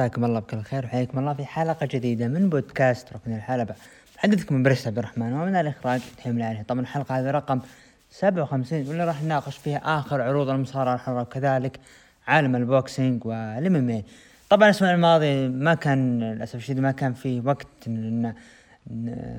مساكم 0.00 0.24
الله 0.24 0.40
بكل 0.40 0.62
خير 0.62 0.84
وحياكم 0.84 1.18
الله 1.18 1.34
في 1.34 1.44
حلقة 1.44 1.88
جديدة 1.90 2.28
من 2.28 2.48
بودكاست 2.48 3.12
ركن 3.12 3.32
الحلبة. 3.34 3.74
محدثكم 4.18 4.54
من 4.54 4.62
بريست 4.62 4.86
عبد 4.86 4.98
الرحمن 4.98 5.32
ومن 5.32 5.56
الإخراج 5.56 6.00
تحمل 6.16 6.42
عليه 6.42 6.62
طبعا 6.62 6.80
الحلقة 6.80 7.20
هذه 7.20 7.30
رقم 7.30 7.60
57 8.10 8.88
واللي 8.88 9.04
راح 9.04 9.22
نناقش 9.22 9.56
فيها 9.56 9.78
آخر 9.84 10.20
عروض 10.20 10.48
المصارعة 10.48 10.94
الحرة 10.94 11.22
وكذلك 11.22 11.80
عالم 12.26 12.56
ال 12.56 12.66
boxing 12.66 13.26
وال 13.26 13.56
MMA 13.56 14.02
طبعا 14.50 14.68
الأسبوع 14.68 14.94
الماضي 14.94 15.48
ما 15.48 15.74
كان 15.74 16.20
للأسف 16.20 16.54
الشديد 16.54 16.80
ما 16.80 16.90
كان 16.90 17.12
في 17.12 17.40
وقت 17.40 17.66
إن 17.86 18.34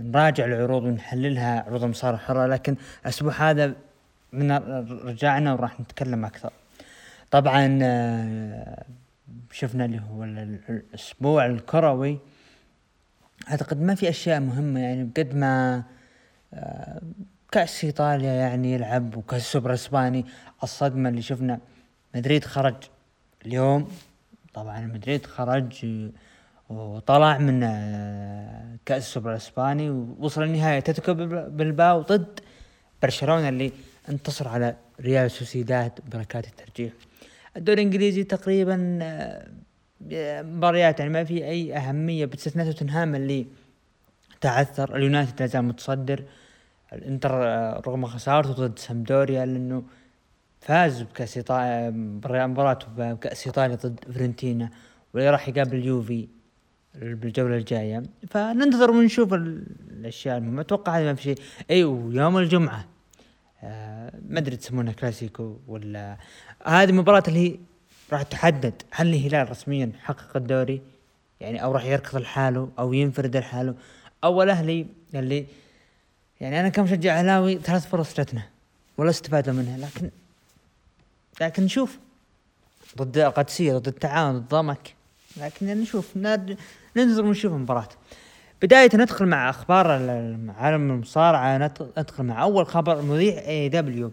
نراجع 0.06 0.46
العروض 0.46 0.84
ونحللها 0.84 1.64
عروض 1.68 1.84
المصارعة 1.84 2.16
الحرة 2.16 2.48
لكن 2.48 2.76
الأسبوع 3.02 3.34
هذا 3.34 3.74
من 4.34 4.52
رجعنا 5.06 5.54
وراح 5.54 5.80
نتكلم 5.80 6.26
أكثر. 6.26 6.52
طبعا 7.32 7.80
شفنا 9.52 9.86
اللي 9.86 10.02
هو 10.12 10.24
الأسبوع 10.24 11.46
الكروي. 11.46 12.20
أعتقد 13.50 13.82
ما 13.82 13.96
في 13.96 14.10
أشياء 14.10 14.40
مهمة 14.40 14.80
يعني 14.80 15.04
بقد 15.04 15.36
ما 15.36 15.84
آه، 16.54 17.02
كأس 17.52 17.84
إيطاليا 17.84 18.34
يعني 18.34 18.74
يلعب 18.74 19.16
وكأس 19.18 19.42
السوبر 19.42 19.70
الاسباني 19.70 20.26
الصدمة 20.64 21.10
اللي 21.10 21.22
شفنا. 21.22 21.60
مدريد 22.16 22.44
خرج 22.44 22.76
اليوم. 23.46 23.92
طبعا 24.54 24.82
مدريد 24.82 25.26
خرج 25.26 25.86
وطلع 26.70 27.38
من 27.38 27.64
آه، 27.64 28.78
كأس 28.86 29.04
السوبر 29.08 29.32
الاسباني 29.32 29.90
ووصل 29.90 30.44
النهايه 30.44 30.78
أتلتيكو 30.78 31.14
بالباو 31.50 32.02
ضد 32.02 32.40
برشلونة 33.02 33.50
اللي 33.50 33.72
انتصر 34.10 34.48
على 34.48 34.76
ريال 35.00 35.32
سوسيداد. 35.32 36.00
بركات 36.12 36.48
الترجيح. 36.48 36.94
الدوري 37.58 37.82
الإنجليزي 37.82 38.24
تقريبا 38.24 39.00
آه، 39.02 40.42
مباريات 40.42 41.00
يعني 41.00 41.12
ما 41.12 41.24
في 41.24 41.46
أي 41.46 41.78
أهمية 41.78 42.26
باستثناء 42.26 42.72
توتنهام 42.72 43.16
اللي 43.16 43.48
تعثر 44.42 44.96
اليونايتد 44.96 45.42
لا 45.42 45.46
زال 45.46 45.66
متصدر 45.66 46.24
الإنتر 46.94 47.32
آه، 47.34 47.82
رغم 47.88 48.06
خسارته 48.06 48.54
ضد 48.54 48.80
سامدوريا 48.80 49.46
لأنه 49.46 49.84
فاز 50.62 51.02
بكأس 51.02 51.38
ايطاليا 51.38 51.90
مباراته 52.48 52.88
بكأس 52.98 53.48
إيطاليا 53.48 53.76
ضد 53.76 54.00
فرنتينا 54.14 54.70
واللي 55.14 55.30
راح 55.30 55.50
يقابل 55.50 55.78
اليوفي 55.78 56.28
بالجولة 56.96 57.58
الجاية. 57.58 58.04
فننتظر 58.30 58.92
ونشوف 58.92 59.34
الأشياء 59.34 60.38
المهمة. 60.38 60.62
أتوقع 60.62 60.98
هذا 60.98 61.06
ما 61.06 61.14
في 61.14 61.24
شيء. 61.24 61.38
اي 61.72 61.84
ويوم 61.84 62.38
الجمعة 62.38 62.86
آه 63.64 64.14
ما 64.30 64.40
أدري 64.40 64.58
كلاسيكو 65.00 65.58
ولا 65.68 66.18
هذه 66.66 66.90
المباراة 66.90 67.24
اللي 67.28 67.40
هي 67.40 67.56
راح 68.14 68.22
تحدد 68.22 68.74
هل 68.92 69.08
الهلال 69.14 69.50
رسميا 69.50 69.92
حقق 70.04 70.38
الدوري 70.38 70.82
يعني 71.40 71.64
أو 71.64 71.72
راح 71.72 71.86
يركض 71.86 72.18
لحاله 72.18 72.70
أو 72.80 72.94
ينفرد 72.94 73.38
لحاله. 73.38 73.76
أو 74.24 74.44
الاهلي 74.44 74.86
اللي 75.16 75.46
يعني 76.42 76.60
أنا 76.60 76.70
كمشجع 76.70 77.20
أهلاوي 77.20 77.60
ثلاث 77.60 77.88
فرص 77.88 78.20
جتنا 78.20 78.44
ولا 78.98 79.10
استفادوا 79.10 79.54
منها. 79.54 79.78
لكن 79.78 80.10
لكن 81.42 81.64
نشوف. 81.64 82.00
ضد 82.98 83.18
القادسية 83.18 83.74
ضد 83.74 83.88
التعاون 83.88 84.40
ضد 84.40 84.48
ضمك. 84.48 84.96
لكن 85.38 85.68
نشوف 85.68 86.18
ننتظر 86.96 87.26
ونشوف 87.26 87.54
المباراة. 87.54 87.90
بداية 88.62 88.90
ندخل 88.94 89.26
مع 89.26 89.50
أخبار 89.50 89.92
عالم 90.58 90.92
المصارعة 90.92 91.72
ندخل 91.98 92.24
مع 92.24 92.44
أول 92.44 92.66
خبر 92.66 93.02
مذيع 93.02 93.48
AEW 93.48 94.12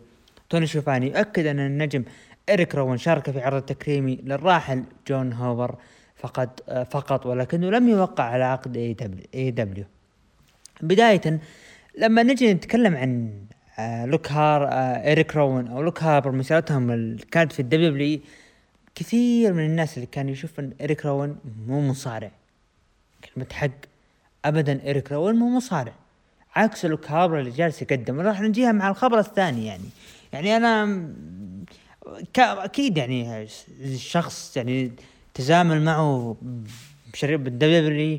توني 0.51 0.67
شوفاني 0.67 1.07
يؤكد 1.07 1.47
أن 1.47 1.59
النجم 1.59 2.05
إريك 2.49 2.75
روان 2.75 2.99
شارك 2.99 3.31
في 3.31 3.41
عرض 3.41 3.57
التكريمي 3.57 4.17
للراحل 4.17 4.85
جون 5.09 5.33
هوفر 5.33 5.77
فقط 6.17 6.71
فقط 6.91 7.27
ولكنه 7.27 7.71
لم 7.71 7.89
يوقع 7.89 8.25
على 8.25 8.45
عقد 8.45 8.77
اي 8.77 8.95
دبليو 8.95 9.25
اي 9.35 9.51
دبليو 9.51 9.85
بداية 10.81 11.41
لما 11.99 12.23
نجي 12.23 12.55
نتكلم 12.55 12.97
عن 12.97 13.31
آه، 13.79 14.07
لوك 14.07 14.33
هار 14.33 14.65
آه، 14.65 15.13
إريك 15.13 15.37
روان 15.37 15.67
أو 15.67 15.83
لوك 15.83 16.03
هاربر 16.03 16.33
مسيرتهم 16.33 16.91
اللي 16.91 17.25
كانت 17.31 17.53
في 17.53 17.61
ال 17.61 17.91
WWE 17.91 18.21
كثير 18.95 19.53
من 19.53 19.67
الناس 19.67 19.97
اللي 19.97 20.07
كانوا 20.07 20.33
يشوف 20.33 20.61
ان 20.61 20.73
إريك 20.81 21.07
روان 21.07 21.37
مو 21.67 21.81
مصارع. 21.81 22.31
كلمة 23.25 23.47
حق 23.53 23.71
أبدا 24.45 24.91
إريك 24.91 25.13
روان 25.13 25.37
مو 25.37 25.57
مصارع. 25.57 25.93
عكس 26.57 26.85
لوك 26.85 27.11
هاربر 27.11 27.39
اللي 27.39 27.51
جالس 27.51 27.83
يقدم. 27.83 28.21
راح 28.21 28.41
نجيها 28.41 28.73
مع 28.73 28.89
الخبر 28.89 29.19
الثاني 29.19 29.67
يعني. 29.67 29.89
يعني 30.33 30.57
أنا 30.57 30.85
أكيد 32.39 32.97
يعني 32.97 33.49
الشخص 33.81 34.57
يعني 34.57 34.93
تزامل 35.35 35.83
معه 35.83 36.37
بشريط 37.13 37.41
بال 37.41 37.72
WWE 37.72 38.19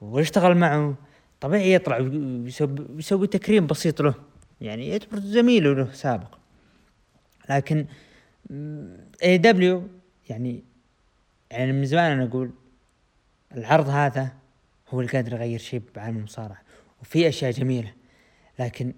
ويشتغل 0.00 0.56
معه 0.56 0.94
طبيعي 1.40 1.74
يطلع 1.74 1.98
ويسوي 1.98 3.26
تكريم 3.26 3.66
بسيط 3.66 4.02
له 4.02 4.14
يعني 4.60 4.88
يعتبر 4.88 5.18
زميله 5.18 5.74
له 5.74 5.92
سابق. 5.92 6.38
لكن 7.50 7.86
AEW 9.22 9.88
يعني 10.28 10.62
يعني 11.50 11.72
من 11.72 11.84
زمان 11.84 12.12
أنا 12.12 12.24
أقول 12.24 12.50
العرض 13.56 13.88
هذا 13.88 14.32
هو 14.88 15.00
اللي 15.00 15.12
قادر 15.12 15.32
يغير 15.32 15.58
شيء 15.58 15.82
بعالم 15.96 16.16
المصارعة 16.16 16.62
وفي 17.02 17.28
أشياء 17.28 17.50
جميلة. 17.50 17.92
لكن 18.58 18.92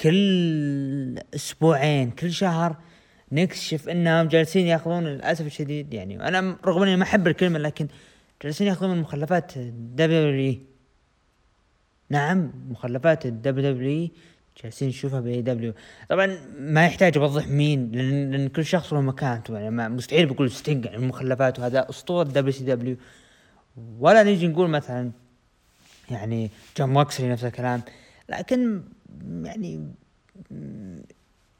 كل 0.00 1.18
أسبوعين 1.34 2.10
كل 2.10 2.32
شهر 2.32 2.76
نكتشف 3.32 3.88
إنهم 3.88 4.28
جالسين 4.28 4.66
يأخذون 4.66 5.04
للأسف 5.04 5.46
الشديد 5.46 5.94
يعني 5.94 6.28
أنا 6.28 6.56
رغم 6.64 6.82
إني 6.82 6.96
ما 6.96 7.02
أحب 7.02 7.26
الكلمة 7.26 7.58
لكن 7.58 7.88
جالسين 8.42 8.66
يأخذون 8.66 8.90
من 8.90 9.00
مخلفات 9.00 9.58
WWE 9.58 10.58
نعم 12.10 12.52
مخلفات 12.68 13.26
ال 13.26 13.72
WWE 13.72 14.08
جالسين 14.62 14.88
نشوفها 14.88 15.20
ب 15.20 15.42
AEW. 15.42 15.72
طبعا 16.08 16.38
ما 16.58 16.86
يحتاج 16.86 17.18
أوضح 17.18 17.48
مين 17.48 17.92
لأن, 17.92 18.48
كل 18.48 18.64
شخص 18.64 18.92
له 18.92 19.00
مكانته 19.00 19.58
يعني 19.58 19.88
مستحيل 19.88 20.26
بقول 20.26 20.50
ستينج 20.50 20.84
يعني 20.84 20.96
المخلفات 20.96 21.58
وهذا 21.58 21.90
أسطورة 21.90 22.24
WCW 22.24 22.96
ولا 23.98 24.22
نيجي 24.22 24.48
نقول 24.48 24.70
مثلا 24.70 25.10
يعني 26.10 26.50
جون 26.78 26.88
موكسلي 26.88 27.28
نفس 27.28 27.44
الكلام 27.44 27.82
لكن 28.28 28.82
يعني 29.44 29.88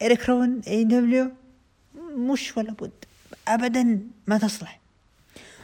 إريك 0.03 0.29
روان 0.29 0.61
AEW 0.69 1.31
مش 2.17 2.57
ولا 2.57 2.73
بد. 2.73 3.05
ابدا 3.49 4.01
ما 4.27 4.39
تصلح. 4.39 4.81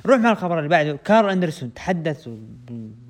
نروح 0.07 0.19
مع 0.19 0.33
الخبر 0.33 0.59
اللي 0.59 0.69
بعده. 0.69 0.97
كارل 1.05 1.31
أندرسون 1.31 1.75
تحدث 1.75 2.29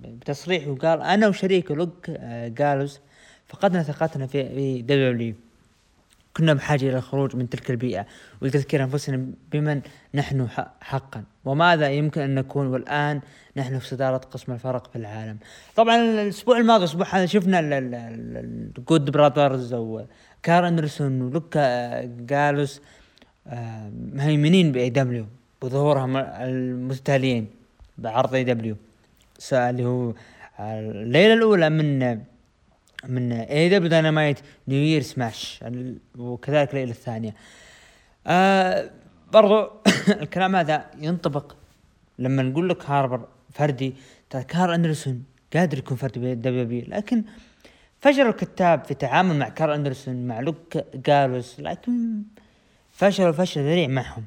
بتصريح 0.04 0.68
وقال 0.68 1.02
أنا 1.02 1.28
وشريكي 1.28 1.74
لوك 1.74 2.10
آه، 2.10 2.48
جالوس 2.48 3.00
فقدنا 3.48 3.82
ثقتنا 3.82 4.26
في 4.26 4.82
W. 4.82 5.34
كنا 6.36 6.54
بحاجة 6.54 6.88
إلى 6.88 6.96
الخروج 6.96 7.36
من 7.36 7.48
تلك 7.48 7.70
البيئة 7.70 8.06
ولتذكير 8.40 8.82
أنفسنا 8.82 9.26
بمن 9.52 9.80
نحن 10.14 10.48
حقا. 10.80 11.24
وماذا 11.44 11.90
يمكن 11.90 12.20
أن 12.20 12.34
نكون 12.34 12.66
والآن؟ 12.66 13.20
نحن 13.56 13.78
في 13.78 13.86
صدارة 13.86 14.16
قسم 14.16 14.52
الفرق 14.52 14.90
في 14.90 14.96
العالم. 14.96 15.38
طبعا 15.76 15.96
الأسبوع 15.96 16.58
الماضي 16.58 16.84
الأسبوع 16.84 17.06
هذا 17.06 17.26
شفنا 17.26 17.60
ال 17.60 17.90
Good 17.90 19.10
Brothers 19.10 19.72
أو 19.72 20.06
كار 20.42 20.68
أندرسون 20.68 21.22
ولوكا 21.22 22.02
جالوس 22.04 22.78
آه، 22.78 23.01
مهيمنين 24.14 24.72
ب 24.72 24.90
AEW 24.90 25.26
بظهورهم 25.62 26.16
المتتاليين 26.16 27.46
بعرض 27.98 28.34
AEW. 28.34 28.76
اللي 29.52 29.84
هو 29.84 30.14
الليلة 30.60 31.34
الأولى 31.34 31.70
من 31.70 32.18
من 33.08 33.32
AEW 33.32 33.68
Dynamite 33.68 34.38
New 34.68 34.78
Year 34.78 35.02
Smash 35.02 35.64
وكذلك 36.18 36.70
الليلة 36.70 36.90
الثانية. 36.90 37.34
آه 38.26 38.90
برضو 39.32 39.70
الكلام 40.22 40.56
هذا 40.56 40.90
ينطبق 40.98 41.54
لما 42.18 42.42
نقول 42.42 42.68
لك 42.68 42.90
هاربر 42.90 43.28
فردي 43.52 43.94
ترى 44.30 44.44
كار 44.44 44.74
أندرسون 44.74 45.24
قادر 45.54 45.78
يكون 45.78 45.96
فردي 45.96 46.34
W 46.34 46.64
بي 46.64 46.80
لكن 46.80 47.24
فشل 48.00 48.26
الكتاب 48.28 48.84
في 48.84 48.90
التعامل 48.90 49.38
مع 49.38 49.48
كار 49.48 49.74
أندرسون 49.74 50.26
مع 50.26 50.40
لوك 50.40 50.78
جالوس 50.94 51.60
لكن 51.60 52.22
فشلوا 52.92 53.32
فشل 53.32 53.60
ذريع 53.60 53.88
معهم. 53.88 54.24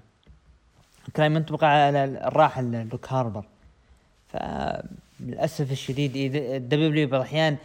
الكلام 1.07 1.35
ينطبق 1.35 1.63
على 1.63 2.03
الراحل 2.03 2.88
لوك 2.91 3.07
هاربر. 3.13 3.45
فللأسف 4.27 5.71
الشديد 5.71 6.35
ال 6.36 6.72
W 6.72 7.07
بعض 7.07 7.21
الأحيان 7.21 7.57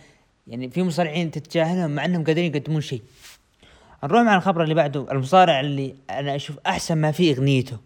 يعني 0.47 0.71
في 0.71 0.83
مصارعين 0.83 1.31
تتجاهلهم 1.31 1.91
مع 1.91 2.05
إنهم 2.05 2.25
قادرين 2.25 2.55
يقدمون 2.55 2.81
شيء. 2.81 3.03
نروح 4.05 4.23
مع 4.23 4.37
الخبر 4.37 4.63
اللي 4.63 4.75
بعده 4.75 5.13
المصارع 5.13 5.61
اللي 5.61 5.95
أنا 6.11 6.37
أشوف 6.37 6.57
أحسن 6.67 6.99
ما 6.99 7.13
فيه 7.13 7.35
أغنيته 7.35 7.79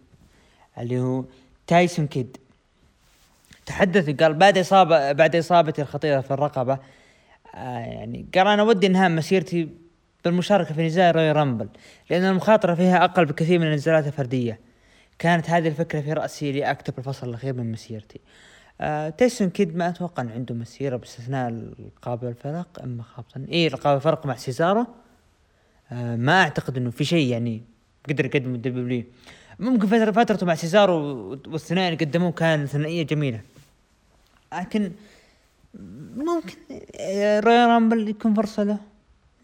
اللي 0.78 1.00
هو 1.00 1.24
تايسون 1.66 2.06
كيد. 2.06 2.36
تحدث 3.66 4.22
قال 4.22 4.34
بعد 4.34 4.58
اصابه 4.58 5.12
بعد 5.12 5.36
اصابتي 5.36 5.82
الخطيرة 5.82 6.20
في 6.20 6.30
الرقبة 6.30 6.78
آه 7.54 7.78
يعني 7.78 8.26
قال 8.34 8.46
أنا 8.46 8.62
ودي 8.62 8.86
إنهاء 8.86 9.10
مسيرتي 9.10 9.68
بالمشاركة 10.24 10.74
في 10.74 10.86
نزال 10.86 11.16
Royal 11.16 11.32
Rumble 11.32 11.68
لأن 12.10 12.24
المخاطرة 12.24 12.74
فيها 12.74 13.04
أقل 13.04 13.24
بكثير 13.24 13.58
من 13.58 13.66
النزالات 13.66 14.06
الفردية. 14.06 14.60
كانت 15.18 15.50
هذه 15.50 15.68
الفكرة 15.68 16.00
في 16.00 16.12
رأسي 16.12 16.52
لأكتب 16.52 16.98
الفصل 16.98 17.28
الأخير 17.28 17.54
من 17.54 17.72
مسيرتي. 17.72 18.20
آه 18.80 19.08
تايسون 19.08 19.50
كيد 19.50 19.76
ما 19.76 19.88
أتوقع 19.88 20.22
أن 20.22 20.30
عنده 20.30 20.54
مسيرة 20.54 20.96
باستثناء 20.96 21.48
القاب 21.48 22.24
الفرق 22.24 22.82
ما 22.82 23.02
خاب 23.02 23.21
ظني. 23.21 23.46
إي 23.52 23.66
القاب 23.66 23.96
الفرق 23.96 24.26
مع 24.26 24.36
سيزارو. 24.36 24.86
آه 25.92 26.16
ما 26.16 26.42
أعتقد 26.42 26.76
إنه 26.76 26.90
في 26.90 27.04
شيء 27.04 27.28
يعني 27.28 27.62
قدر 28.08 28.24
يقدم 28.24 28.54
ال 28.54 28.79
W 28.79 29.04
ممكن 29.58 29.86
فترة 29.86 30.10
فترته 30.10 30.46
مع 30.46 30.54
سيزارو 30.54 31.28
والثنائي 31.46 31.88
اللي 31.88 32.04
قدموه 32.04 32.32
كان 32.32 32.66
ثنائية 32.66 33.02
جميلة. 33.02 33.40
لكن 34.52 34.92
ممكن 36.16 36.56
Royal 37.44 37.68
Rumble 37.68 38.08
يكون 38.08 38.34
فرصة 38.34 38.62
له. 38.62 38.93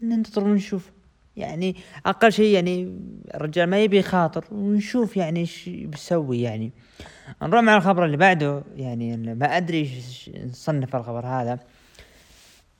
ننتظر 0.01 0.43
ونشوف. 0.43 0.91
يعني 1.37 1.75
أقل 2.05 2.31
شيء 2.31 2.53
يعني 2.53 2.99
الرجال 3.35 3.69
ما 3.69 3.79
يبي 3.79 3.99
يخاطر 3.99 4.45
ونشوف 4.51 5.17
يعني 5.17 5.39
إيش 5.39 5.69
بيسوي 5.69 6.41
يعني. 6.41 6.71
نروح 7.41 7.61
مع 7.61 7.77
الخبر 7.77 8.05
اللي 8.05 8.17
بعده 8.17 8.63
يعني 8.75 9.17
ما 9.17 9.57
أدري 9.57 9.79
إيش 9.79 10.31
نصنف 10.45 10.95
الخبر 10.95 11.25
هذا. 11.25 11.59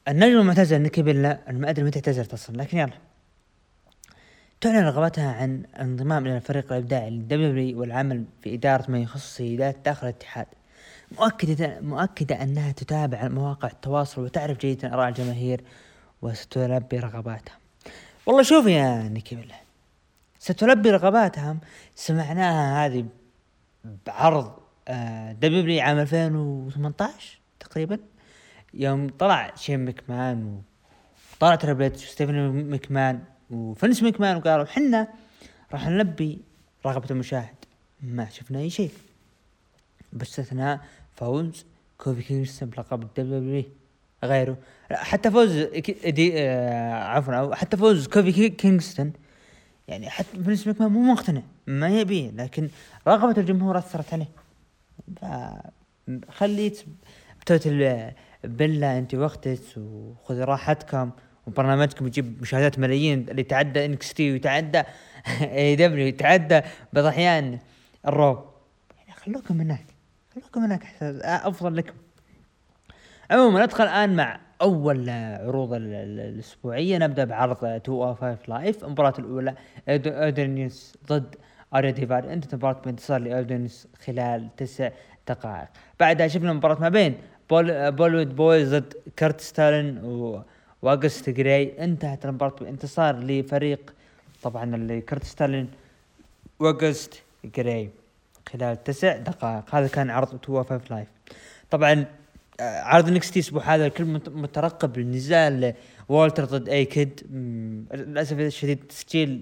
النجم 0.08 0.40
المعتزل 0.40 0.82
نيكي 0.82 1.02
بيلا 1.02 1.40
ما 1.52 1.70
أدري 1.70 1.86
متى 1.86 2.00
اعتزلت 2.00 2.34
أصلا 2.34 2.58
لكن 2.58 2.78
يلا. 2.78 2.94
تعلن 4.62 4.86
رغبتها 4.86 5.32
عن 5.32 5.64
الانضمام 5.76 6.26
إلى 6.26 6.36
الفريق 6.36 6.72
الإبداعي 6.74 7.10
لل 7.10 7.57
W 7.57 7.80
والعمل 7.80 8.26
في 8.42 8.54
إدارة 8.54 8.92
ما 8.92 9.00
يخص 9.00 9.24
السيدات 9.24 9.78
داخل 9.86 10.08
الاتحاد. 10.08 10.48
مؤكدة 11.20 11.80
مؤكدة 11.82 12.44
أنها 12.44 12.72
تتابع 12.72 13.28
مواقع 13.28 13.68
التواصل 13.68 14.22
وتعرف 14.22 14.58
جيدا 14.58 14.94
آراء 14.94 15.10
الجماهير 15.10 15.62
وستلبي 16.22 17.00
رغباتها 17.00 17.58
والله 18.26 18.44
شوف 18.44 18.66
يا 18.66 19.10
نيكي 19.10 19.36
بيلا 19.36 19.56
ستلبي 20.40 20.92
رغباتهم 20.92 21.60
سمعناها 21.96 22.86
هذه 22.86 23.06
بعرض 24.08 24.60
آه 24.88 25.32
W 25.32 25.82
عام 25.82 26.00
2018 26.00 27.40
تقريبا. 27.60 28.00
يوم 28.74 29.10
طلع 29.10 29.56
شين 29.56 29.86
مكمان 29.86 30.62
وطلع 31.36 31.56
Triple 31.56 31.96
H 31.96 32.05
وستيفاني 32.05 32.70
مكمان 32.70 33.24
وفنس 33.50 34.04
مكمان 34.04 34.38
وقالوا 34.38 34.66
حنا 34.66 35.08
راح 35.74 35.88
نلبي 35.88 36.42
رغبة 36.86 37.08
المشاهد. 37.12 37.56
ما 38.02 38.30
شفنا 38.30 38.60
أي 38.60 38.70
شيء. 38.70 38.92
باستثناء 40.14 40.80
فوز 41.16 41.66
كوفي 41.98 42.24
كينغستون 42.24 42.70
بلقب 42.70 43.04
ال 43.04 43.34
W 43.34 43.64
غيره. 44.24 44.58
حتى 44.92 45.32
فوز 45.32 45.58
دي 46.06 46.32
آه 46.36 46.94
عفوا 46.94 47.56
حتى 47.56 47.78
فوز 47.78 48.08
كوفي 48.08 48.50
كينغستون. 48.50 49.14
يعني 49.88 50.10
حتى 50.10 50.44
فينس 50.46 50.68
ماكمان 50.68 50.92
مو 50.92 51.14
مقتنع. 51.14 51.42
ما 51.68 51.90
يبيه 51.90 52.32
لكن 52.32 52.70
رغبة 53.08 53.42
الجمهور 53.42 53.78
أثرت 53.78 54.14
عليه. 54.14 54.30
فخليك 56.28 56.82
ب 57.42 57.54
Total 57.54 58.12
Bellas 58.44 58.98
أنت 58.98 59.16
واختك 59.16 59.60
وخذ 59.78 60.40
راحتكم. 60.40 61.12
وبرنامجكم 61.48 62.08
يجيب 62.08 62.42
مشاهدات 62.42 62.80
ملايين. 62.80 63.30
اللي 63.30 63.42
يتعدى 63.42 63.86
NXT 63.86 64.32
ويتعدى 64.32 64.84
AEW 65.42 66.08
يتعدى 66.08 66.62
بعض 66.94 67.04
الاحيان 67.06 67.60
ال 68.08 68.16
Raw. 68.16 68.46
يعني 68.98 69.12
خلوكم 69.12 69.62
هناك. 69.62 69.86
خلوكم 70.36 70.62
هناك 70.62 70.84
أفضل 71.24 71.76
لكم. 71.78 71.94
عموما 73.32 73.66
ندخل 73.66 73.84
الآن 73.84 74.16
مع 74.16 74.40
أول 74.62 75.10
عروض 75.10 75.74
الأسبوعية. 75.74 76.98
نبدأ 76.98 77.24
بعرض 77.26 77.64
205 77.64 78.38
Live. 78.48 78.84
المباراة 78.84 79.14
الأولى 79.20 79.56
اودرنيوس 79.90 80.98
ضد 81.08 81.36
أريا 81.76 81.92
ديفاري 81.92 82.34
انتهت 82.34 82.56
المباراة 82.56 82.82
بانتصار 82.86 83.20
لاودرنيوس 83.20 83.88
خلال 84.06 84.48
تسع 84.58 84.90
دقائق. 85.28 85.68
بعدها 86.00 86.28
شفنا 86.28 86.54
مباراة 86.54 86.80
ما 86.82 86.90
بين 86.90 87.18
Bollywood 87.50 88.36
Boyz 88.36 88.76
ضد 88.76 88.94
كرت 89.20 89.42
ستالين 89.42 89.98
و 89.98 90.42
واجست 90.82 91.30
جراي. 91.30 91.84
انتهت 91.84 92.26
المباراة 92.26 92.56
بانتصار 92.62 93.20
لفريق 93.20 93.94
طبعا 94.44 94.76
اللي 94.76 95.02
كرت 95.02 95.24
ستالين 95.24 95.70
واجست 96.60 97.24
جراي 97.56 97.90
خلال 98.50 98.84
تسع 98.84 99.18
دقائق. 99.18 99.76
هذا 99.76 99.88
كان 99.88 100.10
عرض 100.10 100.34
205 100.34 100.82
Live. 100.90 101.08
طبعا 101.70 102.06
عرض 102.62 103.10
NXT 103.10 103.40
الأسبوع 103.40 103.76
هذا 103.76 103.86
الكل 103.86 104.06
مترقب 104.30 104.98
النزال 104.98 105.74
والتر 106.10 106.46
ضد 106.46 106.70
A-Kid. 106.70 107.22
للأسف 107.94 108.40
الشديد 108.40 108.84
تسجيل 108.84 109.42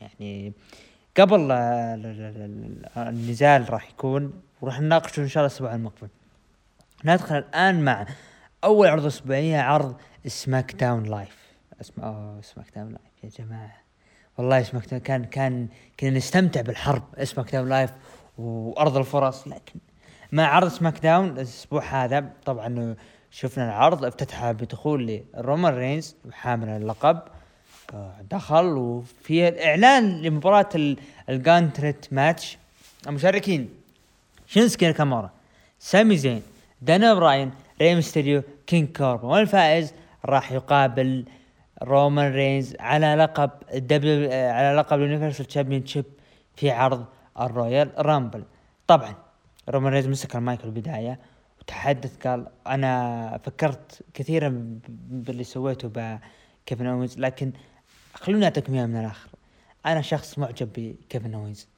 يعني 0.00 0.52
قبل 1.16 1.52
النزال 2.96 3.72
راح 3.72 3.90
يكون 3.90 4.32
وراح 4.60 4.80
نناقشه 4.80 5.20
إن 5.20 5.28
شاء 5.28 5.40
الله 5.40 5.52
الأسبوع 5.52 5.74
المقبل. 5.74 6.08
ندخل 7.04 7.36
الآن 7.36 7.84
مع 7.84 8.06
أول 8.64 8.88
عرض 8.88 9.06
اسبوعيه 9.06 9.60
عرض 9.60 9.96
SmackDown 10.26 11.02
Live. 11.02 11.36
اسم 11.80 12.02
أوه 12.02 12.40
SmackDown 12.40 12.88
Live. 12.88 13.38
يا 13.38 13.44
جماعة. 13.44 13.76
والله 14.38 14.62
SmackDown 14.62 15.00
كان 15.02 15.24
كان 15.24 15.68
كنا 16.00 16.10
نستمتع 16.10 16.60
بالحرب. 16.60 17.24
SmackDown 17.24 17.68
Live 17.68 17.90
وأرض 18.38 18.96
الفرص 18.96 19.48
لكن 19.48 19.80
مع 20.32 20.44
عرض 20.44 20.68
SmackDown 20.68 21.28
الأسبوع 21.28 21.84
هذا. 21.84 22.30
طبعا 22.44 22.96
شفنا 23.30 23.64
العرض 23.64 24.04
افتتح 24.04 24.50
بدخول 24.50 25.22
لرومان 25.34 25.74
رينز 25.74 26.16
حامل 26.32 26.68
اللقب. 26.68 27.18
دخل 28.30 28.66
وفي 28.66 29.48
الإعلان 29.48 30.22
لمباراة 30.22 30.68
ال 31.28 31.37
Gauntlet 31.37 32.06
Match. 32.12 32.58
المشاركين 33.08 33.68
شينسكي 34.46 34.92
ناكامورا 34.92 35.30
سامي 35.78 36.16
زين 36.16 36.42
دانيال 36.82 37.14
براين 37.14 37.50
ري 37.80 37.94
ميستيريو 37.94 38.42
King 38.66 38.96
كوربن 38.96 39.28
والفائز 39.28 39.94
راح 40.24 40.52
يقابل 40.52 41.24
رومان 41.82 42.32
رينز 42.32 42.76
على 42.80 43.14
لقب 43.14 43.50
ال 43.74 44.02
W 44.02 44.30
على 44.32 44.76
لقب 44.76 44.98
ال 44.98 45.03
Universal 45.03 45.46
Champion 45.46 45.84
في 46.56 46.70
عرض 46.70 47.04
ال 47.40 47.90
Royal 47.98 48.17
Rumble. 48.17 48.44
طبعا 48.86 49.14
رومان 49.68 49.92
رينز 49.92 50.06
مسك 50.06 50.36
المايك 50.36 50.60
في 50.60 50.66
البدايه 50.66 51.18
وتحدث 51.60 52.26
قال 52.26 52.46
أنا 52.66 53.40
فكرت 53.44 54.02
كثيرا 54.14 54.78
باللي 54.88 55.44
سويته 55.44 55.88
بكيفن 55.88 56.86
أوينز 56.86 57.18
لكن 57.18 57.52
خلوني 58.14 58.44
أعطيكم 58.44 58.74
إياها 58.74 58.86
من 58.86 58.96
الآخر. 58.96 59.28
أنا 59.86 60.02
شخص 60.02 60.38
معجب 60.38 60.68
بكيفن 60.76 61.34
أوينز. 61.34 61.68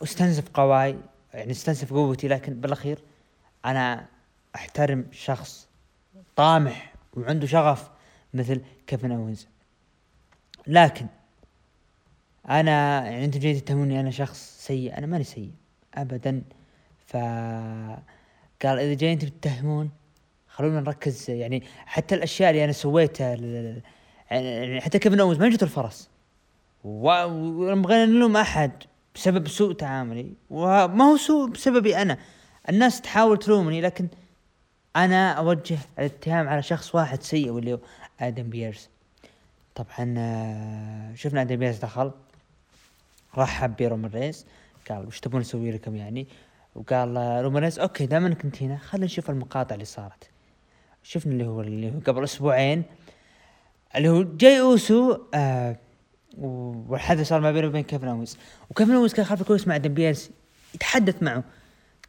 واستنزف 0.00 0.48
قواي 0.54 0.98
يعني 1.34 1.50
أستنزف 1.50 1.92
قوتي 1.92 2.28
لكن 2.28 2.60
بالأخير 2.60 2.98
أنا 3.64 4.06
أحترم 4.54 5.06
شخص 5.12 5.68
طامح 6.36 6.94
وعنده 7.16 7.46
شغف 7.46 7.90
مثل 8.34 8.60
كيفن 8.86 9.12
أوينز. 9.12 9.46
لكن 10.66 11.06
أنا 12.48 13.04
يعني 13.04 13.24
أنتم 13.24 13.40
جايين 13.40 13.64
تتهموني 13.64 14.00
أنا 14.00 14.10
شخص 14.10 14.66
سيء؟ 14.66 14.98
أنا 14.98 15.06
ماني 15.06 15.24
سيء. 15.24 15.52
ابدا 15.94 16.42
ف 17.08 17.16
قال 18.62 18.78
إذا 18.78 18.94
جايين 18.94 19.18
تتهمون 19.18 19.90
خلونا 20.48 20.80
نركز 20.80 21.30
يعني 21.30 21.62
حتى 21.86 22.14
الأشياء 22.14 22.50
اللي 22.50 22.64
أنا 22.64 22.72
سويتها 22.72 23.34
يعني 24.30 24.80
حتى 24.80 24.98
كيفن 24.98 25.20
أوينز 25.20 25.38
ما 25.38 25.48
جت 25.48 25.62
الفرص. 25.62 26.08
وبغينا 26.84 28.06
نلوم 28.06 28.36
أحد 28.36 28.70
بسبب 29.14 29.48
سوء 29.48 29.72
تعاملي 29.72 30.32
وما 30.50 31.04
هو 31.04 31.16
سوء 31.16 31.50
بسببي 31.50 31.96
أنا. 32.02 32.18
الناس 32.68 33.00
تحاول 33.00 33.38
تلومني 33.38 33.80
لكن 33.80 34.08
أنا 34.96 35.32
أوجه 35.32 35.78
الاتهام 35.98 36.48
على 36.48 36.62
شخص 36.62 36.94
واحد 36.94 37.22
سيء 37.22 37.50
واللي 37.50 37.72
هو 37.72 37.78
آدم 38.20 38.50
بيرس. 38.50 38.88
طبعا 39.74 40.14
آه، 40.18 41.14
شفنا 41.14 41.40
آدم 41.40 41.56
بيرس 41.56 41.76
دخل 41.76 42.12
رحب 43.38 43.76
برومان 43.76 44.10
رينز 44.10 44.46
قال 44.90 45.06
وش 45.06 45.20
تبون 45.20 45.40
نسوي 45.40 45.70
لكم 45.70 45.96
يعني؟ 45.96 46.26
وقال 46.78 47.40
رومان 47.44 47.61
رينز 47.61 47.78
okay 47.78 48.06
دام 48.06 48.26
انك 48.26 48.42
كنت 48.42 48.62
هنا 48.62 48.76
خلينا 48.76 49.06
نشوف 49.06 49.30
المقاطع 49.30 49.74
اللي 49.74 49.84
صارت. 49.84 50.30
شفنا 51.02 51.32
اللي 51.32 51.46
هو 51.46 51.60
اللي 51.60 51.90
هو 51.90 52.00
قبل 52.06 52.24
أسبوعين 52.24 52.82
اللي 53.96 54.08
هو 54.08 54.22
جاي 54.22 54.60
أوسو 54.60 55.18
آه 55.34 55.76
والحدث 56.38 57.28
صار 57.28 57.40
ما 57.40 57.52
بينه 57.52 57.66
وبين 57.66 57.82
كيفن 57.82 58.08
أوينز. 58.08 58.38
وكيفن 58.70 58.92
أوينز 58.92 59.14
كان 59.14 59.24
خلف 59.24 59.40
الكواليس 59.40 59.68
مع 59.68 59.76
آدم 59.76 59.99
بيرس 59.99 60.30
يتحدث 60.74 61.22
معه. 61.22 61.44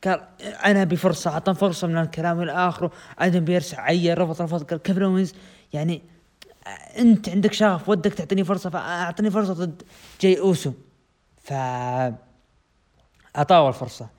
قال 0.04 0.28
أنا 0.66 0.84
بفرصة 0.84 1.32
اعطاني 1.32 1.58
فرصة 1.58 1.88
من 1.88 1.98
الكلام 1.98 2.42
إلى 2.42 2.52
آخره. 2.52 2.92
آدم 3.20 3.46
بيرس 3.46 3.76
عير 3.76 4.18
رفض 4.22 4.42
رفض 4.42 4.64
قال 4.64 4.82
كيفن 4.82 5.04
أوينز 5.04 5.34
يعني 5.74 6.02
أنت 6.98 7.30
عندك 7.30 7.54
شغف 7.54 7.90
ودك 7.90 8.14
تعطيني 8.14 8.44
فرصة 8.44 8.70
فاعطني 8.70 9.32
فرصة 9.32 9.54
ضد 9.54 9.84
جاي 10.22 10.40
أوسو. 10.40 10.74
ف 11.42 11.54
اعطاه 13.36 13.70
الفرصه 13.70 14.19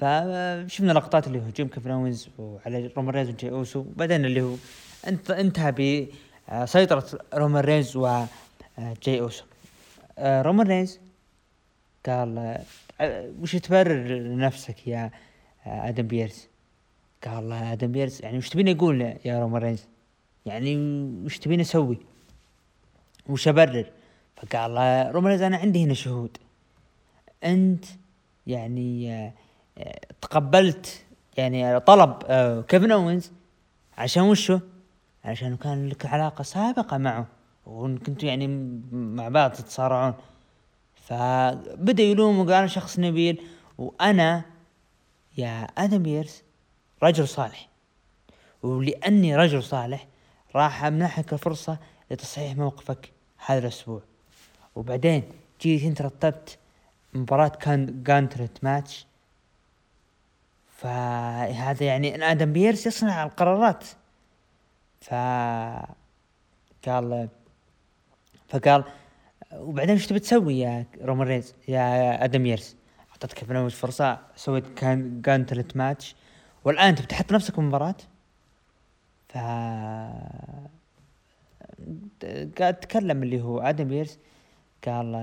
فشفنا 0.00 0.92
لقطات 0.92 1.26
اللي 1.26 1.38
هو 1.38 1.50
هجم 1.56 1.68
كيفن 1.68 1.90
اوينز 1.90 2.28
وعلى 2.38 2.90
رومان 2.96 3.14
رينز 3.14 3.28
وجاي 3.28 3.50
أوسو. 3.50 3.84
بعدين 3.96 4.24
اللي 4.24 4.42
هو 4.42 4.54
انت 5.06 5.30
انتهى 5.30 5.72
بسيطرة 6.52 7.18
رومان 7.34 7.64
رينز 7.64 7.96
وجاي 7.96 9.20
أوسو. 9.20 9.44
رومان 10.18 10.66
رينز 10.66 10.98
قال 12.06 12.58
آه، 13.00 13.32
وش 13.40 13.56
تبرر 13.56 14.06
لنفسك 14.08 14.88
يا 14.88 15.10
آه، 15.66 15.88
آدم 15.88 16.06
بيرس؟ 16.06 16.48
قال 17.24 17.52
آدم 17.52 17.92
بيرس 17.92 18.20
يعني 18.20 18.38
وش 18.38 18.48
تبيني 18.48 18.72
أقول 18.72 19.00
يا 19.24 19.40
رومان 19.40 19.62
رينز 19.62 19.84
يعني 20.46 20.76
وش 21.24 21.38
تبيني 21.38 21.62
أسوي؟ 21.62 21.98
وش 23.28 23.48
أبرر؟ 23.48 23.86
فقال 24.36 24.70
رومان 25.14 25.30
رينز 25.30 25.42
أنا 25.42 25.56
عندي 25.56 25.84
هنا 25.84 25.94
شهود. 25.94 26.38
أنت 27.44 27.84
يعني 28.46 29.12
آه، 29.12 29.32
تقبلت 30.20 31.04
يعني 31.36 31.80
طلب 31.80 32.22
كيفن 32.68 32.92
أوينز 32.92 33.32
عشان 33.98 34.22
وشو؟ 34.22 34.58
عشان 35.24 35.56
كان 35.56 35.88
لك 35.88 36.06
علاقة 36.06 36.42
سابقة 36.42 36.98
معه 36.98 37.26
وكنتوا 37.66 38.28
يعني 38.28 38.46
مع 38.92 39.28
بعض 39.28 39.50
تتصارعون. 39.50 40.14
فبدأ 40.94 42.02
يلوم 42.02 42.38
وقال 42.38 42.70
شخص 42.70 42.98
نبيل 42.98 43.42
وأنا 43.78 44.42
يا 45.38 45.62
آدم 45.78 46.02
بيرس 46.02 46.42
رجل 47.02 47.28
صالح. 47.28 47.68
ولأني 48.62 49.36
رجل 49.36 49.62
صالح 49.62 50.06
راح 50.54 50.84
أمنحك 50.84 51.32
الفرصة 51.32 51.78
لتصحيح 52.10 52.56
موقفك 52.56 53.12
هذا 53.46 53.58
الأسبوع. 53.58 54.02
وبعدين 54.74 55.22
جيت 55.60 55.82
أنت 55.82 56.02
رتبت 56.02 56.58
مباراة 57.14 57.48
كان 57.48 58.02
gauntlet 58.02 58.64
match. 58.64 59.06
فهذا 60.80 61.86
يعني 61.86 62.14
أن 62.14 62.22
آدم 62.22 62.52
بيرس 62.52 62.86
يصنع 62.86 63.24
القرارات. 63.24 63.84
ف 65.00 65.14
قال 66.86 67.28
فقال 68.48 68.84
وبعدين 69.52 69.94
إيش 69.94 70.06
تبي 70.06 70.18
تسوي 70.18 70.58
يا 70.58 70.86
رومان 71.02 71.28
رينز 71.28 71.54
يا 71.68 72.24
آدم 72.24 72.46
بيرس 72.46 72.76
أعطيتك 73.10 73.38
في 73.38 73.70
فرصة 73.70 74.18
سويت 74.36 74.64
كان 74.78 75.22
gauntlet 75.22 75.76
match 75.76 76.16
والآن 76.64 76.94
تبي 76.94 77.06
تحط 77.06 77.32
نفسك 77.32 77.56
بمباراة؟ 77.60 77.94
ف 79.28 79.36
قاعد 82.58 82.80
تكلم 82.80 83.22
اللي 83.22 83.42
هو 83.42 83.60
آدم 83.60 83.88
بيرس 83.88 84.18
قال 84.86 85.14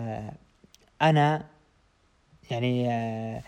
أنا 1.02 1.46
يعني 2.52 2.92
آه، 2.92 3.44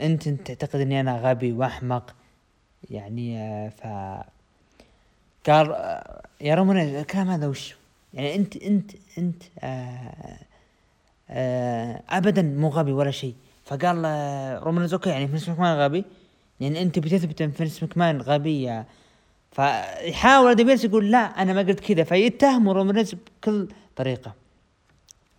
أنت 0.00 0.28
تعتقد 0.28 0.80
إني 0.80 1.00
أنا 1.00 1.16
غبي 1.16 1.52
وأحمق؟ 1.52 2.14
يعني 2.90 3.38
آه، 3.38 3.68
ف 3.68 3.82
قال 5.50 5.66
يا 6.40 6.54
رومان 6.54 6.76
الكلام 6.76 7.30
هذا 7.30 7.46
وش؟ 7.46 7.74
يعني 8.14 8.34
أنت 8.34 8.56
أنت 8.56 8.90
أنت 9.18 9.42
آه 9.60 10.38
آه 11.30 12.02
ابدا 12.08 12.42
مو 12.42 12.68
غبي 12.68 12.92
ولا 12.92 13.10
شيء. 13.10 13.34
فقال 13.64 13.96
رومان 14.62 14.88
أوكي 14.92 15.10
يعني 15.10 15.28
فينس 15.28 15.48
مكمان 15.48 15.78
غبي 15.78 16.04
يعني 16.60 16.82
أنت 16.82 16.98
بتثبت 16.98 17.42
إن 17.42 17.50
فينس 17.50 17.82
مكمان 17.82 18.20
غبي 18.20 18.82
فيحاول 19.52 20.54
آدم 20.54 20.67
بيرس 20.67 20.84
يقول 20.84 21.10
لا 21.10 21.18
أنا 21.18 21.52
ما 21.52 21.60
قلت 21.62 21.80
كذا. 21.80 22.04
فيتهموا 22.04 22.72
رومان 22.72 22.94
رينز 22.94 23.14
بكل 23.14 23.68
طريقة. 23.96 24.34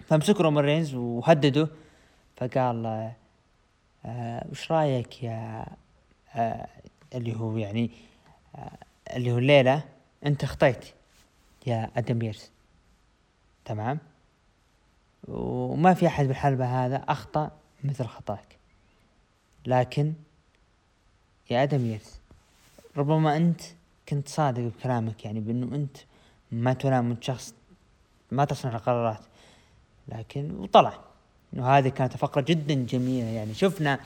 فمسك 0.07 0.41
رومان 0.41 0.65
رينز 0.65 0.93
وهدده 0.95 1.67
فقال 2.37 3.11
آه 4.05 4.47
وش 4.51 4.71
رأيك 4.71 5.23
يا 5.23 5.65
آه 6.35 6.67
اللي 7.15 7.35
هو 7.35 7.57
يعني 7.57 7.91
آه 8.55 8.77
اللي 9.15 9.31
هو 9.31 9.37
الليلة 9.37 9.83
أنت 10.25 10.43
أخطيت 10.43 10.85
يا 11.67 11.91
آدم 11.97 12.19
بيرس. 12.19 12.51
تمام؟ 13.65 13.99
وما 15.27 15.93
في 15.93 16.07
أحد 16.07 16.25
بالحلبة 16.25 16.85
هذا 16.85 16.95
أخطأ 16.97 17.51
مثل 17.83 18.05
خطاك. 18.05 18.57
لكن 19.65 20.13
يا 21.49 21.63
آدم 21.63 21.85
يرس 21.85 22.19
ربما 22.97 23.37
أنت 23.37 23.61
كنت 24.09 24.27
صادق 24.27 24.61
بكلامك 24.61 25.25
يعني 25.25 25.39
بأنه 25.39 25.75
أنت 25.75 25.97
ما 26.51 26.73
تلام 26.73 27.05
من 27.05 27.21
شخص 27.21 27.53
ما 28.31 28.45
تصنع 28.45 28.75
القرارات 28.75 29.21
لكن 30.07 30.51
وطلع. 30.59 31.04
إنه 31.55 31.67
هذه 31.67 31.89
كانت 31.89 32.17
فقرة 32.17 32.41
جدا 32.41 32.74
جميلة. 32.74 33.27
يعني 33.27 33.53
شفنا 33.53 34.00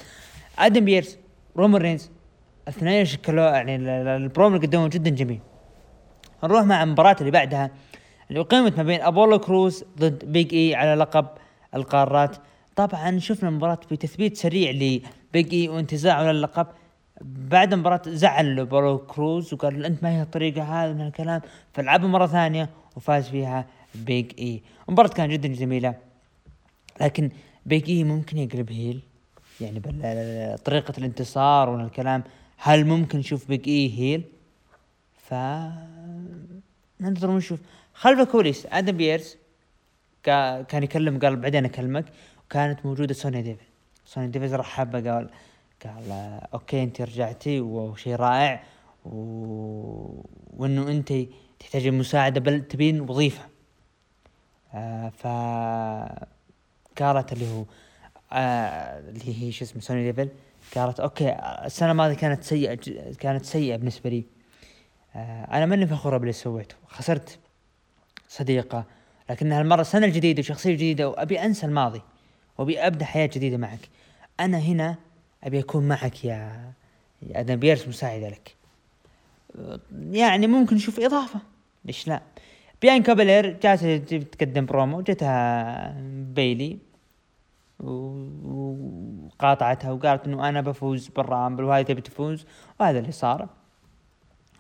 آدم 0.60 0.86
بيرس 0.86 1.18
رومان 1.58 1.82
رينز 1.82 2.12
الاثنين 2.68 3.06
شكلوا 3.06 3.50
يعني 3.50 3.76
البرومو 4.16 4.56
اللي 4.56 4.68
قدموه 4.68 4.88
جدا 4.88 5.10
جميل. 5.10 5.40
نروح 6.44 6.64
مع 6.64 6.84
المباراة 6.84 7.16
اللي 7.20 7.32
بعدها 7.32 7.72
اللي 8.30 8.40
أقيمت 8.40 8.78
ما 8.78 8.84
بين 8.84 9.02
أبولو 9.02 9.40
كروز 9.40 9.84
ضد 10.00 10.26
بيج 10.26 10.54
إي 10.54 10.76
على 10.76 10.96
لقب 10.96 11.28
القارات. 11.76 12.38
طبعا 12.76 13.20
شفنا 13.20 13.50
مباراة 13.50 13.80
بتثبيت 13.92 14.38
سريع 14.38 14.72
لبيج 14.72 15.54
إي 15.54 15.70
وانتزاعه 15.70 16.32
للقب 16.32 16.68
بعد 17.22 17.74
المباراة 17.74 18.02
زعل 18.08 18.60
أبولو 18.60 18.98
كروز 18.98 19.54
وقال 19.54 19.86
أنت 19.86 20.04
ما 20.04 20.18
هي 20.18 20.22
الطريقة 20.22 20.64
هذه 20.64 20.94
من 20.94 21.08
الكلام 21.08 21.42
فلعبها 21.74 22.08
مرة 22.08 22.28
ثانية 22.28 22.70
وفاز 22.96 23.30
فيها 23.30 23.66
بيج 23.96 24.32
إي 24.40 24.62
المباراة 24.90 25.10
كانت 25.10 25.32
جدا 25.32 25.48
جميلة. 25.48 26.09
لكن 27.02 27.30
بيج 27.66 27.90
إي 27.90 28.04
ممكن 28.04 28.38
يقلب 28.38 28.72
heel؟ 28.72 29.02
يعني 29.62 29.80
طريقة 30.58 30.94
الانتصار 30.98 31.70
والكلام 31.70 32.24
هل 32.58 32.86
ممكن 32.86 33.20
نشوف 33.20 33.48
بيج 33.48 33.70
إي 33.70 34.00
heel؟ 34.00 34.24
ف 35.14 35.34
ننتظر 37.02 37.30
ونشوف. 37.30 37.60
خلف 37.94 38.20
الكواليس 38.20 38.66
آدم 38.66 38.98
بيرس 38.98 39.38
كان 40.24 40.84
يكلم 40.84 41.20
قال 41.20 41.36
بعدين 41.36 41.66
أكلمك 41.66 42.06
وكانت 42.46 42.86
موجودة 42.86 43.14
سوني 43.14 43.42
ديفل 43.42 43.66
سوني 44.06 44.28
ديفل 44.28 44.56
رحب 44.56 44.96
قال 44.96 45.30
قال 45.86 46.12
أوكي 46.54 46.84
أنت 46.84 47.02
رجعتي 47.02 47.60
وشيء 47.62 48.16
رائع 48.16 48.64
و... 49.06 49.16
وإنه 50.58 50.92
أنت 50.92 51.14
تحتاجين 51.60 51.98
مساعدة 51.98 52.40
بل 52.42 52.62
تبين 52.62 53.02
وظيفة. 53.02 53.44
آه 54.74 55.10
ف 55.10 55.28
قالت 57.04 57.34
اللي 57.34 57.52
هو 57.54 57.66
آه 58.32 59.00
اللي 59.00 59.44
هي 59.44 59.52
شو 59.52 59.66
اسمه 59.66 59.82
سوني 59.82 60.12
ديفل 60.12 60.30
قالت 60.76 61.00
أوكي 61.00 61.30
السنة 61.66 61.92
الماضية 61.92 62.14
كانت 62.16 62.44
سيئة 62.44 62.76
كانت 63.20 63.46
سيئة 63.46 63.76
بالنسبة 63.76 64.10
لي. 64.10 64.24
آه 65.16 65.44
أنا 65.44 65.66
ماني 65.66 65.88
فخورة 65.88 66.18
باللي 66.18 66.34
سويته 66.34 66.76
خسرت 66.88 67.40
صديقة 68.30 68.86
لكن 69.30 69.52
هالمرة 69.52 69.82
السنة 69.82 70.06
الجديدة 70.06 70.40
وشخصية 70.40 70.74
جديدة 70.74 71.10
وأبي 71.10 71.40
أنسى 71.46 71.66
الماضي 71.66 72.02
وأبي 72.58 72.80
أبدأ 72.80 73.06
حياة 73.06 73.26
جديدة 73.26 73.58
معك. 73.58 73.90
أنا 74.40 74.58
هنا 74.58 74.96
أبي 75.44 75.60
أكون 75.60 75.88
معك 75.88 76.26
يا 76.26 76.72
يا 77.22 77.40
أدم 77.40 77.56
بيرس 77.56 77.88
مساعدة 77.88 78.30
لك. 78.30 78.56
يعني 80.12 80.48
ممكن 80.48 80.76
نشوف 80.76 81.00
إضافة 81.00 81.40
ليش 81.86 82.08
لا؟ 82.08 82.22
بيانكا 82.82 83.04
بلير 83.04 83.60
جالسة 83.64 83.98
تقدم 83.98 84.66
برومو 84.66 85.02
جتها 85.02 85.96
بيلي. 86.36 86.78
وقاطعتها 89.40 89.92
وقالت 89.92 90.26
إنه 90.26 90.50
أنا 90.50 90.62
بفوز 90.62 91.08
بالرامبل 91.08 91.64
وهذه 91.64 91.86
تبي 91.86 92.02
تفوز. 92.02 92.46
وهذا 92.80 93.00
اللي 93.00 93.12
صار. 93.12 93.48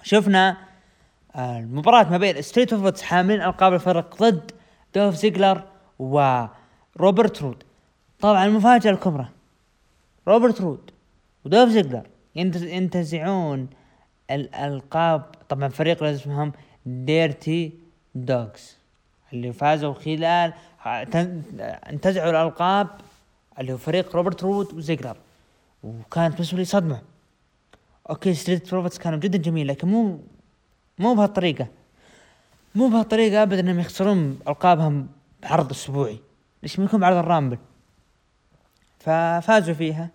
شفنا 0.03 0.57
المباراة 1.35 2.09
ما 2.09 2.17
بين 2.17 2.41
ستريت 2.41 2.73
بروفيتس 2.74 3.01
حاملين 3.01 3.41
ألقاب 3.41 3.73
الفرق 3.73 4.23
ضد 4.23 4.51
دوف 4.95 5.15
زيجلر 5.15 5.63
وروبرت 5.99 7.41
رود. 7.41 7.63
طبعا 8.19 8.45
المفاجأة 8.45 8.91
الكبرى. 8.91 9.27
روبرت 10.27 10.61
رود 10.61 10.91
ودوف 11.45 11.69
زيجلر 11.69 12.07
ينتزعون 12.35 13.69
الألقاب. 14.31 15.25
طبعا 15.49 15.67
فريق 15.67 16.03
اسمهم 16.03 16.51
ديرتي 16.85 17.73
دوغز 18.15 18.77
اللي 19.33 19.53
فازوا 19.53 19.93
خلال 19.93 20.53
انتزعوا 21.89 22.29
الألقاب 22.29 22.88
اللي 23.60 23.74
هو 23.74 23.78
فريق 23.78 24.16
روبرت 24.16 24.44
رود 24.44 24.74
وزيجلر 24.74 25.18
وكانت 25.84 26.34
بالنسبة 26.34 26.58
لي 26.58 26.66
صدمة. 26.66 27.01
أوكي 28.10 28.34
ستريت 28.34 28.72
بروفيتس 28.72 28.98
كانوا 28.98 29.20
جدا 29.20 29.38
جميل 29.38 29.68
لكن 29.68 29.88
مو 29.88 30.20
مو 31.00 31.13
بهالطريقة. 31.16 31.68
مو 32.75 32.88
بهالطريقة 32.88 33.44
ابدا 33.44 33.60
إنهم 33.60 33.80
يخسرون 33.80 34.39
ألقابهم 34.48 35.08
بعرض 35.44 35.72
أسبوعي. 35.72 36.20
ليش؟ 36.63 36.80
ممكن 36.79 37.00
بعرض 37.00 37.16
الرامبل. 37.16 37.58
ففازوا 39.00 39.74
فيها. 39.74 40.10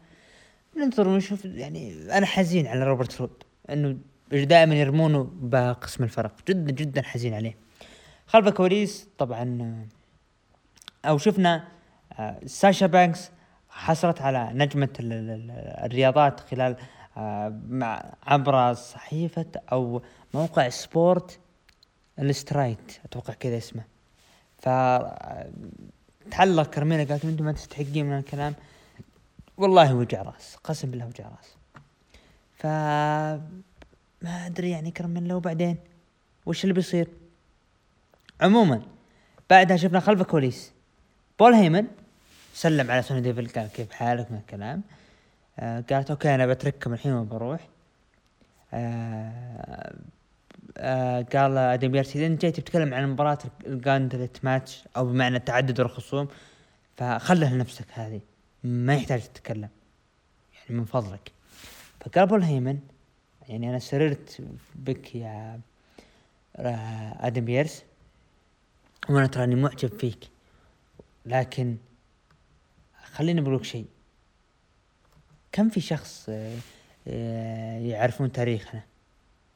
ننتظر 0.77 1.09
ونشوف. 1.09 1.45
يعني 1.45 1.93
أنا 2.19 2.27
حزين 2.27 2.67
على 2.67 2.85
روبرت 2.85 3.21
رود 3.21 3.43
إنه 3.71 3.97
دائما 4.31 4.75
يرمونه 4.75 5.31
بقسم 5.35 6.05
الفرق. 6.05 6.33
جدا 6.49 6.73
جدا 6.73 7.03
حزين 7.03 7.35
عليه. 7.35 7.57
خلف 8.27 8.49
الكواليس 8.49 9.09
طبعا 9.19 9.87
أو 11.05 11.19
شفنا 11.19 11.65
آه، 12.19 12.41
ساشا 12.47 12.87
بانكس 12.87 13.31
حصلت 13.75 14.23
على 14.23 14.51
نجمة 14.53 14.89
الرياضات 15.01 16.41
خلال 16.41 16.77
آه، 17.17 17.61
مع 17.69 18.13
عبر 18.23 18.75
صحيفة 18.75 19.47
أو 19.73 20.03
موقع 20.35 20.69
Sports 20.69 21.39
Illustrated 22.19 22.99
أتوقع 23.05 23.35
كذا 23.35 23.59
اسمه. 23.59 23.83
ف 24.59 24.69
تعلق 26.31 26.71
كرميلا 26.71 27.05
قالت 27.05 27.25
أنتم 27.25 27.45
ما 27.45 27.53
تستحقين 27.53 28.07
من 28.07 28.19
الكلام. 28.19 28.55
والله 29.57 29.95
وجع 29.95 30.23
راس 30.23 30.57
قسم 30.57 30.91
بالله 30.91 31.07
وجع 31.07 31.29
راس. 31.29 31.57
ف 32.57 32.67
ما 34.23 34.47
أدري 34.47 34.71
يعني 34.71 34.91
كرميلا 34.91 35.35
وبعدين 35.35 35.77
وش 36.47 36.65
اللي 36.65 36.75
بيصير؟ 36.75 37.09
عموما 38.41 38.83
بعدها 39.51 39.77
شفنا 39.77 40.01
خلف 40.01 40.21
الكواليس. 40.21 40.73
بول 41.39 41.55
هيمن 41.55 41.87
سلم 42.55 42.91
على 42.91 43.03
سوني 43.03 43.21
ديفل 43.21 43.49
قال 43.49 43.69
كيف 43.73 43.93
حالك 43.93 44.33
من 44.33 44.39
الكلام. 44.39 44.83
آه 45.59 45.85
قالت 45.91 46.11
أوكي 46.11 46.35
أنا 46.35 46.47
بترككم 46.47 46.93
الحين 46.93 47.13
وبروح. 47.13 47.69
آه 48.75 49.95
آه 50.79 51.23
قال 51.23 51.59
آدم 51.59 51.89
بيرسي 51.89 52.19
اذا 52.19 52.27
أنت 52.27 52.43
جاي 52.43 52.53
تتكلم 52.53 52.95
عن 52.95 53.13
مباراة 53.13 53.39
الجاندلت 53.67 54.45
ماتش 54.45 54.85
أو 54.97 55.07
بمعنى 55.07 55.39
تعدد 55.39 55.81
الخصوم 55.81 56.29
فخله 56.97 57.55
لنفسك 57.55 57.87
هذه. 57.93 58.21
ما 58.65 58.95
يحتاج 58.95 59.23
تتكلم 59.23 59.69
يعني 60.55 60.81
من 60.81 60.85
فضلك. 60.85 61.33
فقال 62.01 62.27
بول 62.27 62.43
هيمن 62.43 62.79
يعني 63.49 63.71
أنا 63.71 63.79
سررت 63.79 64.43
بك 64.75 65.15
يا 65.15 65.61
آدم 67.21 67.45
بيرس 67.45 67.83
وأنا 69.09 69.27
تراني 69.27 69.55
معجب 69.55 69.99
فيك 69.99 70.29
لكن 71.27 71.77
خليني 73.15 73.41
لك 73.41 73.65
شيء. 73.65 73.87
كم 75.53 75.69
في 75.69 75.81
شخص 75.81 76.27
آه، 76.29 76.57
آه، 77.09 77.79
يعرفون 77.79 78.33
تاريخنا؟ 78.33 78.83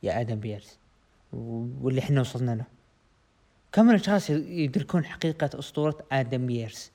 يا 0.02 0.20
آدم 0.20 0.40
بيرس. 0.40 0.78
واللي 1.32 2.00
إحنا 2.00 2.20
وصلنا 2.20 2.50
له. 2.50 2.64
كم 3.72 3.84
من 3.84 3.90
الأشخاص 3.90 4.30
يدركون 4.30 5.04
حقيقة 5.04 5.58
أسطورة 5.58 5.98
آدم 6.12 6.46
بيرس؟ 6.46 6.92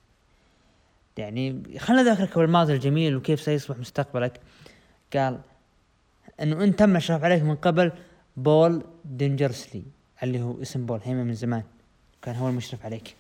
يعني 1.18 1.64
خلنا 1.80 2.04
ذاكرك 2.04 2.38
بالماضي 2.38 2.74
الجميل 2.74 3.16
وكيف 3.16 3.42
سيصبح 3.42 3.78
مستقبلك. 3.78 4.40
قال 5.14 5.40
إنه 6.42 6.64
انت 6.64 6.80
تم 6.80 6.92
الاشراف 6.92 7.24
عليك 7.24 7.44
من 7.44 7.56
قبل 7.56 7.92
بول 8.38 8.84
دينجرسلي 9.06 9.84
اللي 10.24 10.42
هو 10.42 10.62
اسم 10.62 10.86
بول 10.86 11.00
هيما 11.04 11.24
من 11.24 11.34
زمان. 11.34 11.64
كان 12.22 12.36
هو 12.36 12.50
المشرف 12.50 12.86
عليك. 12.86 13.16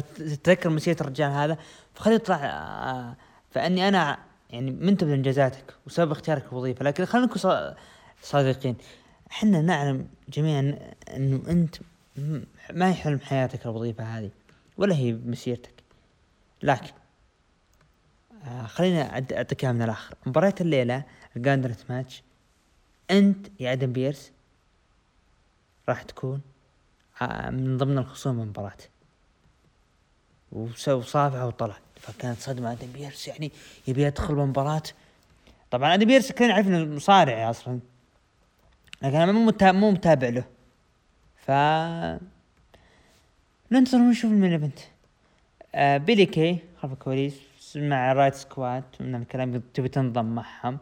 تتذكر 0.00 0.70
مسيرة 0.70 0.96
الرجال 1.00 1.30
هذا؟ 1.30 1.58
فخلي 1.94 2.14
يطلع 2.14 2.36
آه، 2.36 3.16
فإني 3.50 3.88
أنا 3.88 4.18
يعني 4.50 4.70
منتبه 4.70 5.10
لانجازاتك 5.10 5.74
وسبب 5.86 6.10
اختيارك 6.10 6.44
الوظيفة 6.52 6.84
لكن 6.84 7.04
خلينا 7.04 7.26
نكون 7.26 7.72
صادقين. 8.22 8.76
إحنا 9.30 9.60
نعلم 9.60 10.08
جميعا 10.28 10.78
انه 11.16 11.42
أنت 11.48 11.76
ما 12.72 12.90
يحلم 12.90 13.20
حياتك 13.20 13.66
الوظيفة 13.66 14.04
هذه 14.04 14.30
ولا 14.76 14.94
هي 14.94 15.12
مسيرتك 15.12 15.74
لكن 16.62 16.92
آه 18.44 18.66
خلينا 18.66 19.16
أعطيك 19.32 19.64
من 19.64 19.82
الآخر. 19.82 20.14
مباراة 20.26 20.54
الليلة 20.60 21.04
الجاندرت 21.36 21.90
ماتش 21.90 22.22
أنت 23.10 23.46
يا 23.60 23.72
أدم 23.72 23.92
بيرس 23.92 24.32
راح 25.88 26.02
تكون 26.02 26.40
آه، 27.22 27.50
من 27.50 27.76
ضمن 27.76 27.98
الخصوم 27.98 28.40
المباراة. 28.40 28.76
وصافح 30.52 31.42
وطلع 31.42 31.76
فكانت 32.00 32.40
صدمة. 32.40 32.72
آدم 32.72 32.92
بيرس 32.92 33.28
يعني 33.28 33.52
يبي 33.86 34.02
يدخل 34.02 34.34
بالمباراة 34.34 34.82
طبعا 35.70 35.94
آدم 35.94 36.06
بيرس 36.06 36.32
كان 36.32 36.50
يعرف 36.50 36.66
إنه 36.66 36.94
مصارع 36.94 37.50
أصلا. 37.50 37.78
لكن 39.02 39.16
أنا 39.16 39.32
مو 39.32 39.52
مو 39.62 39.90
متابع 39.90 40.28
له. 40.28 40.44
ف 41.36 41.50
ننتظر 43.72 43.98
ونشوف 43.98 44.30
ال 44.30 44.34
main 44.34 44.52
event. 44.52 44.78
آه 45.74 45.96
بيلي 45.96 46.26
كي 46.26 46.58
خلف 46.82 46.92
الكواليس 46.92 47.34
مع 47.76 48.12
ريوت 48.12 48.34
سكواد 48.34 48.84
من 49.00 49.14
الكلام 49.14 49.62
تبي 49.74 49.88
تنضم 49.88 50.24
معهم. 50.24 50.78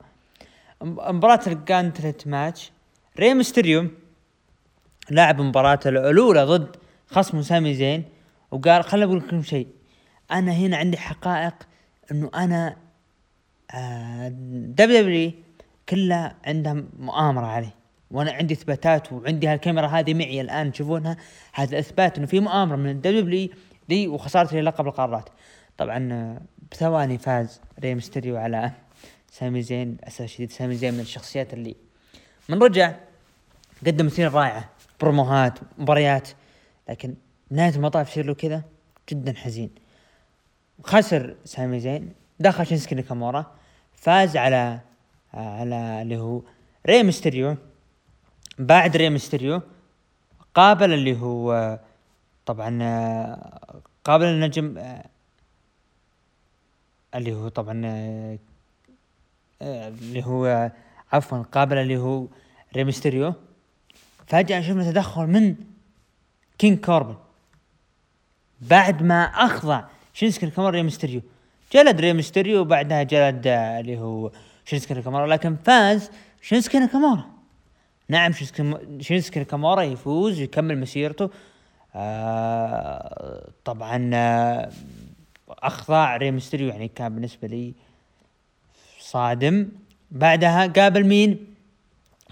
مباراة 0.83 1.41
ال 1.47 1.56
gauntlet 1.56 2.27
match. 2.27 2.71
ري 3.19 3.35
مستريو 3.35 3.89
لعب 5.11 5.41
مباراة 5.41 5.81
الأولى 5.87 6.45
ضد 6.45 6.77
خصم 7.11 7.43
سامي 7.43 7.75
زين. 7.75 8.05
وقال 8.51 8.85
خليني 8.85 9.07
أقول 9.07 9.19
لكم 9.19 9.43
شيء. 9.43 9.69
أنا 10.31 10.53
هنا 10.53 10.77
عندي 10.77 10.97
حقائق 10.97 11.55
إنه 12.11 12.31
أنا 12.35 12.77
آه 13.75 14.29
دبليو 14.29 15.03
دبليو 15.03 15.33
كلها 15.89 16.37
عندها 16.45 16.85
مؤامرة 16.99 17.47
عليه. 17.47 17.75
وأنا 18.11 18.33
عندي 18.33 18.55
إثباتات 18.55 19.13
وعندي 19.13 19.49
هالكاميرا 19.49 19.87
هذه 19.87 20.15
معي 20.15 20.41
الآن 20.41 20.73
تشوفونها؟ 20.73 21.17
هذا 21.53 21.79
اثبات 21.79 22.19
إنه 22.19 22.27
في 22.27 22.41
مؤامرة 22.41 22.77
من 22.77 22.91
الدبليو 22.91 23.49
لي 23.89 24.09
وخسارة 24.09 24.61
لقب 24.61 24.87
القارات 24.87 25.29
طبعا 25.79 26.39
بثواني 26.73 27.19
فاز 27.19 27.61
ري 27.81 27.95
ميستيريو 27.95 28.37
على 28.37 28.73
سامي 29.31 29.63
زين 29.63 29.89
للاسف 29.91 30.21
الشديد 30.21 30.51
سامي 30.51 30.75
زين 30.75 30.95
من 30.95 31.01
الشخصيات 31.01 31.55
اللي 31.55 31.77
من 32.49 32.63
رجع 32.63 32.95
قدم 33.87 34.07
مسيرة 34.07 34.29
رائعة 34.29 34.69
بروموهات 35.01 35.59
مباريات 35.79 36.29
لكن 36.89 37.15
نهاية 37.51 37.75
المطاف 37.77 38.11
يصير 38.11 38.27
له 38.27 38.35
كذا 38.35 38.63
جدا 39.09 39.33
حزين. 39.33 39.71
خسر 40.85 41.37
سامي 41.45 41.81
زين 41.81 42.13
دخل 42.41 42.67
شينسكي 42.67 42.95
ناكامورا 42.95 43.47
فاز 43.95 44.37
على 44.37 44.81
على 45.35 46.03
اللي 46.03 46.17
هو 46.17 46.43
ري 46.87 47.03
ميستيريو. 47.03 47.57
بعد 48.59 48.97
ري 48.97 49.11
ميستيريو 49.11 49.63
قابل 50.55 50.93
اللي 50.93 51.21
هو 51.21 51.79
طبعا 52.47 52.71
قابل 54.05 54.25
النجم 54.25 54.79
اللي 57.15 57.35
هو 57.35 57.49
طبعا 57.49 57.83
اللي 59.63 60.25
هو 60.25 60.71
عفوا 61.13 61.43
قابل 61.43 61.77
اللي 61.79 61.97
هو 61.97 62.27
ريمستيريو 62.77 63.35
فجأة 64.27 64.61
شفنا 64.61 64.91
تدخل 64.91 65.27
من 65.27 65.57
كينج 66.59 66.85
كوربن. 66.85 67.17
بعد 68.61 69.03
ما 69.03 69.25
أخضع. 69.25 69.85
شينسكي 70.15 70.47
ناكامورا 70.47 70.73
ريمستيريو 70.73 71.23
جلد 71.73 72.01
ريمستيريو 72.01 72.61
وبعدها 72.61 73.03
جلد 73.03 73.47
اللي 73.47 73.99
هو 73.99 74.31
شينسكي 74.65 74.95
ناكامورا 74.95 75.27
لكن 75.27 75.57
فاز 75.65 76.11
شينسكي 76.43 76.79
ناكامورا 76.79 77.25
نعم 78.09 78.33
شينسكي 79.01 79.39
ناكامورا 79.39 79.83
يفوز 79.83 80.41
ويكمل 80.41 80.79
مسيرته. 80.79 81.31
آه 81.95 83.49
طبعا 83.65 84.11
آه 84.15 84.71
أخضع 85.49 86.17
ريمستيريو 86.17 86.69
يعني 86.69 86.89
كان 86.89 87.15
بالنسبة 87.15 87.49
لي 87.49 87.73
صادم. 89.01 89.69
بعدها 90.11 90.67
قابل 90.67 91.07
مين؟ 91.07 91.55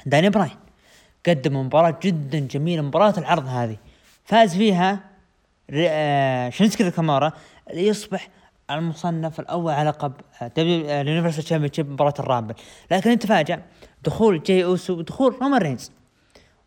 داني 0.06 0.30
براين. 0.30 0.56
قدم 1.26 1.56
مباراة 1.56 1.98
جدا 2.02 2.38
جميلة 2.38 2.82
مباراة 2.82 3.14
العرض 3.18 3.46
هذه. 3.46 3.76
فاز 4.24 4.56
فيها 4.56 5.07
آه، 5.70 6.50
شينسكي 6.50 6.84
ناكامورا 6.84 7.32
اللي 7.70 7.86
يصبح 7.86 8.28
المصنف 8.70 9.40
الأول 9.40 9.72
على 9.72 9.88
لقب 9.88 10.12
ال 10.58 10.67
universal 10.67 11.44
champion 11.44 11.90
مباراة 11.92 12.14
الرامبل. 12.18 12.54
لكن 12.90 13.10
أنت 13.10 13.22
تفاجأ 13.22 13.62
دخول 14.04 14.42
جاي 14.42 14.64
أوسو 14.64 14.98
ودخول 14.98 15.34
رومان 15.40 15.62
رينز. 15.62 15.92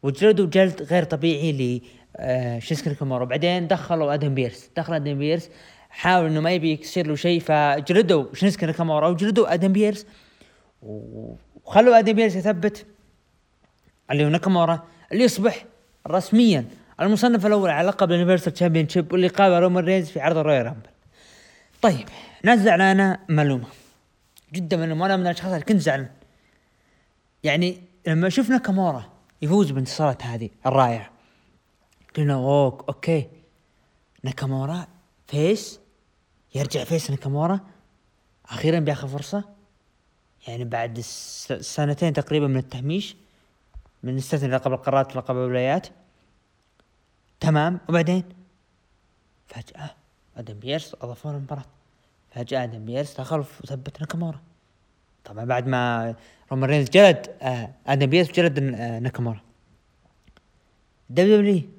وجلدوا 0.04 0.46
جلد 0.46 0.82
غير 0.82 1.04
طبيعي 1.04 1.52
ل 1.52 1.82
آه، 2.18 2.60
شينسكي 2.60 2.90
ناكامورا 2.90 3.26
بعدين 3.26 3.68
دخلوا 3.68 4.14
آدم 4.14 4.34
بيرس. 4.34 4.70
دخل 4.78 4.94
آدم 4.94 5.18
بيرس 5.18 5.50
حاول 5.90 6.26
إنه 6.26 6.40
ما 6.40 6.52
يبي 6.52 6.80
يصير 6.82 7.08
له 7.08 7.16
شيء 7.16 7.40
فجلدوا 7.40 8.26
شينسكي 8.34 8.66
ناكامورا 8.66 9.08
وجلدوا 9.08 9.54
آدم 9.54 9.74
بيرس. 9.74 10.06
وخلوا 10.82 12.00
آدم 12.00 12.14
بيرس 12.14 12.36
يثبت 12.36 12.86
اللي 14.12 14.26
هو 14.26 14.30
ناكامورا 14.30 14.80
اللي 15.12 15.24
يصبح 15.24 15.66
رسميا 16.08 16.66
المصنف 17.02 17.46
الأول 17.46 17.70
على 17.70 17.88
لقب 17.88 18.12
ال 18.12 18.54
universal 18.54 18.90
championship 18.90 19.14
واللي 19.14 19.28
قابل 19.28 19.64
رومان 19.64 19.86
رينز 19.86 20.10
في 20.10 20.20
عرض 20.20 20.38
الرويال 20.38 20.66
رامبل. 20.66 20.90
طيب 21.82 22.10
ناس 22.44 22.60
زعلانه 22.60 23.20
معلومة. 23.30 23.68
جدا 24.54 24.78
معلومة 24.78 25.06
أنا 25.06 25.18
من 25.18 25.28
الأشخاص 25.28 25.52
اللي 25.52 25.66
كنت 25.66 25.82
زعلان. 25.82 26.10
يعني 27.44 27.82
لما 28.08 28.30
شفنا 28.30 28.58
ناكامورا 28.58 29.10
يفوز 29.42 29.72
بالانتصارات 29.72 30.24
هذه 30.24 30.50
الرائعة 30.66 31.12
قلنا 32.18 32.34
اوه 32.34 32.86
okay. 32.90 33.28
ناكامورا 34.24 34.88
face 35.28 35.80
يرجع 36.56 36.84
face 36.84 37.12
ناكامورا 37.12 37.60
أخيرا 38.50 38.80
بياخذ 38.80 39.08
فرصة. 39.08 39.44
يعني 40.48 40.64
بعد 40.64 41.00
سنتين 41.00 42.14
تقريبا 42.14 42.48
من 42.48 42.58
التهميش 42.58 43.16
من 44.04 44.16
نستثني 44.16 44.50
لقب 44.50 44.74
القارات 44.74 45.16
ولقب 45.16 45.36
الولايات. 45.36 45.88
تمام. 47.42 47.80
وبعدين؟ 47.90 48.24
فجأة 49.48 49.96
آدم 50.38 50.60
بيرس 50.60 50.96
اضافوا 51.02 51.32
المباراة 51.32 51.66
فجأة 52.32 52.64
آدم 52.64 52.86
بيرس 52.86 53.20
دخل 53.20 53.40
وثبت 53.40 54.02
ناكامورا. 54.02 54.42
طبعا 55.24 55.46
بعد 55.46 55.68
ما 55.68 56.16
رومان 56.52 56.70
رينز 56.70 56.90
جلد 56.90 57.38
آه 57.42 57.74
آدم 57.88 58.06
بيرس 58.06 58.32
جلد 58.32 58.60
آه 58.60 59.00
ناكامورا. 59.00 59.42
WW 61.10 61.70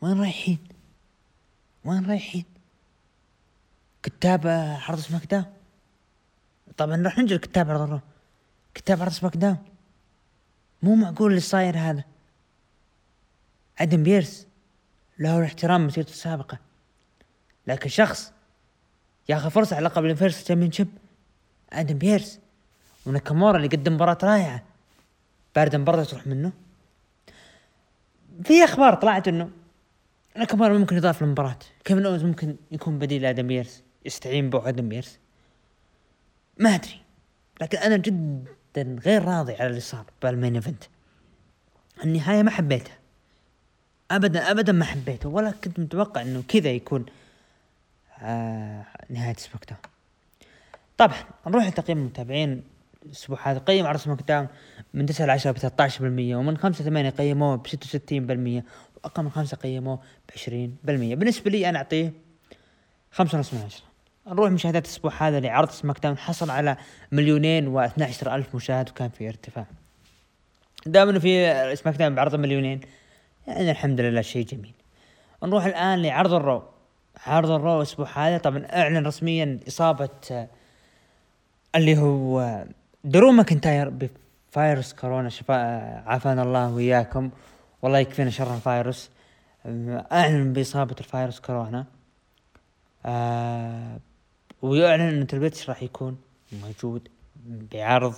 وين 0.00 0.20
رايحين؟ 0.20 0.58
وين 1.84 2.06
رايحين؟ 2.06 2.44
كتّاب 4.02 4.46
عرض 4.88 4.98
سماك 4.98 5.26
داون 5.26 5.44
طبعا 6.76 7.02
راح 7.02 7.18
نجي 7.18 7.34
لكتّاب 7.34 7.70
عرض 7.70 7.80
الرو 7.80 8.00
كتّاب 8.74 9.02
عرض 9.02 9.12
سماك 9.12 9.36
داون 9.36 9.58
مو 10.82 10.94
معقول 10.94 11.30
اللي 11.30 11.40
صاير 11.40 11.78
هذا. 11.78 12.04
آدم 13.78 14.02
بيرس 14.02 14.46
له 15.18 15.38
الاحترام 15.38 15.86
مسيرته 15.86 16.10
السابقة. 16.10 16.58
لكن 17.66 17.88
شخص 17.88 18.32
ياخذ 19.28 19.50
فرصة 19.50 19.76
على 19.76 19.84
لقب 19.84 20.04
ال 20.04 20.08
universal 20.08 20.44
champion 20.44 20.88
آدم 21.72 21.98
بيرس 21.98 22.40
وناكامورا 23.06 23.56
اللي 23.56 23.68
قدم 23.68 23.94
مباراة 23.94 24.18
رائعة. 24.22 24.62
بارد 25.56 25.76
مباراة 25.76 26.04
تروح 26.04 26.26
منه. 26.26 26.52
في 28.44 28.64
أخبار 28.64 28.94
طلعت 28.94 29.28
إنه 29.28 29.50
ناكامورا 30.36 30.78
ممكن 30.78 30.96
يضاف 30.96 31.22
للمباراة. 31.22 31.58
كيفن 31.84 32.06
اوينز 32.06 32.24
ممكن 32.24 32.56
يكون 32.72 32.98
بديل 32.98 33.22
لآدم 33.22 33.46
بيرس؟ 33.46 33.82
يستعين 34.04 34.50
به 34.50 34.68
آدم 34.68 34.88
بيرس؟ 34.88 35.18
ما 36.58 36.74
أدري. 36.74 37.00
لكن 37.60 37.78
أنا 37.78 37.96
جدا 37.96 38.98
غير 39.04 39.24
راضي 39.24 39.54
على 39.54 39.66
اللي 39.66 39.80
صار 39.80 40.04
بال 40.22 40.33
main 40.33 40.54
event 40.54 40.84
النهاية 42.04 42.42
ما 42.42 42.50
حبيتها. 42.50 42.98
ابدا 44.10 44.50
ابدا 44.50 44.72
ما 44.72 44.84
حبيته 44.84 45.28
ولا 45.28 45.50
كنت 45.64 45.78
متوقع 45.78 46.22
إنه 46.22 46.42
كذا 46.48 46.70
يكون. 46.70 47.06
آه 48.22 48.84
نهاية 49.10 49.34
سماك 49.36 49.64
داون 49.68 49.80
طبعا 50.98 51.16
نروح 51.46 51.66
لتقييم 51.66 51.98
المتابعين 51.98 52.62
الأسبوع 53.06 53.38
هذا. 53.50 53.58
قيم 53.58 53.86
عرض 53.86 53.98
سماك 53.98 54.22
داون 54.28 54.48
من 54.94 55.06
9 55.06 55.26
ل 55.26 55.30
10 55.30 55.50
ب 55.50 55.58
13% 55.58 56.02
ومن 56.36 56.56
5 56.56 56.82
ل 56.82 56.84
8 56.84 57.10
قيموه 57.10 57.56
ب 57.56 57.66
66% 57.66 57.72
وأقل 58.96 59.22
من 59.22 59.30
5 59.30 59.56
قيموه 59.56 59.96
ب 59.96 60.30
20% 60.38 60.48
بالنسبة 60.86 61.50
لي 61.50 61.68
أنا 61.68 61.78
أعطيه 61.78 62.12
5.5 63.16 63.22
من 63.22 63.62
10 63.66 63.94
نروح 64.26 64.50
مشاهدات 64.50 64.84
الأسبوع 64.84 65.12
هذا 65.28 65.40
لعرض 65.40 65.70
سماك 65.70 65.98
داون 66.02 66.18
حصل 66.18 66.50
على 66.50 66.76
مليونين 67.12 67.74
و12 67.74 68.26
ألف 68.26 68.54
مشاهد 68.54 68.90
وكان 68.90 69.08
في 69.08 69.28
ارتفاع. 69.28 69.66
دام 70.86 71.08
إنه 71.08 71.18
في 71.18 71.76
سماك 71.76 71.96
داون 71.96 72.14
بعرض 72.14 72.34
مليونين. 72.34 72.80
يعني 73.46 73.70
الحمد 73.70 74.00
لله 74.00 74.20
شيء 74.22 74.46
جميل. 74.46 74.72
نروح 75.42 75.64
الآن 75.64 76.02
لعرض 76.02 76.32
الرو. 76.32 76.62
عرض 77.26 77.50
الرو 77.50 77.76
الأسبوع 77.76 78.06
هذا. 78.14 78.38
طبعا 78.38 78.66
أعلن 78.72 79.06
رسميا 79.06 79.60
إصابة 79.68 80.08
آه، 80.30 80.48
اللي 81.76 81.98
هو 81.98 82.40
آه، 82.40 82.66
درو 83.04 83.32
ماكنتاير 83.32 83.90
بفيروس 83.90 84.92
كورونا. 84.92 85.28
شفاء 85.28 85.58
آه، 85.58 86.02
عافانا 86.06 86.42
الله 86.42 86.72
وياكم 86.72 87.30
والله 87.82 87.98
يكفينا 87.98 88.30
شر 88.30 88.54
الفيروس. 88.54 89.10
أعلن 90.12 90.52
بإصابة 90.52 90.96
الفيروس 91.00 91.40
كورونا. 91.40 91.86
آه 93.06 93.98
ويعلن 94.62 95.02
إن 95.02 95.26
تريبل 95.26 95.52
اتش 95.52 95.68
راح 95.70 95.82
يكون. 95.82 96.18
موجود 96.62 97.08
بعرض 97.46 98.14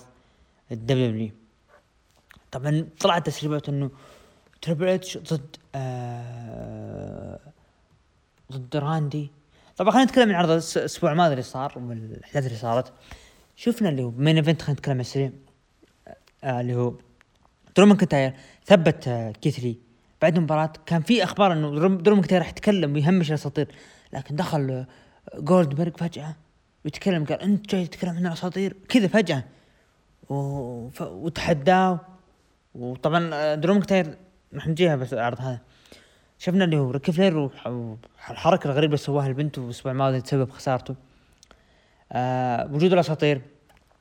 الدبليو 0.73 1.31
طبعا 2.53 2.89
طلعت 3.01 3.27
تسريبات 3.27 3.69
إنه 3.69 3.91
تريبل 4.67 4.89
اتش 4.89 5.19
ضد 5.19 5.57
آه 5.75 7.39
ضد 8.53 8.77
راندي. 8.77 9.31
طبعا 9.77 9.91
خلينا 9.91 10.05
نتكلم 10.05 10.29
عن 10.29 10.35
عرض 10.35 10.51
الأسبوع 10.51 11.13
الماضي 11.13 11.33
اللي 11.33 11.43
صار 11.43 11.73
والأحداث 11.77 12.47
اللي 12.47 12.59
صارت. 12.59 12.93
شفنا 13.57 13.89
اللي 13.89 14.03
هو 14.03 14.11
main 14.11 14.37
event 14.37 14.63
خلينا 14.63 14.79
نتكلم 14.79 14.95
عن 14.95 15.01
السريع 15.01 15.31
آه 16.45 16.61
اللي 16.61 16.75
هو 16.75 16.95
درو 17.77 17.87
ماكنتاير 17.87 18.35
ثبت 18.65 19.09
آه 19.09 19.31
كيث 19.31 19.63
لي 19.63 19.79
بعد 20.23 20.37
المباراة 20.37 20.73
كان 20.87 21.03
في 21.03 21.25
أخبار 21.25 21.53
إنه 21.53 21.99
درو 21.99 22.17
ماكنتاير 22.17 22.41
راح 22.43 22.49
يتكلم 22.49 22.95
ويهمش 22.95 23.31
الأساطير 23.31 23.69
لكن 24.13 24.37
دخل 24.37 24.71
آه 24.71 24.87
جولدبرغ 25.39 25.91
فجأة 25.97 26.37
ويتكلم 26.85 27.25
قال 27.25 27.41
أنت 27.41 27.71
جاي 27.71 27.87
تتكلم 27.87 28.11
عن 28.11 28.27
الأساطير؟ 28.27 28.77
كذا 28.89 29.09
فجأة. 29.09 29.45
وتحداه. 31.01 32.01
وطبعا 32.75 33.31
آه، 33.35 33.55
درو 33.55 33.75
ماكنتاير 33.75 34.17
راح 34.55 34.69
نجيها 34.69 34.97
بس 34.97 35.13
العرض 35.13 35.41
هذا. 35.41 35.61
شفنا 36.39 36.65
اللي 36.65 36.79
هو 36.79 36.91
ريك 36.91 37.13
فلير 37.13 37.37
والحركة 37.37 38.67
الغريبة 38.67 38.87
اللي 38.87 38.97
سواها 38.97 39.27
البنت 39.27 39.59
والاسبوع 39.59 39.93
الماضي 39.93 40.21
تسبب 40.21 40.51
خسارته. 40.51 40.95
آه 42.13 42.73
وجود 42.73 42.93
الأساطير 42.93 43.41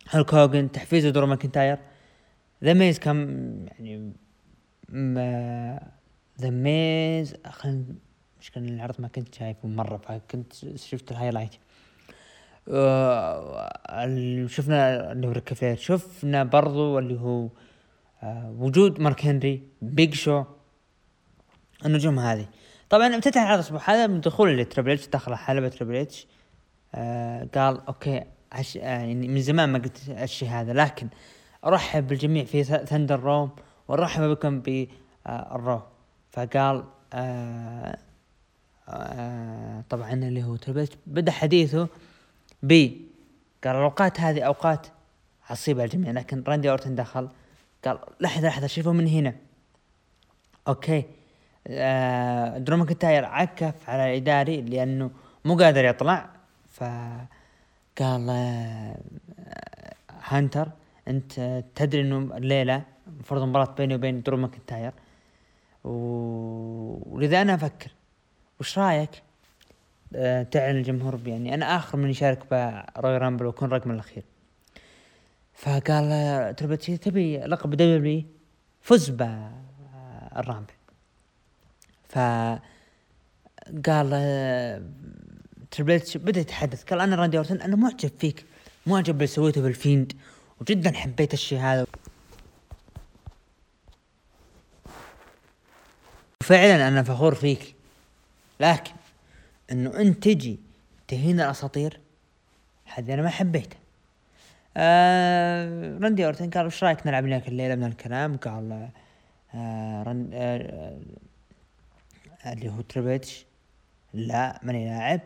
هالك 0.09 0.33
هوجن 0.33 0.71
تحفيز 0.71 1.05
درو 1.05 1.27
ماكنتاير. 1.27 1.77
ذا 2.63 2.73
ميز 2.73 2.99
كان 2.99 3.69
يعني 3.79 4.13
ذا 6.41 6.49
ميز 6.49 7.35
خلينا 7.45 7.85
مش 8.39 8.51
كان 8.51 8.69
العرض 8.69 8.95
ما 8.99 9.07
كنت 9.07 9.35
شايفه 9.35 9.67
مرة 9.67 9.97
فكنت 9.97 10.53
شفت 10.75 11.11
ال 11.11 11.15
highlight. 11.15 11.55
آه 12.69 14.47
شفنا 14.47 15.11
اللي 15.11 15.27
هو 15.27 15.31
ريك 15.31 15.55
فلير. 15.55 15.75
شفنا 15.75 16.43
برضو 16.43 16.99
اللي 16.99 17.19
هو 17.19 17.43
آه 17.45 17.49
وجود 18.57 18.99
مارك 18.99 19.25
هنري 19.25 19.63
بيج 19.81 20.13
شو 20.13 20.43
النجوم 21.85 22.19
هذه. 22.19 22.47
طبعا 22.89 23.17
افتتح 23.17 23.41
هذا 23.41 23.55
الأسبوع 23.55 23.81
هذا 23.85 24.07
من 24.07 24.21
دخول 24.21 24.57
لتريبل 24.57 24.91
اتش 24.91 25.07
دخل 25.07 25.35
حلبة 25.35 25.67
تريبل 25.67 25.95
اتش 25.95 26.27
آه 26.95 27.47
قال 27.55 27.87
okay 27.87 28.23
عش... 28.51 28.77
آه 28.77 28.81
يعني 28.81 29.27
من 29.27 29.41
زمان 29.41 29.69
ما 29.69 29.79
قلت 29.79 30.09
الشيء 30.09 30.49
هذا 30.49 30.73
لكن 30.73 31.07
أرحب 31.65 32.07
بالجميع 32.07 32.43
في 32.43 32.63
ثندر 32.63 33.19
روم 33.19 33.49
وأرحب 33.87 34.23
بكم 34.23 34.59
بالرو 34.59 35.73
آه 35.73 35.87
فقال 36.31 36.83
آه 37.13 37.97
آه 38.89 39.83
طبعا 39.89 40.13
اللي 40.13 40.43
هو 40.43 40.55
تريبل 40.55 40.87
بدأ 41.07 41.31
حديثه 41.31 41.87
ب 42.63 42.91
قال 43.63 43.75
الأوقات 43.75 44.19
هذه 44.19 44.41
أوقات 44.41 44.87
عصيبة 45.49 45.83
الجميع 45.83 46.11
لكن 46.11 46.43
راندي 46.47 46.69
اورتن 46.69 46.95
دخل 46.95 47.29
قال 47.85 47.99
لحظة 48.19 48.47
لحظة 48.47 48.67
شوفوا 48.67 48.93
من 48.93 49.07
هنا. 49.07 49.35
okay. 50.67 51.03
آه 51.67 52.57
درو 52.57 52.77
عكف 53.25 53.89
على 53.89 54.11
الاداري 54.11 54.61
لأنه 54.61 55.11
مو 55.45 55.57
قادر 55.57 55.85
يطلع. 55.85 56.29
ف 56.67 56.83
قال 57.99 58.29
آه 58.29 58.97
هانتر 60.23 60.69
أنت 61.07 61.63
تدري 61.75 62.01
إنه 62.01 62.37
الليلة 62.37 62.83
المفروض 63.07 63.41
مباراة 63.43 63.75
بيني 63.77 63.95
وبين 63.95 64.21
درو 64.21 64.37
ماكنتاير. 64.37 64.91
ولذا 65.83 67.41
أنا 67.41 67.53
أفكر 67.55 67.91
وش 68.59 68.79
رأيك؟ 68.79 69.09
آه 70.15 70.43
تعلن 70.43 70.77
الجمهور 70.77 71.19
يعني 71.27 71.53
أنا 71.53 71.75
آخر 71.75 71.97
من 71.97 72.09
يشارك 72.09 72.49
بروي 72.95 73.17
رامبل 73.17 73.45
وأكون 73.45 73.69
رقم 73.69 73.91
الأخير. 73.91 74.23
فقال 75.55 76.55
تربتشي 76.55 76.97
تبي 76.97 77.37
لقب 77.37 77.69
دبليو 77.69 78.23
فز 78.81 79.09
بال 79.09 79.50
Rumble 79.50 80.73
ف 82.09 82.17
قال 83.85 84.09
بدأ 86.15 86.39
يتحدث. 86.39 86.83
قال 86.83 86.99
أنا 86.99 87.15
راندي 87.15 87.37
اورتن 87.37 87.61
أنا 87.61 87.75
معجب 87.75 88.11
فيك 88.19 88.45
معجب 88.85 89.13
باللي 89.13 89.27
سويته 89.27 89.61
بالفيند 89.61 90.13
وجدا 90.61 90.91
حبيت 90.93 91.33
الشيء 91.33 91.59
هذا. 91.59 91.85
وفعلا 96.41 96.87
أنا 96.87 97.03
فخور 97.03 97.35
فيك 97.35 97.75
لكن 98.59 98.91
إنه 99.71 99.99
أنت 99.99 100.23
تجي 100.23 100.59
تهين 101.07 101.41
الأساطير 101.41 101.99
هذه 102.85 103.13
أنا 103.13 103.21
ما 103.21 103.29
حبيته 103.29 103.77
آه 104.77 105.97
راندي 105.99 106.25
أورتن 106.25 106.49
قال 106.49 106.65
وش 106.65 106.83
رأيك 106.83 107.07
نلعب 107.07 107.27
لك 107.27 107.47
الليلة 107.47 107.75
من 107.75 107.83
الكلام؟ 107.83 108.37
قال 108.37 108.89
آه 109.55 110.03
رن 110.03 110.29
آه 110.33 110.99
اللي 112.45 112.69
هو 112.69 112.81
تريبيتش 112.81 113.45
لا 114.13 114.59
ماني 114.63 114.85
لاعب. 114.85 115.21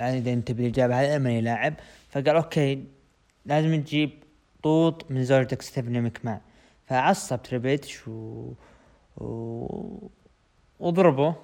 يعني 0.00 0.18
إذا 0.18 0.32
أنت 0.32 0.52
بالإجابة 0.52 1.00
هذه 1.00 1.18
ماني 1.18 1.40
لاعب. 1.40 1.74
فقال 2.10 2.28
أوكي 2.28 2.84
لازم 3.46 3.82
تجيب 3.82 4.10
طوط 4.62 5.10
من 5.10 5.24
زوجتك 5.24 5.62
ستيفني 5.62 6.00
مكمان 6.00 6.40
فعصب 6.86 7.42
تريبيتش 7.42 8.08
و... 8.08 8.52
و... 9.16 10.10
وضربه. 10.80 11.34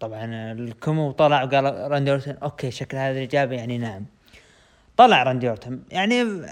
طبعا 0.00 0.52
الكمو 0.52 1.12
طلع 1.12 1.42
وقال 1.44 1.64
راندي 1.64 2.10
أورتن 2.10 2.36
أوكي 2.42 2.70
شكل 2.70 2.96
هذه 2.96 3.12
الإجابة 3.12 3.56
يعني 3.56 3.78
نعم. 3.78 4.04
طلع 4.96 5.22
راندي 5.22 5.48
اورتن 5.48 5.82
يعني 5.90 6.46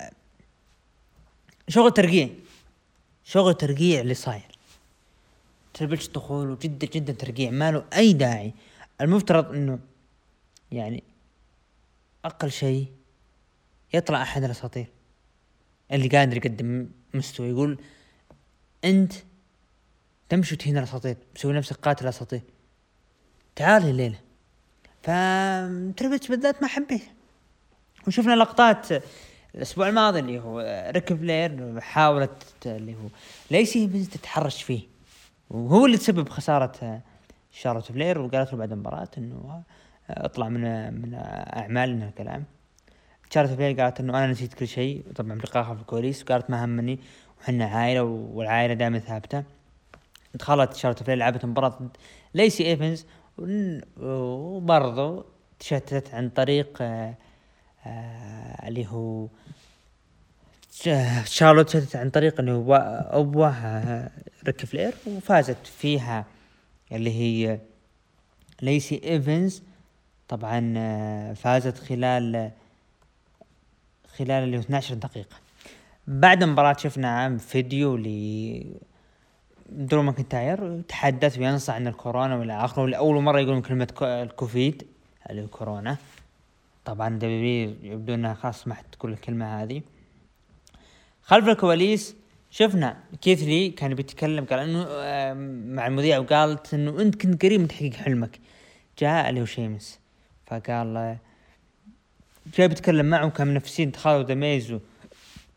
شغل 1.69 1.91
ترقيع. 1.91 2.29
شغل 3.25 3.55
ترقيع 3.55 4.01
اللي 4.01 4.15
صاير. 4.15 4.59
تربلش 5.75 6.09
دخول 6.09 6.51
وجدا 6.51 6.87
جدا 6.87 7.13
ترقيع 7.13 7.51
ما 7.51 7.71
له 7.71 7.85
أي 7.95 8.13
داعي. 8.13 8.55
المفترض 9.01 9.55
إنه 9.55 9.79
يعني 10.73 11.03
أقل 12.25 12.51
شيء 12.51 12.87
يطلع 13.95 14.23
أحد 14.23 14.45
الأساطير. 14.45 14.87
اللي 15.93 16.09
قادر 16.09 16.37
يقدم 16.37 16.89
مستوى 17.15 17.49
يقول 17.49 17.79
أنت 18.85 19.13
تمشي 20.29 20.55
وتهين 20.55 20.79
الأساطير 20.79 21.17
تسوي 21.35 21.53
نفسك 21.53 21.77
قاتل 21.77 22.07
اساطير 22.07 22.41
تعال 23.57 23.83
الليلة 23.83 24.21
فتريبتش 25.03 26.29
بالذات 26.29 26.63
ما 26.63 26.69
حبيته 26.69 27.09
وشفنا 28.07 28.33
لقطات 28.37 28.87
الأسبوع 29.55 29.89
الماضي 29.89 30.19
اللي 30.19 30.39
هو 30.39 30.85
ريك 30.91 31.13
فلير 31.15 31.81
حاولت 31.81 32.43
اللي 32.67 32.95
هو 32.95 33.09
ليسي 33.51 33.87
بنز 33.87 34.09
تتحرش 34.09 34.63
فيه. 34.63 34.81
وهو 35.51 35.87
اللي 35.87 35.97
تسبب 35.97 36.29
خسارة 36.29 37.01
شارلوت 37.53 37.93
فلير 37.93 38.19
وقالت 38.19 38.53
له 38.53 38.59
بعد 38.59 38.73
المباراة 38.73 39.09
إنه 39.19 39.63
اطلع 40.11 40.49
من 40.49 40.95
من 40.95 41.15
اعمالنا 41.57 42.09
الكلام. 42.09 42.45
شارلوت 43.31 43.53
فلير 43.57 43.81
قالت 43.81 44.01
إنه 44.01 44.19
أنا 44.19 44.27
نسيت 44.27 44.55
كل 44.55 44.69
شيء 44.69 45.05
طبعا 45.17 45.35
بلقاها 45.35 45.75
في 45.75 45.81
الكواليس 45.81 46.23
وقالت 46.23 46.51
ما 46.51 46.65
همني 46.65 46.99
وحنا 47.41 47.65
عائلة 47.65 48.03
والعائلة 48.03 48.75
دائما 48.75 48.99
ثابتة. 48.99 49.43
دخلت 50.35 50.77
شارلوت 50.77 51.03
فلير 51.03 51.19
لعبت 51.19 51.45
مباراة 51.47 51.69
ضد 51.69 51.97
ليسي 52.35 52.67
إيفنز 52.67 53.07
وبرضو 54.01 55.25
تشتت 55.59 56.15
عن 56.15 56.29
طريق 56.29 56.79
آه 56.81 56.85
آه 56.85 57.15
اللي 57.87 58.87
هو 58.87 59.27
شارلوت 61.25 61.69
شتت 61.69 61.97
عن 61.97 62.11
طريق 62.11 62.41
اللي 62.41 62.53
هو 62.53 62.75
أبوه 63.11 63.49
آه 63.51 64.11
ريك 64.47 64.65
فلير 64.67 64.95
وفازت 65.07 65.67
فيها 65.67 66.25
اللي 66.93 67.11
هي 67.11 67.59
ليسي 68.63 69.01
إيفنز. 69.05 69.63
طبعا 70.29 70.75
آه 70.77 71.33
فازت 71.33 71.79
خلال 71.79 72.51
خلال 74.17 74.45
اللي 74.45 74.57
هو 74.57 74.61
12 74.61 74.95
دقيقة. 74.95 75.37
بعد 76.07 76.43
المباراة 76.43 76.77
شفنا 76.79 77.39
فيديو 77.39 77.97
ل 77.97 78.65
درو 79.69 80.03
ماكنتاير 80.03 80.81
تحدث 80.81 81.39
وينصح 81.39 81.75
عن 81.75 81.87
الكورونا 81.87 82.37
والى 82.37 82.65
اخره 82.65 82.87
لاول 82.87 83.23
مرة 83.23 83.41
يقولون 83.41 83.63
كلمة 83.63 83.89
الكوفيد 84.03 84.87
اللي 85.31 85.43
هو 85.43 85.47
كورونا. 85.47 85.97
طبعا 86.85 87.09
WWE 87.09 87.77
يبدو 87.83 88.15
إنها 88.15 88.35
خلاص 88.35 88.63
سمحت 88.63 88.95
تقول 88.95 89.13
الكلمة 89.13 89.63
هذه. 89.63 89.83
خلف 91.23 91.49
الكواليس 91.49 92.17
شفنا 92.51 93.05
كيث 93.23 93.43
لي 93.43 93.71
كان 93.71 93.95
بيتكلم 93.95 94.45
قال 94.45 94.59
إنه 94.59 94.85
مع 95.75 95.87
المذيع 95.87 96.19
وقالت 96.19 96.75
إنه 96.75 97.03
أنت 97.03 97.23
كنت 97.23 97.43
قريب 97.43 97.61
من 97.61 97.69
تحقيق 97.69 97.95
حلمك. 97.95 98.41
جاء 98.99 99.41
هو 99.41 99.45
شيمس 99.45 100.01
فقال 100.47 101.17
جاي 102.57 102.69
بيتكلم 102.69 103.07
معه 103.07 103.31
كان 103.31 103.47
منافسين 103.47 103.93
تخالوا 103.93 104.23
ذا 104.23 104.35
ميز 104.35 104.79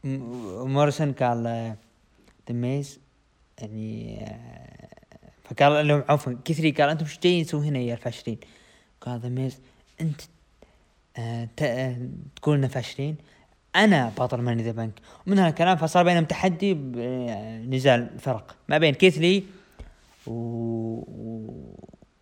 ومورسون 0.03 1.11
قال 1.11 1.43
ذا 2.49 2.55
ميز 2.55 2.99
يعني 3.59 4.25
فقال 5.43 5.87
لهم 5.87 6.03
عفوا 6.09 6.33
كثري 6.45 6.71
قال 6.71 6.89
أنتم 6.89 7.05
إيش 7.05 7.19
جايين 7.19 7.45
تسوون 7.45 7.63
هنا 7.63 7.79
يا 7.79 7.93
الفاشلين 7.93 8.37
قال 9.01 9.19
ذا 9.19 9.29
ميز 9.29 9.59
أنت 10.01 10.21
آه 10.21 10.32
تقول 12.35 12.57
إنه 12.57 12.67
فاشلين. 12.67 13.15
أنا 13.75 14.11
بطل 14.17 14.41
ماني 14.41 14.63
ذا 14.63 14.71
بنك. 14.71 14.99
ومن 15.27 15.39
هالكلام 15.39 15.77
فصار 15.77 16.03
بينهم 16.03 16.25
تحدي 16.25 16.73
نزال 17.69 18.19
فرق 18.19 18.55
ما 18.67 18.77
بين 18.77 18.93
كيثلي 18.93 19.43
و... 20.27 21.53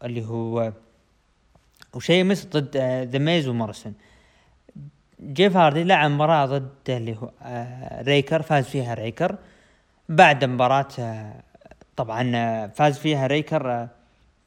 اللي 0.03 0.25
هو 0.25 0.71
وشيمس 1.93 2.45
ضد 2.45 2.77
ذا 3.11 3.19
ميز 3.19 3.47
وموريسون 3.47 3.93
جيف 5.21 5.57
هاردي 5.57 5.83
لعب 5.83 6.11
مباراة 6.11 6.45
ضد 6.45 6.89
اللي 6.89 7.17
هو 7.17 7.31
آه 7.41 8.01
ريكر 8.01 8.41
فاز 8.41 8.65
فيها 8.65 8.93
ريكر. 8.93 9.35
بعد 10.09 10.45
مباراة 10.45 10.87
آه 10.99 11.43
طبعا 11.95 12.31
آه 12.35 12.67
فاز 12.67 12.97
فيها 12.97 13.27
ريكر 13.27 13.71
آه 13.71 13.89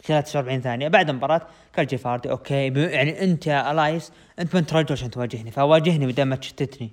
خلال 0.06 0.24
49 0.24 0.60
ثانية. 0.60 0.88
بعد 0.88 1.10
المباراة 1.10 1.46
قال 1.76 1.86
جيف 1.86 2.06
هاردي 2.06 2.30
okay 2.30 2.66
يعني 2.74 3.24
أنت 3.24 3.46
يا 3.46 3.72
إلياس 3.72 4.12
أنت 4.38 4.54
ما 4.54 4.60
انت 4.60 4.74
رجل 4.74 4.92
عشان 4.92 5.10
تواجهني 5.10 5.50
فواجهني 5.50 6.06
بدل 6.06 6.22
ما 6.22 6.36
تشتتني. 6.36 6.90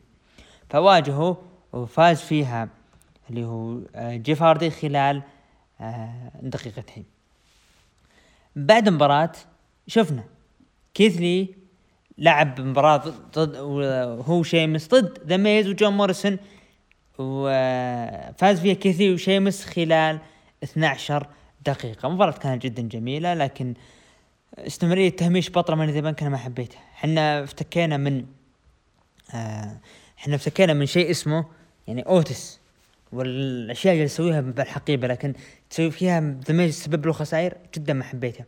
فواجهه 0.69 1.41
وفاز 1.73 2.21
فيها 2.21 2.69
اللي 3.29 3.45
هو 3.45 3.79
جيف 3.97 4.43
هاردي 4.43 4.69
خلال 4.69 5.21
دقيقتين. 6.41 7.05
بعد 8.55 8.89
مباراة 8.89 9.31
شفنا 9.87 10.23
كيث 10.93 11.35
لي 11.35 11.55
لعب 12.17 12.61
مباراة 12.61 13.03
ضد 13.37 13.55
هو 14.27 14.43
شيمس 14.43 14.87
ضد 14.87 15.19
ذا 15.27 15.37
ميز 15.37 15.67
وجون 15.67 15.93
موريسون 15.93 16.37
وفاز 17.17 18.59
فيها 18.59 18.73
كيث 18.73 19.00
لي 19.00 19.13
وشيمس 19.13 19.65
خلال 19.65 20.19
12 20.63 21.27
دقيقة. 21.65 22.09
مباراة 22.09 22.31
كانت 22.31 22.63
جدا 22.63 22.81
جميلة 22.81 23.33
لكن 23.33 23.73
استمرارية 24.57 25.09
تهميش 25.09 25.49
بطلة 25.49 25.75
Money 25.75 25.85
in 25.85 25.89
the 25.89 25.99
Bank 25.99 26.21
أنا 26.21 26.29
ما 26.29 26.37
حبيتها. 26.37 26.79
إحنا 26.93 27.43
افتكينا 27.43 27.97
من 27.97 28.25
آه 29.35 29.77
إحنا 30.19 30.35
افتكينا 30.35 30.73
من 30.73 30.85
شيء 30.85 31.11
اسمه 31.11 31.45
يعني 31.87 32.01
أوتس 32.01 32.59
والأشياء 33.11 33.93
اللي 33.93 34.05
يسويها 34.05 34.41
بالحقيبة 34.41 35.07
لكن 35.07 35.33
تسوي 35.69 35.91
فيها 35.91 36.35
ذا 36.51 36.67
تسبب 36.67 37.05
له 37.05 37.13
خسائر 37.13 37.57
جدا 37.75 37.93
ما 37.93 38.03
حبيتها. 38.03 38.45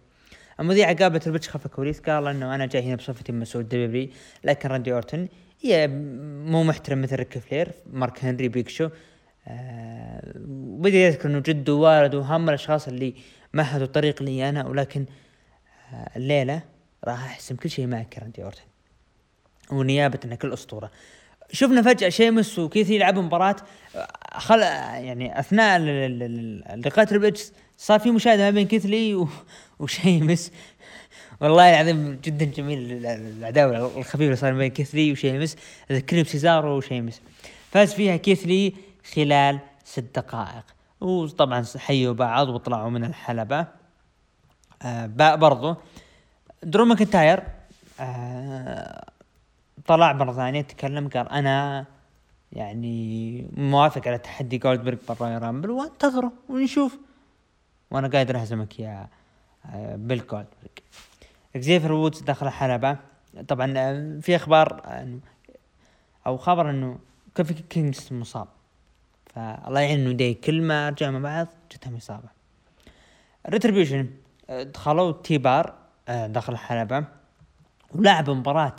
المذيعة 0.60 0.96
قابلت 0.96 1.28
البتش 1.28 1.50
خلف 1.50 1.66
الكواليس 1.66 2.00
قال 2.00 2.28
إنه 2.28 2.56
أنا 2.56 2.66
جاي 2.66 2.84
هنا 2.84 2.96
بصفتي 2.96 3.32
مسؤول 3.32 3.64
دبليو 3.64 4.10
لكن 4.44 4.70
راندي 4.70 4.94
أورتن 4.94 5.28
هي 5.62 5.88
مو 6.46 6.64
محترم 6.64 7.02
مثل 7.02 7.16
ريك 7.16 7.38
فلير 7.38 7.72
مارك 7.94 8.26
هنري 8.26 8.48
بيك 8.48 8.70
شو. 8.70 8.90
آه 9.48 10.34
وبدأ 10.50 10.98
يذكر 10.98 11.30
إنه 11.30 11.40
جده 11.40 11.74
ووالده 11.74 12.18
وهم 12.18 12.50
الأشخاص 12.50 12.88
اللي 12.88 13.14
مهدوا 13.54 13.86
الطريق 13.86 14.24
لي 14.24 14.50
أنا 14.50 14.68
ولكن 14.68 15.06
آه 15.94 16.10
الليلة 16.16 16.62
راح 17.06 17.24
أحسم 17.24 17.56
كل 17.56 17.70
شيء 17.70 17.88
معك 17.88 18.20
راندي 18.20 18.44
أورتن. 18.44 18.64
ونيابة 19.72 20.20
عن 20.26 20.36
كل 20.36 20.54
أسطورة. 20.54 20.92
شفنا 21.52 21.82
فجأة 21.82 22.10
شيمس 22.10 22.60
وكيث 22.60 22.90
يلعبوا 22.90 23.22
مباراة 23.22 23.56
خل 24.34 24.60
يعني 24.60 25.40
أثناء 25.40 25.80
لقاء 26.86 27.06
تريبل 27.06 27.34
صار 27.78 28.00
في 28.00 28.12
مشاهدة 28.12 28.44
ما 28.44 28.50
بين 28.50 28.68
كيثلي 28.68 29.28
وشيمس. 29.80 30.52
والله 31.42 31.70
العظيم 31.70 32.20
جدا 32.24 32.46
جميل 32.46 33.06
العداوة 33.06 33.98
الخفيفة 33.98 34.24
اللي 34.24 34.36
صار 34.36 34.54
بين 34.54 34.72
كيثلي 34.72 35.12
وشيمس. 35.12 35.56
أذكرني 35.92 36.24
بسيزارو 36.24 36.78
وشيمس. 36.78 37.22
فاز 37.72 37.94
فيها 37.94 38.18
كيثلي 38.18 38.74
خلال 39.04 39.60
ست 39.84 40.20
دقائق. 40.20 40.66
وطبعا 41.02 41.66
حيوا 41.78 42.14
بعض 42.14 42.50
وطلعوا 42.50 42.90
من 42.90 43.04
الحلبة. 43.04 43.68
آه 44.82 45.06
برضو. 45.36 45.76
درو 46.64 46.86
ماكنتاير 46.86 47.44
آه 48.00 49.06
طلع 49.86 50.14
مرة 50.14 50.34
ثانية 50.34 50.62
تكلم 50.62 51.08
قال 51.08 51.30
أنا 51.30 51.86
يعني 52.52 53.48
موافق 53.58 54.08
على 54.08 54.18
تحدي 54.18 54.58
جولدبرغ 54.58 54.98
ب 55.10 55.14
Royal 55.14 55.38
Rumble 55.38 55.70
وانتظروا 55.70 56.32
ونشوف. 56.50 56.98
وأنا 57.92 58.08
قادر 58.08 58.42
أهزمك 58.42 58.80
يا 58.80 59.08
آه، 59.66 59.96
بيل 59.96 60.28
جولدبرغ 60.28 60.46
إكزافير 61.56 61.92
وودز 61.92 62.22
دخل 62.22 62.48
الحلبة. 62.48 62.98
طبعا 63.48 63.74
آه، 63.78 64.20
في 64.20 64.36
أخبار 64.36 64.82
أو 66.28 66.38
خبر 66.38 66.70
إنه 66.70 67.00
كوفي 67.36 67.54
كينجستون 67.54 68.14
مصاب. 68.14 68.48
فالله 69.36 69.80
يعين 69.80 70.00
إنه 70.00 70.12
ذي 70.12 70.34
كل 70.34 70.62
ما 70.62 70.90
رجعوا 70.90 71.12
مع 71.12 71.20
بعض 71.20 71.48
جتهم 71.72 71.96
إصابة. 71.96 72.30
Retribution 73.50 74.10
آه، 74.50 74.64
دخلوا 74.64 75.12
تي 75.12 75.38
بار 75.38 75.74
داخل 76.08 76.54
الحلبة. 76.54 77.06
ولعبوا 77.92 78.34
مباراة 78.34 78.76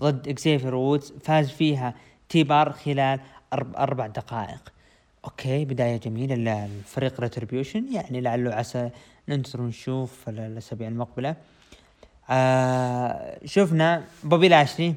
ضد 0.00 0.28
إكزيفير 0.28 0.74
وودز 0.74 1.12
فاز 1.24 1.50
فيها 1.50 1.94
تي 2.28 2.50
بار 2.50 2.72
خلال 2.72 3.20
أربع 3.52 4.06
دقائق. 4.06 4.72
okay 5.24 5.64
بداية 5.64 5.96
جميلة 5.96 6.34
للفريق 6.34 7.20
Retribution 7.20 7.92
يعني 7.92 8.20
لعله 8.20 8.54
عسى 8.54 8.90
ننتظر 9.28 9.60
ونشوف 9.60 10.28
الأسابيع 10.28 10.88
المقبلة. 10.88 11.36
آه 12.30 13.38
شفنا 13.44 14.04
بوبي 14.24 14.48
لاشلي 14.48 14.94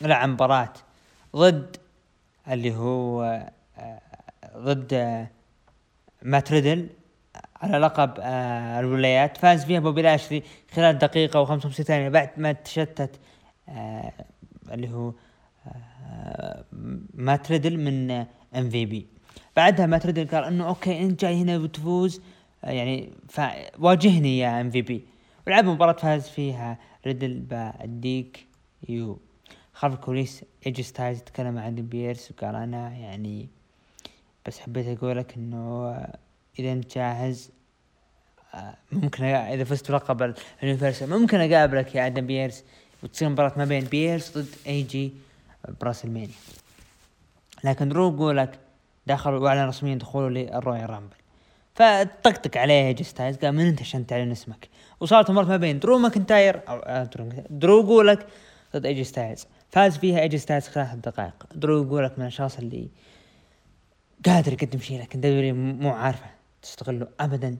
لعب 0.00 0.28
مباراة 0.28 0.72
ضد 1.36 1.76
اللي 2.48 2.74
هو 2.74 3.22
آه 3.22 3.50
ضد 4.56 4.94
آه 4.94 5.30
مات 6.22 6.52
ريدل 6.52 6.88
على 7.56 7.78
لقب 7.78 8.14
آه 8.20 8.80
الولايات. 8.80 9.36
فاز 9.36 9.64
فيها 9.64 9.80
بوبي 9.80 10.02
لاشلي 10.02 10.42
خلال 10.72 10.98
دقيقة 10.98 11.44
و55 11.46 11.68
ثانية 11.68 12.08
بعد 12.08 12.30
ما 12.36 12.52
تشتت 12.52 13.20
آه 13.68 14.12
اللي 14.72 14.90
هو 14.90 15.12
آه 15.66 16.64
مات 17.14 17.36
ريدل 17.36 17.78
من 17.78 18.10
MVP 18.56 19.06
بعدها 19.56 19.86
مات 19.86 19.98
ريدل 19.98 20.28
قال 20.28 20.44
إنه 20.44 20.68
okay 20.68 21.00
انت 21.02 21.20
جاي 21.20 21.42
هنا 21.42 21.58
بتفوز 21.58 22.20
آه 22.64 22.70
يعني 22.70 23.12
واجهني 23.78 24.38
يا 24.38 24.60
MVP 24.60 25.06
ولعب 25.46 25.64
مباراة 25.64 25.92
فاز 25.92 26.28
فيها 26.28 26.78
ريدل 27.06 27.40
ب 27.50 28.46
DQ. 28.88 29.18
خلف 29.72 29.94
الكواليس 29.94 30.44
أي 30.66 30.74
جي 30.74 30.82
ستايلز 30.82 31.20
تكلم 31.20 31.58
عن 31.58 31.74
بيرس 31.74 32.30
وقال 32.30 32.54
أنا 32.54 32.90
يعني 32.96 33.48
بس 34.46 34.58
حبيت 34.58 34.98
أقول 34.98 35.16
لك 35.16 35.34
إنه 35.36 35.96
إذا 36.58 36.72
أنت 36.72 36.94
جاهز 36.94 37.50
آه، 38.54 38.74
ممكن 38.92 39.24
إذا 39.24 39.64
فزت 39.64 39.90
بلقب 39.90 40.34
ال 40.62 40.67
Universal 40.67 41.10
ممكن 41.10 41.40
أقابلك 41.40 41.94
يا 41.94 42.06
آدم 42.06 42.26
بيرس 42.26 42.64
وتصير 43.02 43.28
مباراة 43.28 43.52
ما 43.56 43.64
بين 43.64 43.84
بيرس 43.84 44.38
ضد 44.38 44.54
أي 44.66 44.82
جي 44.82 45.12
ب 45.80 45.84
WrestleMania. 45.84 46.34
لكن 47.64 47.88
درو 47.88 48.14
جولاك 48.14 48.58
دخل 49.06 49.34
وأعلن 49.34 49.68
رسميا 49.68 49.94
دخوله 49.94 50.28
لل 50.28 50.90
Royal 50.90 51.01
Rumble. 51.01 51.16
فطقطق 51.74 52.56
عليه 52.56 52.86
أي 52.86 52.95
جي 52.95 53.04
ستايلز 53.04 53.36
قال 53.36 53.52
من 53.52 53.66
أنت 53.66 53.80
عشان 53.80 54.06
تعلن 54.06 54.30
اسمك؟ 54.30 54.68
وصارت 55.00 55.30
مباراة 55.30 55.48
ما 55.48 55.56
بين 55.56 55.78
درو 55.78 55.98
ماكنتاير 55.98 56.60
أو 56.68 56.78
آه، 56.78 57.10
درو 57.50 57.80
جولاك 57.80 58.26
ضد 58.76 58.86
أي 58.86 58.95
جي 58.95 59.04
ستايلز 59.04 59.46
فاز 59.70 59.98
فيها 59.98 60.20
أي 60.20 60.29
جي 60.29 60.38
ستايلز 60.38 60.68
خلال 60.68 61.00
دقائق 61.00 61.46
درو 61.54 61.82
جولاك 61.82 62.18
من 62.18 62.22
الأشخاص 62.24 62.58
اللي 62.58 62.88
قادر 64.26 64.52
يقدم 64.52 64.78
شيء 64.78 65.00
لكن 65.00 65.20
W 65.20 65.54
مو 65.54 65.90
عارفه 65.90 66.30
تستغله 66.62 67.08
ابدا. 67.20 67.58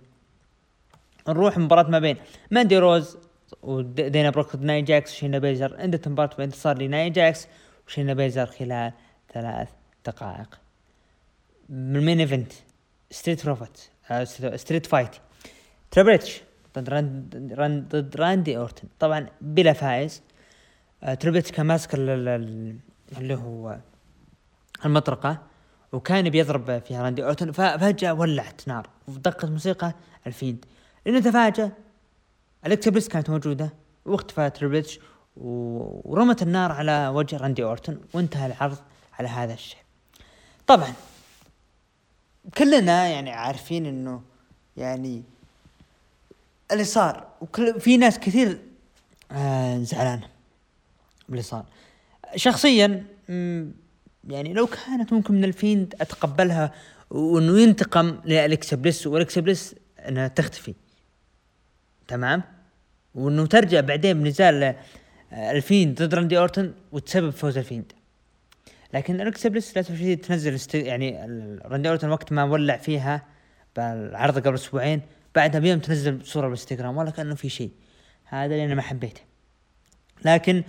نروح 1.29 1.59
مباراة 1.59 1.91
ما 1.91 1.99
بين 1.99 2.17
ماندي 2.51 2.79
روز 2.79 3.19
ودانا 3.63 4.31
بروك 4.31 4.57
ضد 4.57 4.65
نايا 4.65 4.83
جاكس 4.83 5.13
وشينا 5.13 5.39
بيزلر. 5.39 5.81
عندك 5.81 6.09
مباراة 6.09 6.37
بانتصار 6.37 6.79
لنايا 6.79 7.11
جاكس 7.11 7.47
وشينا 7.87 8.15
بيزلر 8.15 8.47
خلال 8.47 8.93
ثلاث 9.35 9.69
دقائق. 10.07 10.61
من 11.69 11.97
ال 11.97 12.02
main 12.02 12.21
event 12.21 12.53
ستريت 13.11 13.45
بروفيت 13.45 13.79
ستريت 14.57 14.87
فايت 14.87 15.11
تريبريتش 15.91 16.41
ضد 16.79 16.89
راند 16.89 17.87
ضد 17.97 18.17
راندي 18.17 18.57
أورتن. 18.57 18.89
طبعا 18.99 19.27
بلا 19.41 19.73
فائز. 19.73 20.23
آه، 21.03 21.15
تريبريتش 21.15 21.53
كان 21.53 21.67
ماسك 21.67 21.95
اللي 21.95 23.35
هو 23.35 23.79
المطرقة. 24.85 25.52
وكان 25.93 26.31
بيضرب 26.31 26.83
فيها 26.89 27.03
راندي 27.03 27.25
اورتن 27.25 27.53
ففجاه 27.53 28.15
ولعت 28.15 28.69
نار 28.69 28.89
ودقت 29.09 29.45
موسيقى 29.45 29.95
الفيد 30.27 30.65
لأنه 31.07 31.21
تفاجأ 31.21 31.71
الكترا 32.67 32.93
بليس 32.93 33.09
كانت 33.09 33.31
موجودة 33.31 33.73
واختفى 34.05 34.51
تريبلتش 34.51 35.01
ورمت 35.37 36.43
النار 36.43 36.73
على 36.73 37.09
وجه 37.09 37.37
راندي 37.37 37.65
أورتون 37.65 38.01
وانتهى 38.13 38.47
العرض 38.47 38.79
على 39.19 39.29
هذا 39.29 39.55
الشيء. 39.55 39.79
طبعا 40.67 40.93
كلنا 42.59 43.09
يعني 43.09 43.31
عارفين 43.31 43.87
إنه 43.87 44.23
يعني 44.77 45.23
اللي 46.73 46.85
صار 46.85 47.27
وكل 47.41 47.81
في 47.81 47.97
ناس 47.97 48.19
كثير 48.19 48.59
آه 49.33 49.79
زعلانة 49.79 50.29
باللي 51.29 51.43
صار. 51.43 51.65
شخصيا 52.37 53.05
يعني 54.29 54.53
لو 54.53 54.67
كانت 54.67 55.13
ممكن 55.13 55.35
من 55.35 55.45
الفيند 55.45 55.95
أتقبلها 56.01 56.73
وإنه 57.11 57.61
ينتقم 57.61 58.21
لالكسا 58.25 58.77
بليس 58.77 59.07
والكسا 59.07 59.41
بليس 59.41 59.75
إنها 60.09 60.29
تختفي. 60.29 60.75
تمام؟ 62.09 62.43
وإنه 63.15 63.47
ترجع 63.47 63.81
بعدين 63.81 64.23
بنزال 64.23 64.75
الفيند 65.33 66.03
ضد 66.03 66.15
راندي 66.15 66.39
اورتون 66.39 66.75
وتسبب 66.93 67.31
فوز 67.31 67.59
الفيند. 67.59 67.93
لكن 68.95 69.21
الكسا 69.21 69.49
بليس 69.49 69.73
للاسف 69.73 69.91
الشديد 69.91 70.21
تنزل. 70.21 70.59
يعني 70.75 71.19
راندي 71.65 71.89
اورتون 71.89 72.11
وقت 72.11 72.33
ما 72.33 72.45
ولع 72.45 72.77
فيها 72.77 73.27
بالعرض 73.77 74.39
قبل 74.39 74.55
أسبوعين 74.55 75.01
بعدها 75.35 75.61
بيوم 75.61 75.79
تنزل 75.79 76.27
صورة 76.27 76.43
بالإنستغرام 76.43 76.97
ولا 76.97 77.11
كأنه 77.11 77.35
في 77.35 77.49
شيء. 77.49 77.71
هذا 78.25 78.55
اللي 78.55 78.65
أنا 78.65 78.75
ما 78.75 78.83
حبيته. 78.83 79.21
لكن 80.25 80.63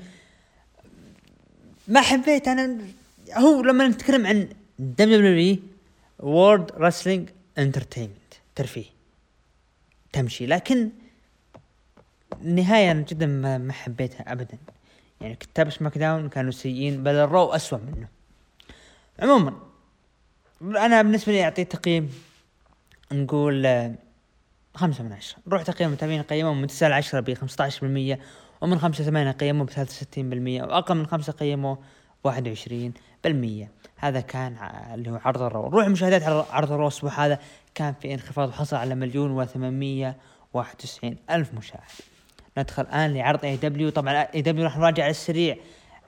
ما 1.87 2.01
حبيت 2.01 2.47
أنا 2.47 2.77
هو 3.31 3.61
لما 3.61 3.87
نتكلم 3.87 4.27
عن 4.27 4.49
WW 4.79 5.17
World 5.17 6.71
Wrestling 6.71 7.29
Entertainment 7.57 8.33
ترفيه. 8.55 8.85
تمشي. 10.13 10.45
لكن 10.45 10.89
النهاية 12.41 12.91
أنا 12.91 13.01
جدا 13.01 13.25
ما, 13.25 13.73
حبيتها 13.73 14.31
أبدا. 14.31 14.57
يعني 15.21 15.35
كتاب 15.35 15.69
SmackDown 15.69 16.29
كانوا 16.29 16.51
سيئين 16.51 17.03
بل 17.03 17.15
ال 17.15 17.23
Raw 17.23 17.45
أسوأ 17.45 17.77
منه. 17.77 18.07
عموما 19.19 19.53
أنا 20.61 21.01
بالنسبة 21.01 21.33
لي 21.33 21.43
أعطيه 21.43 21.63
تقييم 21.63 22.09
نقول 23.11 23.65
آه، 23.65 23.95
خمسة 24.75 25.03
من 25.03 25.13
عشرة. 25.13 25.37
نروح 25.47 25.63
تقييم 25.63 25.89
المتابعين 25.89 26.21
قيمهم 26.21 26.61
من 26.61 26.67
تسعة 26.67 26.87
لعشرة 26.87 27.19
بخمسة 27.19 27.63
عشر 27.63 27.81
بالمية 27.81 28.19
ومن 28.61 28.79
خمسة 28.79 29.03
ثمانية 29.03 29.31
قيموا 29.31 29.65
بثلاثة 29.65 29.91
وستين 29.91 30.29
بالمية 30.29 30.63
وأقل 30.63 30.95
من 30.95 31.07
خمسة 31.07 31.33
قيموا 31.33 31.75
واحد 32.23 32.47
وعشرين. 32.47 32.93
بالمية 33.23 33.71
هذا 33.95 34.21
كان 34.21 34.55
اللي 34.93 35.11
هو 35.11 35.19
عرض 35.25 35.41
ال 35.41 35.48
Raw 35.48 35.69
نروح 35.69 35.87
مشاهدات 35.87 36.23
عرض 36.51 36.71
ال 36.71 36.74
Raw 36.74 36.83
الأسبوع 36.83 37.25
هذا 37.25 37.39
كان 37.75 37.93
في 38.01 38.13
انخفاض 38.13 38.49
وحصل 38.49 38.75
على 38.75 38.95
مليون 38.95 39.31
وثمانمية 39.31 40.17
واحد 40.53 40.75
وتسعين 40.75 41.17
ألف 41.29 41.53
مشاهد. 41.53 41.81
ندخل 42.57 42.83
الآن 42.83 43.13
لعرض 43.13 43.45
AEW 43.45 43.89
طبعا 43.89 44.13
AEW 44.13 44.63
راح 44.63 44.77
نراجع 44.77 45.03
على 45.03 45.11
السريع. 45.11 45.57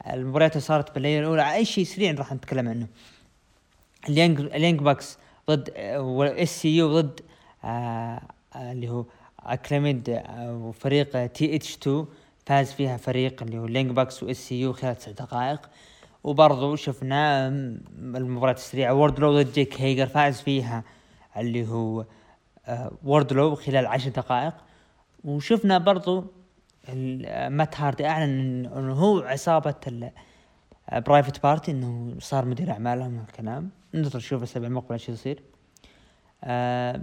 المباريات 0.07 0.51
اللي 0.51 0.61
صارت 0.61 0.93
بالليلة 0.93 1.19
الأولى 1.19 1.53
أي 1.55 1.65
شيء 1.65 1.85
سريع 1.85 2.11
راح 2.11 2.33
نتكلم 2.33 2.69
عنه. 2.69 2.87
ال 4.09 4.14
Young 4.14 4.39
ال 4.39 4.46
Young 4.46 4.79
Bucks 4.79 5.17
ضد 5.49 5.69
SCU 5.75 7.01
ضد 7.01 7.21
آه 7.63 8.21
اللي 8.55 8.89
هو 8.89 9.05
Acclaimed 9.39 10.09
آه 10.09 10.53
وفريق 10.53 11.25
TH2 11.25 12.05
فاز 12.45 12.71
فيها 12.71 12.97
فريق 12.97 13.43
اللي 13.43 13.57
هو 13.57 13.65
Young 13.65 13.91
Bucks 13.91 14.18
و 14.18 14.23
SCU 14.23 14.73
خلال 14.73 14.95
تسع 14.95 15.11
دقائق. 15.11 15.69
وبرضو 16.25 16.75
شفنا 16.75 17.47
المباراة 17.99 18.53
السريعة. 18.53 18.93
واردلو 18.93 19.41
ضد 19.41 19.51
جيك 19.53 19.81
هيجر 19.81 20.07
فاز 20.07 20.41
فيها 20.41 20.83
اللي 21.37 21.67
هو 21.67 22.05
آه 22.65 22.91
واردلو 23.03 23.55
خلال 23.55 23.85
عشر 23.85 24.09
دقائق. 24.09 24.53
وشفنا 25.23 25.77
برضو 25.77 26.25
مات 27.47 27.79
هاردي 27.79 28.05
أعلن 28.07 28.65
إنه 28.65 28.93
هو 28.93 29.19
عصابة 29.19 29.75
Private 30.91 31.43
Party 31.43 31.71
إنه 31.71 32.15
صار 32.19 32.45
مدير 32.45 32.71
أعمالهم 32.71 33.25
الكلام 33.27 33.69
ننتظر 33.93 34.17
نشوف 34.17 34.39
الاسابيع 34.39 34.67
المقبلة 34.67 34.93
إيش 34.93 35.09
يصير. 35.09 35.43
آه 36.43 37.01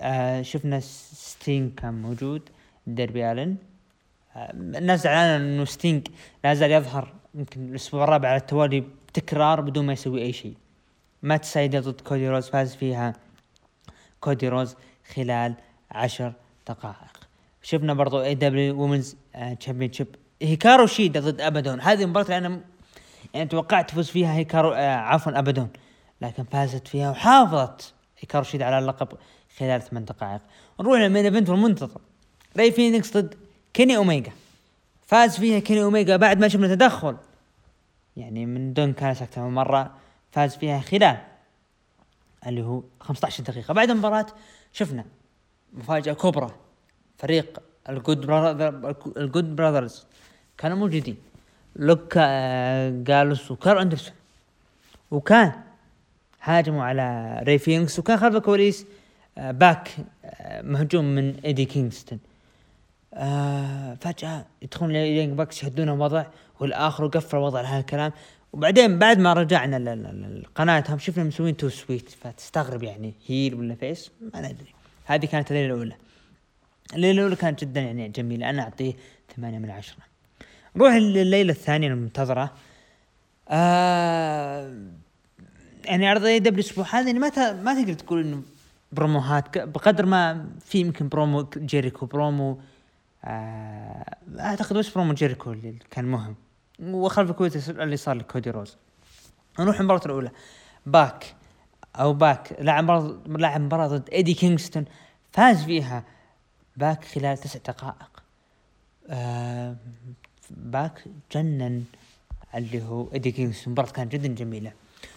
آه 0.00 0.42
شفنا 0.42 0.80
ستينج 0.80 1.74
كان 1.74 2.02
موجود 2.02 2.42
داربي 2.86 3.32
ألن 3.32 3.56
آه 4.36 4.50
الناس 4.52 5.02
زعلانة 5.02 5.44
إنه 5.44 5.64
ستينج 5.64 6.08
لا 6.44 6.54
زال 6.54 6.72
يظهر 6.72 7.14
يمكن 7.36 7.68
الأسبوع 7.68 8.04
الرابع 8.04 8.28
على 8.28 8.36
التوالي 8.36 8.80
بتكرار 8.80 9.60
بدون 9.60 9.86
ما 9.86 9.92
يسوي 9.92 10.22
أي 10.22 10.32
شيء. 10.32 10.54
مات 11.22 11.44
سايدل 11.44 11.80
ضد 11.80 12.00
كودي 12.00 12.28
روز 12.28 12.48
فاز 12.48 12.74
فيها 12.74 13.12
كودي 14.20 14.48
روز 14.48 14.76
خلال 15.14 15.54
عشر 15.90 16.32
دقائق. 16.68 17.16
شفنا 17.62 17.94
برضو 17.94 18.22
AEW 18.22 18.34
Women's 18.34 19.16
Championship 19.60 20.06
هيكارو 20.42 20.86
شيدا 20.86 21.20
ضد 21.20 21.40
أبادون 21.40 21.80
هذه 21.80 22.02
المباراة 22.02 22.24
اللي 22.24 22.36
أنا 22.36 22.60
يعني 23.34 23.48
توقعت 23.48 23.90
تفوز 23.90 24.10
فيها 24.10 24.34
هيكارو 24.34 24.72
آه 24.72 24.96
عفوا 24.96 25.38
أبادون 25.38 25.68
لكن 26.20 26.44
فازت 26.44 26.88
فيها 26.88 27.10
وحافظت 27.10 27.94
هيكارو 28.18 28.44
شيدا 28.44 28.64
على 28.64 28.78
اللقب 28.78 29.08
خلال 29.58 29.82
ثمان 29.82 30.04
دقائق. 30.04 30.40
نروح 30.80 31.00
لل 31.00 31.08
main 31.08 31.24
event 31.24 31.48
والمنتظر 31.48 32.00
ري 32.56 32.72
فينيكس 32.72 33.16
ضد 33.16 33.34
كيني 33.74 33.96
اوميجا 33.96 34.32
فاز 35.06 35.36
فيها 35.38 35.58
كيني 35.58 35.82
اوميجا 35.82 36.16
بعد 36.16 36.38
ما 36.38 36.48
شفنا 36.48 36.74
تدخل 36.74 37.16
يعني 38.16 38.46
من 38.46 38.72
دون 38.72 38.92
كاليس 38.92 39.10
أكثر 39.10 39.42
من 39.42 39.54
مرة 39.54 39.94
فاز 40.32 40.56
فيها 40.56 40.80
خلال 40.80 41.18
اللي 42.46 42.62
هو 42.62 42.82
15 43.00 43.42
دقيقة. 43.42 43.74
بعد 43.74 43.90
المباراة 43.90 44.26
شفنا 44.72 45.04
مفاجأة 45.72 46.12
كبرى. 46.12 46.50
فريق 47.18 47.62
ال 47.88 47.96
Good 47.96 48.26
Brother 48.26 48.94
ال 49.16 49.24
Good 49.24 49.56
Brothers 49.56 50.06
كانوا 50.58 50.76
موجودين. 50.76 51.16
لوك 51.76 52.20
آه، 52.24 52.90
جالوز 52.90 53.50
وكار 53.50 53.82
أندرسون. 53.82 54.14
وكان 55.10 55.52
هاجموا 56.42 56.84
على 56.84 57.38
ري 57.42 57.58
فينكس 57.58 57.98
وكان 57.98 58.16
خلف 58.18 58.36
الكواليس 58.36 58.86
آه، 59.38 59.50
باك 59.50 59.90
آه، 60.24 60.62
مهجوم 60.62 61.04
من 61.04 61.34
إيدي 61.44 61.64
كينغستون. 61.64 62.18
فجأة 64.00 64.46
يدخلون 64.62 64.92
Young 64.92 65.32
Bucks 65.32 65.64
يهدون 65.64 65.88
الوضع 65.88 66.26
والآخر 66.60 67.04
وقفل 67.04 67.36
الوضع 67.36 67.58
على 67.58 67.68
هالكلام 67.68 68.12
وبعدين 68.52 68.98
بعد 68.98 69.18
ما 69.18 69.32
رجعنا 69.32 69.94
لقناتهم 70.40 70.98
شفنا 70.98 71.24
مسوين 71.24 71.56
too 71.56 71.68
sweet 71.68 72.10
فتستغرب 72.10 72.82
يعني 72.82 73.14
heel 73.26 73.54
ولا 73.54 73.74
face؟ 73.74 74.10
ما 74.34 74.40
ندري. 74.40 74.74
هذه 75.04 75.26
كانت 75.26 75.50
الليلة 75.50 75.74
الأولى. 75.74 75.96
الليلة 76.94 77.18
الأولى 77.18 77.36
كانت 77.36 77.60
جدا 77.64 77.80
يعني 77.80 78.08
جميلة. 78.08 78.50
أنا 78.50 78.62
أعطيه 78.62 78.92
ثمانية 79.36 79.58
من 79.58 79.70
عشرة. 79.70 80.02
نروح 80.76 80.94
لليله 80.94 81.52
الثانية 81.52 81.88
المنتظرة. 81.88 82.52
آه 83.48 84.74
يعني 85.84 86.08
عرض 86.08 86.24
AEW 86.24 86.64
الأسبوع 86.64 86.86
هذا 86.90 87.06
يعني 87.06 87.18
ما 87.18 87.52
ما 87.52 87.82
تقدر 87.82 87.92
تقول 87.92 88.20
إنه 88.20 88.42
بروموهات. 88.92 89.58
بقدر 89.58 90.06
ما 90.06 90.46
في 90.64 90.78
يمكن 90.78 91.08
برومو 91.08 91.48
جيريكو 91.56 92.06
برومو 92.06 92.50
آه 92.52 92.75
أعتقد 93.24 94.76
بس 94.76 94.88
برومو 94.88 95.14
جيريكو 95.14 95.52
اللي 95.52 95.78
كان 95.90 96.04
مهم. 96.04 96.36
وخلف 96.80 97.30
الكواليس 97.30 97.68
اللي 97.68 97.96
صار 97.96 98.16
لكودي 98.16 98.50
روز. 98.50 98.76
نروح 99.60 99.80
المباراة 99.80 100.04
الأولى. 100.06 100.30
باك 100.86 101.34
أو 101.96 102.12
باك 102.12 102.56
لاعب 102.60 102.84
مباراة 102.84 103.18
لاعب 103.26 103.60
مباراة 103.60 103.86
ضد 103.86 104.10
إيدي 104.10 104.34
كينغستون. 104.34 104.84
فاز 105.32 105.64
فيها 105.64 106.04
باك 106.76 107.04
خلال 107.04 107.38
تسع 107.38 107.58
دقائق. 107.58 108.22
آه 109.10 109.76
باك 110.50 111.04
جنن 111.32 111.84
اللي 112.54 112.82
هو 112.82 113.12
إيدي 113.12 113.32
كينغز 113.32 113.62
المباراة 113.66 113.90
كانت 113.90 114.12
جدا 114.12 114.28
جميلة. 114.28 114.72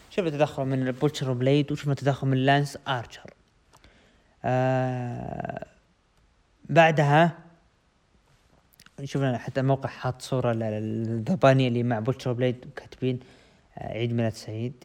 شفنا 0.09 0.29
تدخل 0.29 0.65
من 0.65 0.91
بوتشر 0.91 1.33
بليد 1.33 1.71
وشفنا 1.71 1.93
تدخل 1.93 2.27
من 2.27 2.37
لانس 2.37 2.77
آرشر. 2.87 3.33
آه 4.45 5.65
بعدها 6.69 7.48
شفنا 9.03 9.37
حتى 9.37 9.59
الموقع 9.59 9.89
حاط 9.89 10.21
صورة 10.21 10.53
للذبانية 10.53 11.67
اللي 11.67 11.83
مع 11.83 11.99
بوتشر 11.99 12.33
بليد 12.33 12.65
كاتبين 12.75 13.19
آه 13.77 13.93
عيد 13.93 14.13
ميلاد 14.13 14.33
سعيد. 14.33 14.83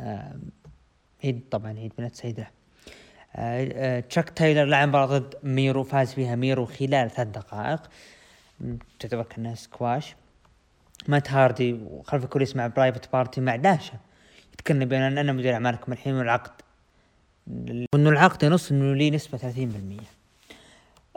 آه 0.00 0.34
عيد 1.24 1.40
طبعا 1.50 1.78
عيد 1.78 1.92
ميلاد 1.98 2.14
سعيد 2.14 2.40
له. 2.40 2.46
آه 3.36 3.68
آه 3.72 4.00
تشاك 4.00 4.30
تايلر 4.30 4.64
لعب 4.64 4.88
مباراة 4.88 5.06
ضد 5.18 5.34
ميرو 5.42 5.82
فاز 5.82 6.14
فيها 6.14 6.36
ميرو 6.36 6.66
خلال 6.66 7.10
ثلاث 7.10 7.28
دقائق. 7.28 7.80
تعتبر 9.00 9.22
كأنها 9.22 9.54
سكواش. 9.54 10.14
مات 11.08 11.30
هاردي 11.30 11.72
وخلف 11.72 12.24
الكواليس 12.24 12.56
مع 12.56 12.66
Private 12.66 13.12
Party 13.12 13.40
مع 13.40 13.56
داشا 13.56 13.94
يتكلم 14.52 14.88
بين 14.88 15.02
أن 15.02 15.18
أنا 15.18 15.32
مدير 15.32 15.54
أعمالكم 15.54 15.92
الحين 15.92 16.14
والعقد 16.14 16.50
وانه 17.94 18.10
العقد 18.10 18.42
ينص 18.42 18.70
إنه 18.70 18.94
لي 18.94 19.10
نسبة 19.10 19.38
30% 19.38 19.42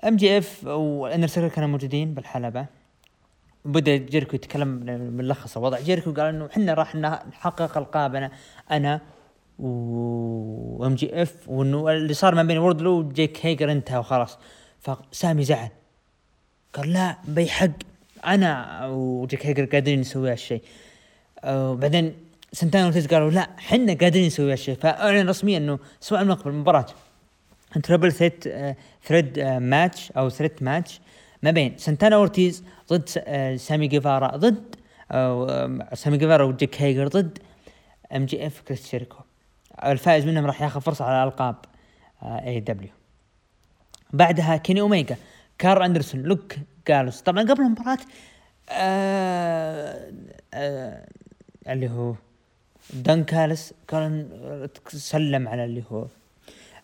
MJF 0.08 0.66
وال 0.68 0.85
Inner 0.85 1.28
Circle 1.28 1.56
كانوا 1.56 1.70
موجودين 1.70 2.14
بالحلبة. 2.14 2.66
بدا 3.66 3.96
جيركو 3.98 4.36
يتكلم 4.36 4.70
ملخص 5.18 5.58
الوضع. 5.58 5.80
جيركو 5.80 6.14
قال 6.14 6.26
إنه 6.26 6.46
إحنا 6.46 6.74
راح 6.74 6.96
نحقق 6.96 7.78
القابنا 7.78 8.32
أنا 8.72 9.02
و 9.60 10.96
MJF 10.96 11.50
وإنه 11.50 11.92
اللي 11.92 12.14
صار 12.14 12.36
ما 12.36 12.44
بين 12.44 12.58
ووردلو 12.58 13.00
وجيك 13.00 13.46
هيجر 13.46 13.72
انتهى 13.72 13.98
وخلاص. 13.98 14.38
فسامي 14.80 15.44
زعل. 15.44 15.70
قال 16.74 16.94
لا 16.94 17.18
بيحق 17.28 17.70
أنا 18.26 18.86
وجيك 18.88 19.46
هيجر 19.46 19.66
قادرين 19.66 20.00
نسوي 20.00 20.32
هالشيء. 20.32 20.62
وبعدين 21.46 22.16
سانتانا 22.52 22.82
أورتيز 22.82 23.08
قالوا 23.08 23.32
لا 23.32 23.50
حنا 23.58 23.94
قادرين 23.94 24.26
نسوي 24.28 24.52
هالشيء. 24.52 24.76
فأعلن 24.76 25.30
رسميا 25.30 25.58
إنه 25.58 25.80
سواء 26.00 26.24
نقبل 26.24 26.52
المباراة 26.52 26.86
triple 27.82 28.12
threat 28.12 28.44
threat 29.04 29.40
match 29.40 30.12
أو 30.12 30.30
threat 30.30 30.64
match 30.64 31.02
ما 31.44 31.52
بين 31.52 31.78
سنتانا 31.78 32.16
أورتيز 32.16 32.64
ضد 32.90 33.10
آه، 33.18 33.56
سامي 33.56 33.88
جيفارا 33.88 34.38
ضد 34.38 34.76
آه، 35.12 35.90
سامي 35.94 36.18
جيفارا 36.18 36.44
وجيك 36.44 36.82
هيجر 36.82 37.08
ضد 37.08 37.38
MJF 38.16 38.62
كريس 38.62 38.88
جيريكو. 38.88 39.18
الفائز 39.86 40.26
منهم 40.26 40.46
راح 40.46 40.62
ياخذ 40.62 40.82
فرصة 40.82 41.06
على 41.06 41.24
ألقاب 41.24 41.56
AEW 42.24 42.92
بعدها 44.14 44.58
كيني 44.58 44.82
أوميجا 44.82 45.18
كارل 45.58 45.86
أندرسون 45.86 46.22
لوك 46.22 46.56
جالوس. 46.88 47.22
طبعا 47.22 47.44
قبل 47.44 47.62
المباراة 47.62 47.98
آه 48.70 50.12
آه 50.54 51.08
اللي 51.68 51.90
هو 51.90 52.16
دان 52.94 53.24
كالس 53.24 53.74
كان 53.88 54.30
سلم 54.88 55.48
على 55.48 55.66
اللي 55.66 55.84
هو 55.92 56.06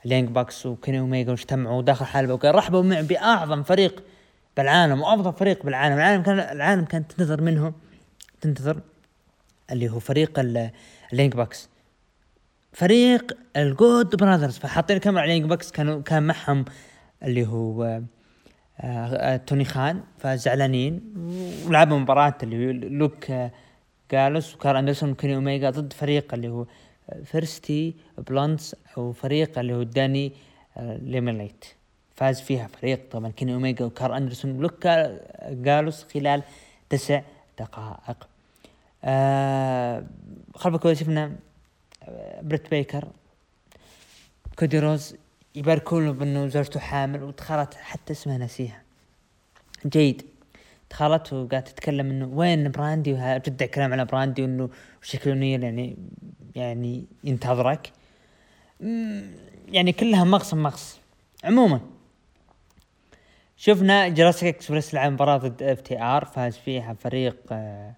ال 0.05 0.10
Young 0.10 0.30
Bucks 0.30 0.66
وكيني 0.66 1.00
اوميجا 1.00 1.32
واجتمعوا 1.32 1.82
داخل 1.82 2.06
حلبة 2.06 2.34
وقال 2.34 2.56
رحبوا 2.56 2.84
معي 2.84 3.04
بأعظم 3.04 3.64
فريق 3.64 4.04
بالعالم 4.58 5.02
وأفضل 5.02 5.34
فريق 5.34 5.66
بالعالم. 5.66 5.95
العالم 5.95 6.24
كان 6.24 6.39
العالم 6.39 6.86
كانت 6.86 7.12
تنتظر 7.12 7.41
منهم 7.41 7.74
تنتظر 8.41 8.80
اللي 9.72 9.89
هو 9.89 10.00
فريق 10.00 10.39
ال 10.39 10.55
Young 10.55 11.34
Bucks. 11.34 11.70
فريق 12.74 13.38
ال 13.57 13.69
Good 13.69 14.16
Brothers 14.16 14.57
فحاطين 14.58 14.97
الكاميرا 14.97 15.22
على 15.22 15.32
ال 15.32 15.35
Young 15.35 15.49
Bucks. 15.49 15.72
كانوا 15.72 16.02
كان 16.02 16.24
معهم 16.24 16.66
اللي 17.24 17.47
هو 17.47 17.84
آه 17.84 18.06
آه 18.82 19.38
توني 19.38 19.66
خان 19.66 20.04
فزعلانين. 20.18 21.14
ولعبوا 21.68 22.00
مباراة 22.00 22.38
اللي 22.43 22.68
هو 22.68 22.72
لوك 22.72 23.32
آه 23.32 23.52
جالوس 24.12 24.56
وكارل 24.55 24.80
أندرسون 24.80 25.12
وكيني 25.12 25.36
اوميجا 25.36 25.70
ضد 25.70 25.93
فريق 25.93 26.34
اللي 26.34 26.50
هو 26.50 26.66
Varsity 27.24 27.95
Blonds 28.18 28.76
أو 28.97 29.12
فريق 29.12 29.60
اللي 29.60 29.74
هو 29.74 29.84
داني 29.84 30.32
ليميليت 30.80 31.66
فاز 32.16 32.41
فيها 32.41 32.68
فريق 32.68 32.99
طبعا 33.12 33.32
كيني 33.32 33.53
اوميجا 33.53 33.86
وكارل 33.86 34.18
أندرسون. 34.18 34.51
ولوك 34.51 34.88
جالوس 35.49 36.03
خلال 36.03 36.43
تسع 36.89 37.22
دقائق. 37.60 38.28
آه 39.03 40.05
خلف 40.55 40.76
الكواليس 40.76 40.99
شفنا 40.99 41.36
بريت 42.41 42.70
بيكر 42.70 43.07
كودي 44.60 44.80
روز 44.80 45.16
يباركون 45.55 46.05
له 46.05 46.12
بأنه 46.12 46.47
زوجته 46.47 46.80
حامل 46.80 47.24
ودخلت 47.24 47.74
حتى 47.74 48.14
اسمها 48.14 48.38
نسيها. 48.38 48.82
جيد. 49.86 50.26
دخلت 50.91 51.34
وقاعدة 51.34 51.60
تتكلم 51.60 52.10
إنه 52.10 52.28
وين 52.34 52.72
براندي 52.72 53.14
وتدعي 53.14 53.70
كلام 53.70 53.93
على 53.93 54.05
براندي 54.05 54.41
وإنه 54.41 54.70
نيل 55.26 55.64
يعني 55.64 55.97
يعني 56.56 57.06
ينتظرك. 57.24 57.91
يعني 59.68 59.91
كلها 59.91 60.24
مغص 60.24 60.54
مغص. 60.54 61.00
عموما 61.43 61.82
شفنا 63.58 64.08
Jurassic 64.07 64.55
Express 64.55 64.93
لعب 64.93 65.12
مباراة 65.12 65.38
ضد 65.38 65.64
FTR 65.64 66.26
فاز 66.26 66.58
فيها 66.58 66.93
فريق 66.93 67.38
آه 67.52 67.93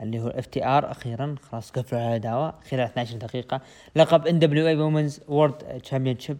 اللي 0.00 0.20
هو 0.20 0.28
FTR 0.28 0.90
أخيرا. 0.90 1.36
خلاص 1.42 1.70
قفلوا 1.70 2.00
العداوة 2.00 2.54
خلال 2.70 2.80
12 2.80 3.16
دقيقة. 3.16 3.60
لقب 3.96 4.26
إن 4.26 4.38
دبليو 4.38 4.68
إي 4.68 4.76
وومنز 4.76 5.20
وورد 5.28 5.80
تشامبيون 5.80 6.18
شيب 6.18 6.38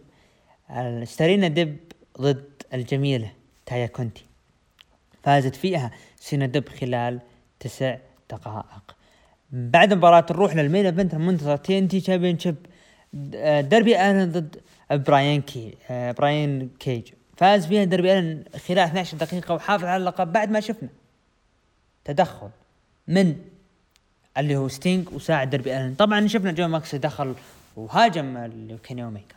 ستارينا 1.03 1.47
دب 1.47 1.77
ضد 2.21 2.63
الجميلة 2.73 3.31
تايا 3.65 3.85
كونتي. 3.85 4.25
فازت 5.23 5.55
فيها 5.55 5.91
سيرينا 6.15 6.45
ديب 6.45 6.69
خلال 6.69 7.19
تسع 7.59 7.97
دقائق. 8.31 8.95
بعد 9.53 9.91
المباراة 9.91 10.25
نروح 10.31 10.55
لل 10.55 10.65
main 10.65 10.85
event 10.85 11.13
المنتظر 11.13 11.57
TNT 11.57 12.01
Championship 12.01 12.55
دربي 13.69 14.01
الن 14.01 14.31
ضد 14.31 14.55
براين 14.91 15.41
كي 15.41 15.77
آه، 15.89 16.11
براين 16.11 16.69
كيج. 16.79 17.03
فاز 17.37 17.67
فيها 17.67 17.83
دربي 17.83 18.19
الن 18.19 18.43
خلال 18.67 18.79
12 18.79 19.17
دقيقة 19.17 19.55
وحافظ 19.55 19.83
على 19.83 19.97
اللقب 19.97 20.33
بعد 20.33 20.51
ما 20.51 20.59
شفنا 20.59 20.89
تدخل 22.05 22.49
من 23.07 23.35
اللي 24.37 24.55
هو 24.55 24.67
ستينج 24.67 25.13
وساعد 25.13 25.49
دربي 25.49 25.77
الن 25.77 25.95
طبعا 25.95 26.27
شفنا 26.27 26.51
جون 26.51 26.67
موكس 26.67 26.95
دخل 26.95 27.35
وهاجم 27.75 28.47
كيني 28.83 29.03
اوميجا 29.03 29.35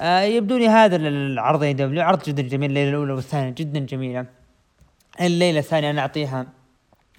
آه 0.00 0.20
يبدو 0.20 0.56
لي 0.56 0.68
هذا 0.68 0.96
العرض 0.96 1.62
AEW 1.62 2.02
عرض 2.02 2.22
جدا 2.22 2.42
جميل 2.42 2.70
الليلة 2.70 2.90
الأولى 2.90 3.12
والثانية 3.12 3.50
جدا 3.50 3.78
جميلة. 3.78 4.26
الليلة 5.20 5.58
الثانية 5.58 5.90
أنا 5.90 6.00
أعطيها 6.00 6.46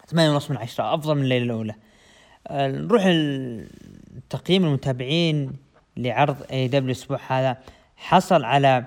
ثمانية 0.08 0.32
ونص 0.32 0.52
من 0.52 0.58
عشرة 0.58 0.94
أفضل 0.94 1.16
من 1.16 1.24
الليلة 1.24 1.46
الأولى. 1.46 1.72
آه 1.72 1.93
نروح 2.52 3.04
التقييم 3.06 4.66
المتابعين 4.66 5.54
لعرض 5.98 6.38
اي 6.52 6.68
دبليو 6.68 6.86
الأسبوع 6.86 7.20
هذا. 7.28 7.58
حصل 7.98 8.44
على 8.44 8.86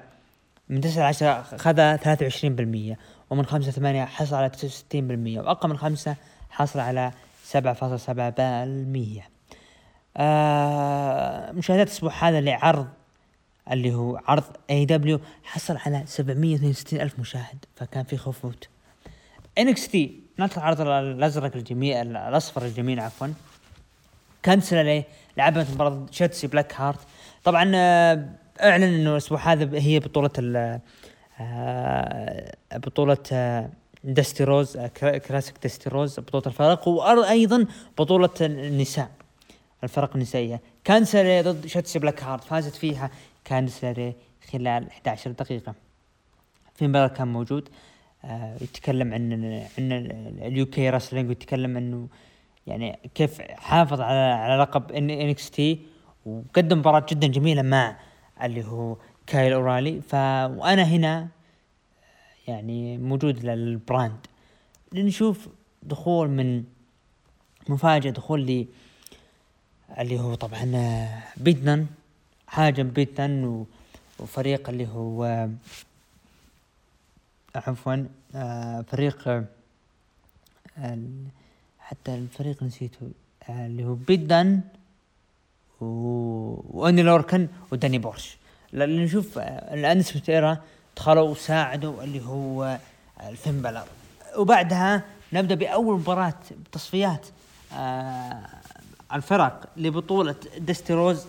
من 0.69 0.81
تسعة 0.81 1.05
عشرة 1.05 1.29
أخذ 1.29 1.75
ثلاثة 1.75 2.23
وعشرين 2.23 2.57
بالمية 2.57 2.99
ومن 3.31 3.47
خمسة 3.47 3.71
ثمانية 3.71 4.05
حصل 4.05 4.37
على 4.37 4.49
تسعة 4.49 4.69
وستين 4.69 5.09
بالمية 5.09 5.41
وأقل 5.41 5.69
من 5.69 5.79
خمسة 5.79 6.17
حصل 6.51 6.81
على 6.81 7.13
سبعة 7.45 7.75
فاصلة 7.75 7.97
سبعة 7.97 8.31
بالمية. 8.31 9.29
آه 10.17 11.53
مشاهدات 11.53 11.87
الأسبوع 11.87 12.13
هذا 12.29 12.41
لعرض 12.41 12.87
اللي 13.71 13.95
هو 13.95 14.21
عرض 14.27 14.45
اي 14.71 14.85
دبليو 14.85 15.21
حصل 15.45 15.77
على 15.87 16.03
762 16.07 17.01
ألف 17.01 17.19
مشاهد 17.19 17.65
فكان 17.77 18.05
في 18.05 18.17
خوف 18.17 18.45
موت. 18.45 18.69
انكس 19.59 19.89
تي 19.89 20.21
نطلع 20.39 20.63
العرض 20.63 20.81
الأزرق 20.81 21.57
الجميل 21.57 22.17
الأصفر 22.17 22.65
الجميل 22.65 23.01
عفوا. 23.01 23.29
كنسل 24.47 24.76
عليه 24.76 25.05
لعبت 25.36 25.70
مباراة 25.70 26.07
شيتسي 26.11 26.47
بلاك 26.47 26.80
هارت. 26.80 26.99
طبعا 27.44 27.72
آه، 27.74 28.28
أعلن 28.62 28.82
إنه 28.82 29.12
الأسبوع 29.12 29.53
هذا 29.53 29.78
هي 29.78 29.99
بطولة 29.99 30.30
ال 30.38 30.80
آه، 31.40 32.57
بطولة 32.74 33.18
آه، 33.32 33.70
دستي 34.05 34.44
روز 34.44 34.78
كلاسيك 35.28 35.55
دستي 35.64 35.90
روز 35.90 36.20
بطولة 36.20 36.47
الفرق 36.47 36.88
وأيضا 36.88 37.66
بطولة 37.99 38.30
النساء 38.40 39.11
الفرق 39.84 40.11
النسائية. 40.14 40.61
كانسل 40.84 41.42
ضد 41.42 41.66
شوتسي 41.66 41.99
بلاك 41.99 42.22
هارت 42.22 42.44
فازت 42.44 42.74
فيها 42.74 43.11
كانسلري 43.44 44.14
خلال 44.53 44.88
11 44.88 45.30
دقيقة. 45.30 45.74
في 46.74 46.86
مباراة 46.88 47.09
كان 47.09 47.28
موجود 47.28 47.68
يتكلم 48.61 49.14
عن 49.14 49.32
عن 49.78 49.92
اليو 50.42 50.66
كي 50.66 50.90
راسلينج 50.90 51.28
ويتكلم 51.28 51.76
إنه 51.76 52.09
يعني 52.67 52.99
كيف 53.14 53.41
حافظ 53.43 54.01
على 54.01 54.19
على 54.19 54.62
لقب 54.62 54.93
ان 54.93 55.11
إكس 55.11 55.51
تي 55.51 55.81
وقدم 56.27 56.79
مباراة 56.79 57.07
جدا 57.11 57.27
جميلة 57.27 57.62
مع 57.62 57.97
اللي 58.43 58.64
هو 58.64 58.97
كايل 59.27 59.53
أورالي. 59.53 60.01
ف 60.01 60.14
وأنا 60.14 60.83
هنا 60.83 61.29
يعني 62.49 62.99
موجود 62.99 63.45
للبراند. 63.45 64.27
لنشوف 64.93 65.49
دخول 65.83 66.29
من 66.29 66.64
مفاجأة 67.69 68.11
دخول 68.11 68.41
لي 68.47 68.67
اللي 69.99 70.21
هو 70.21 70.35
طبعا 70.35 71.09
بيدنن 71.37 71.87
هاجم 72.51 72.89
بيتن 72.91 73.64
وفريق 74.21 74.69
اللي 74.69 74.87
هو 74.89 75.49
عفوا 77.55 78.07
آه، 78.35 78.83
فريق 78.83 79.29
آه، 80.79 81.19
حتى 81.87 82.14
الفريق 82.14 82.62
نسيته 82.62 83.11
آه، 83.49 83.66
اللي 83.66 83.84
هو 83.84 83.95
بيدن 83.95 84.61
و... 85.80 85.87
وأني 86.70 87.03
لوركن 87.03 87.49
وداني 87.72 87.99
بورش. 87.99 88.37
لأن 88.72 89.05
نشوف 89.05 89.39
الانس 89.39 90.28
ايرا 90.28 90.59
دخلوا 90.97 91.28
وساعدوا 91.28 92.03
اللي 92.03 92.22
هو 92.24 92.78
فين 93.29 93.62
بالور 93.62 93.85
وبعدها 94.37 95.03
نبدأ 95.32 95.55
بأول 95.55 95.95
مباراة 95.95 96.34
تصفيات 96.72 97.26
آه 97.72 98.41
الفرق 99.12 99.66
لبطولة 99.76 100.34
دستي 100.59 100.93
روز 100.93 101.26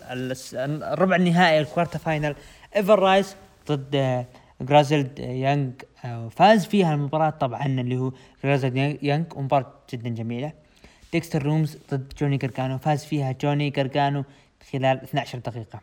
الربع 0.54 1.16
النهائي 1.16 1.60
ال 1.60 1.65
quarter 1.65 1.98
final. 1.98 2.36
Ever-Rise 2.76 3.36
ضد 3.68 4.26
Grizzled 4.62 5.20
Young 5.20 5.74
فاز 6.32 6.66
فيها 6.66 6.94
المباراة 6.94 7.30
طبعا 7.30 7.66
اللي 7.66 7.98
هو 7.98 8.12
Grizzled 8.44 8.76
Young 9.04 9.26
ومباراة 9.36 9.74
جدا 9.94 10.10
جميلة. 10.10 10.52
ديكستر 11.14 11.44
لوميس 11.44 11.78
ضد 11.92 12.14
جوني 12.20 12.38
جرجانو 12.38 12.78
فاز 12.78 13.06
فيها 13.06 13.32
جوني 13.32 13.70
جرجانو 13.70 14.24
خلال 14.72 15.04
12 15.04 15.40
دقيقة. 15.40 15.80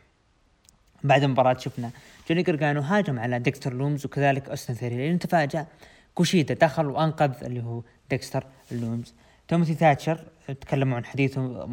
بعد 1.04 1.22
المباراة 1.22 1.58
شفنا 1.58 1.90
جوني 2.28 2.42
جرجانو 2.42 2.80
هاجم 2.80 3.18
على 3.18 3.38
ديكستر 3.38 3.72
لومز 3.72 4.06
وكذلك 4.06 4.48
أوستن 4.48 4.74
ثيري 4.74 4.96
لأنه 4.96 5.18
تفاجأ. 5.18 5.66
كوشيدا 6.14 6.54
دخل 6.54 6.86
وأنقذ 6.86 7.44
اللي 7.44 7.62
هو 7.62 7.82
ديكستر 8.10 8.46
لومز 8.72 9.14
تيموثي 9.48 9.74
تاتشر 9.74 10.20
تكلموا 10.46 10.96
عن 10.96 11.04
حديثه 11.04 11.64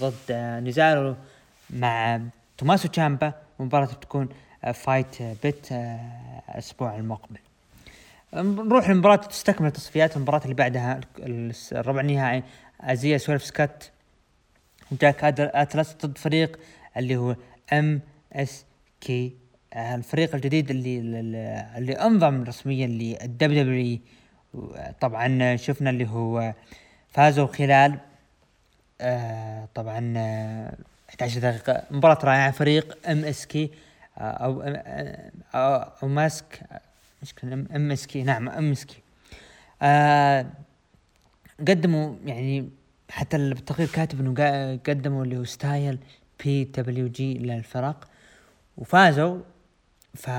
ضد 0.00 0.32
نزاله 0.66 1.16
مع 1.70 2.20
توماسو 2.58 2.88
تشامبا. 2.88 3.32
المباراة 3.60 3.86
بتكون 3.86 4.28
Fight 4.74 5.22
Pit 5.42 5.66
الأسبوع 6.48 6.96
المقبل. 6.96 7.38
نروح 8.34 8.90
لمباراة 8.90 9.16
تستكمل 9.16 9.66
التصفيات 9.66 10.16
المباراة 10.16 10.40
اللي 10.44 10.54
بعدها 10.54 11.00
الربع 11.72 12.00
النهائي 12.00 12.42
إزايا 12.80 13.18
سويرف 13.18 13.44
سكوت 13.44 13.84
جيك 14.92 15.24
أتلس 15.40 15.96
ضد 16.06 16.18
فريق 16.18 16.58
اللي 16.96 17.16
هو 17.16 17.36
MSK 17.72 19.32
الفريق 19.76 20.34
الجديد 20.34 20.70
اللي 20.70 20.98
اللي 21.78 21.92
انضم 21.92 22.42
رسميا 22.44 22.86
لل 22.86 23.62
WWE 23.62 23.98
طبعا 25.00 25.56
شفنا 25.56 25.90
اللي 25.90 26.08
هو 26.08 26.54
فازوا 27.12 27.46
خلال 27.46 27.98
آه 29.00 29.68
طبعا 29.74 30.14
آه 30.16 30.74
11 31.10 31.40
دقيقة 31.40 31.82
مباراة 31.90 32.18
رائعة 32.24 32.50
فريق 32.50 32.98
MSK. 33.08 33.70
أو 34.18 34.62
أو, 35.54 35.74
أو 36.02 36.08
ماسك. 36.08 36.60
مشكلة 37.22 37.52
MSK 37.54 38.22
نعم 38.22 38.48
أم 38.48 38.74
آه 39.82 40.46
قدموا 41.68 42.16
يعني 42.24 42.70
حتى 43.10 43.38
بالتقرير 43.38 43.88
كاتب 43.88 44.20
إنه 44.20 44.76
قدموا 44.88 45.24
اللي 45.24 45.36
هو 45.36 45.44
style 45.44 45.98
PWG 46.44 47.34
للفرق 47.38 48.08
وفازوا. 48.76 49.40
ف 50.14 50.30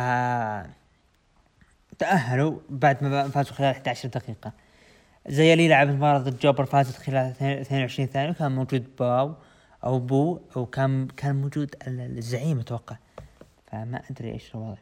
تأهلوا 2.00 2.60
بعد 2.70 3.04
ما 3.04 3.28
فازوا 3.30 3.54
خلال 3.54 3.76
11 3.76 4.10
دقيقة. 4.10 4.54
زيا 5.28 5.54
لي 5.54 5.68
لعبت 5.68 5.88
مباراة 5.88 6.20
ضد 6.20 6.40
جوبر 6.40 6.66
فازت 6.66 6.98
خلال 6.98 7.32
22 7.42 8.08
ثانية 8.08 8.30
وكان 8.30 8.52
موجود 8.52 8.96
باو 9.00 9.36
أو 9.84 10.00
بوا 10.00 10.40
أو 10.56 10.66
كان 10.66 11.08
كان 11.08 11.36
موجود 11.36 11.76
الزعيم 11.88 12.60
أتوقع. 12.60 12.98
فما 13.72 14.02
أدري 14.12 14.32
إيش 14.32 14.56
الوضع. 14.56 14.78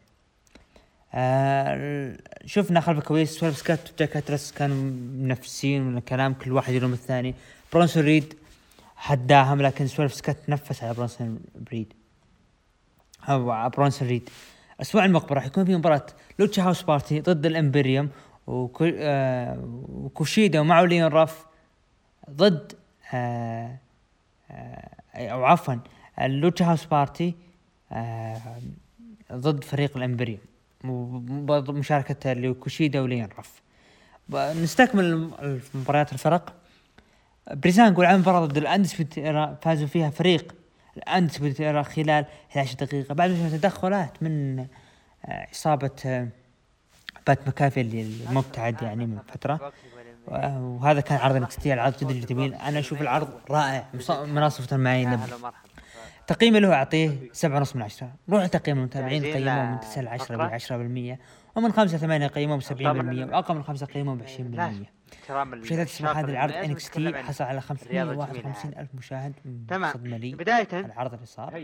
آه 1.14 2.18
شفنا 2.46 2.80
خلف 2.80 2.98
الكواليس 2.98 3.40
سويرف 3.40 3.58
سكوت 3.58 3.94
وجيك 3.94 4.18
أتلس 4.18 4.52
كانوا 4.52 4.92
منفسين 5.28 5.84
من 5.84 5.98
الكلام 5.98 6.34
كل 6.34 6.52
واحد 6.52 6.74
يلوم 6.74 6.94
الثاني. 6.94 7.36
برونسون 7.74 8.04
ريد 8.04 8.34
هداهم 8.96 9.62
لكن 9.62 9.88
سويرف 9.88 10.14
سكوت 10.14 10.38
تنفس 10.48 10.84
على 10.84 10.94
برونسون 10.94 11.40
ريد. 11.72 11.94
أو 13.30 13.70
برونسون 13.70 14.08
ريد. 14.08 14.30
الأسبوع 14.76 15.06
المقبل 15.06 15.36
راح 15.36 15.46
يكون 15.46 15.66
في 15.66 15.76
مباراة 15.76 16.06
لوتشا 16.40 16.64
هاوس 16.64 16.82
بارتي 16.82 17.22
ضد 17.22 17.46
الإمبريوم 17.46 18.10
آه 18.48 19.58
وكوشيدا 19.90 20.60
ومعه 20.60 20.86
ليون 20.86 21.12
راف 21.12 21.46
ضد 22.30 22.74
آه 23.14 23.78
آه 24.52 24.90
أو 25.16 25.46
عفوا 25.46 25.76
اللوتشا 26.22 26.66
هاوس 26.66 26.86
بارتي. 26.86 27.45
ضد 29.34 29.64
فريق 29.64 29.98
الامبريوم 29.98 30.40
مشاركة 31.70 32.32
اللي 32.32 32.54
كوشيدا 32.54 33.02
وليون 33.02 33.30
راف 33.38 33.62
نستكمل 34.58 35.32
مباريات 35.74 36.14
الفرق 36.14 36.54
بريزانجو 37.52 38.02
لعب 38.02 38.20
مباراة 38.20 38.46
ضد 38.46 38.58
ال 38.58 38.63
Undisputed 38.63 39.14
فازوا 39.64 39.88
فيها 39.88 40.10
فريق 40.10 40.56
ال 40.98 41.03
Undisputed 41.03 41.58
خلال 41.58 42.26
11 42.52 42.76
دقيقة. 42.76 43.14
بعد 43.14 43.50
تدخلات 43.52 44.24
من 44.24 44.66
عصابة 45.26 46.28
بات 47.28 47.48
مكافي 47.48 47.82
اللي 47.82 48.02
المبتعد 48.02 48.82
يعني 48.82 49.06
من 49.06 49.20
فترة. 49.28 49.74
وهذا 50.28 51.02
كان 51.02 51.18
عرض 51.18 51.36
NXT 51.36 51.74
العرض 51.74 51.98
جدا 51.98 52.28
جميل 52.28 52.54
أنا 52.54 52.80
أشوف 52.80 53.02
العرض 53.02 53.30
رائع 53.50 53.86
مناصفة 54.10 54.78
معي 54.78 55.20
تقييمي 56.28 56.60
له 56.60 56.74
أعطيه 56.74 57.30
سبعة 57.32 57.58
ونص 57.58 57.76
من 57.76 57.82
عشرة. 57.82 58.16
نروح 58.30 58.46
تقييم 58.46 58.78
المتابعين 58.78 59.24
قيموه 59.24 59.72
من 59.72 59.80
تسعة 59.80 60.02
ل 60.02 60.08
10 60.08 60.38
ب 60.38 60.42
10 60.42 60.78
بالمية. 60.78 61.20
ومن 61.56 61.72
خمسة 61.72 61.98
ثمانية 61.98 62.28
قيموه 62.28 62.58
ب 62.58 62.62
70 62.62 62.94
بالمية. 62.94 63.26
وأقل 63.26 63.56
من 63.56 63.64
خمسة 63.64 63.86
قيموه 63.86 64.16
ب 64.16 64.24
20 64.24 64.52
بالمية. 64.52 64.94
مشاهدات 65.30 65.88
تسمع 65.88 66.12
هذا 66.12 66.32
العرض 66.32 66.54
NXT 66.54 67.24
حصل 67.24 67.44
على 67.44 67.62
551 67.62 68.74
ألف 68.78 68.96
مشاهد 68.96 69.34
تمام. 69.70 69.94
صدمة 69.94 70.18
لي. 70.18 70.36
بداية. 70.36 70.68
العرض 70.74 71.14
اللي 71.14 71.26
صار. 71.26 71.56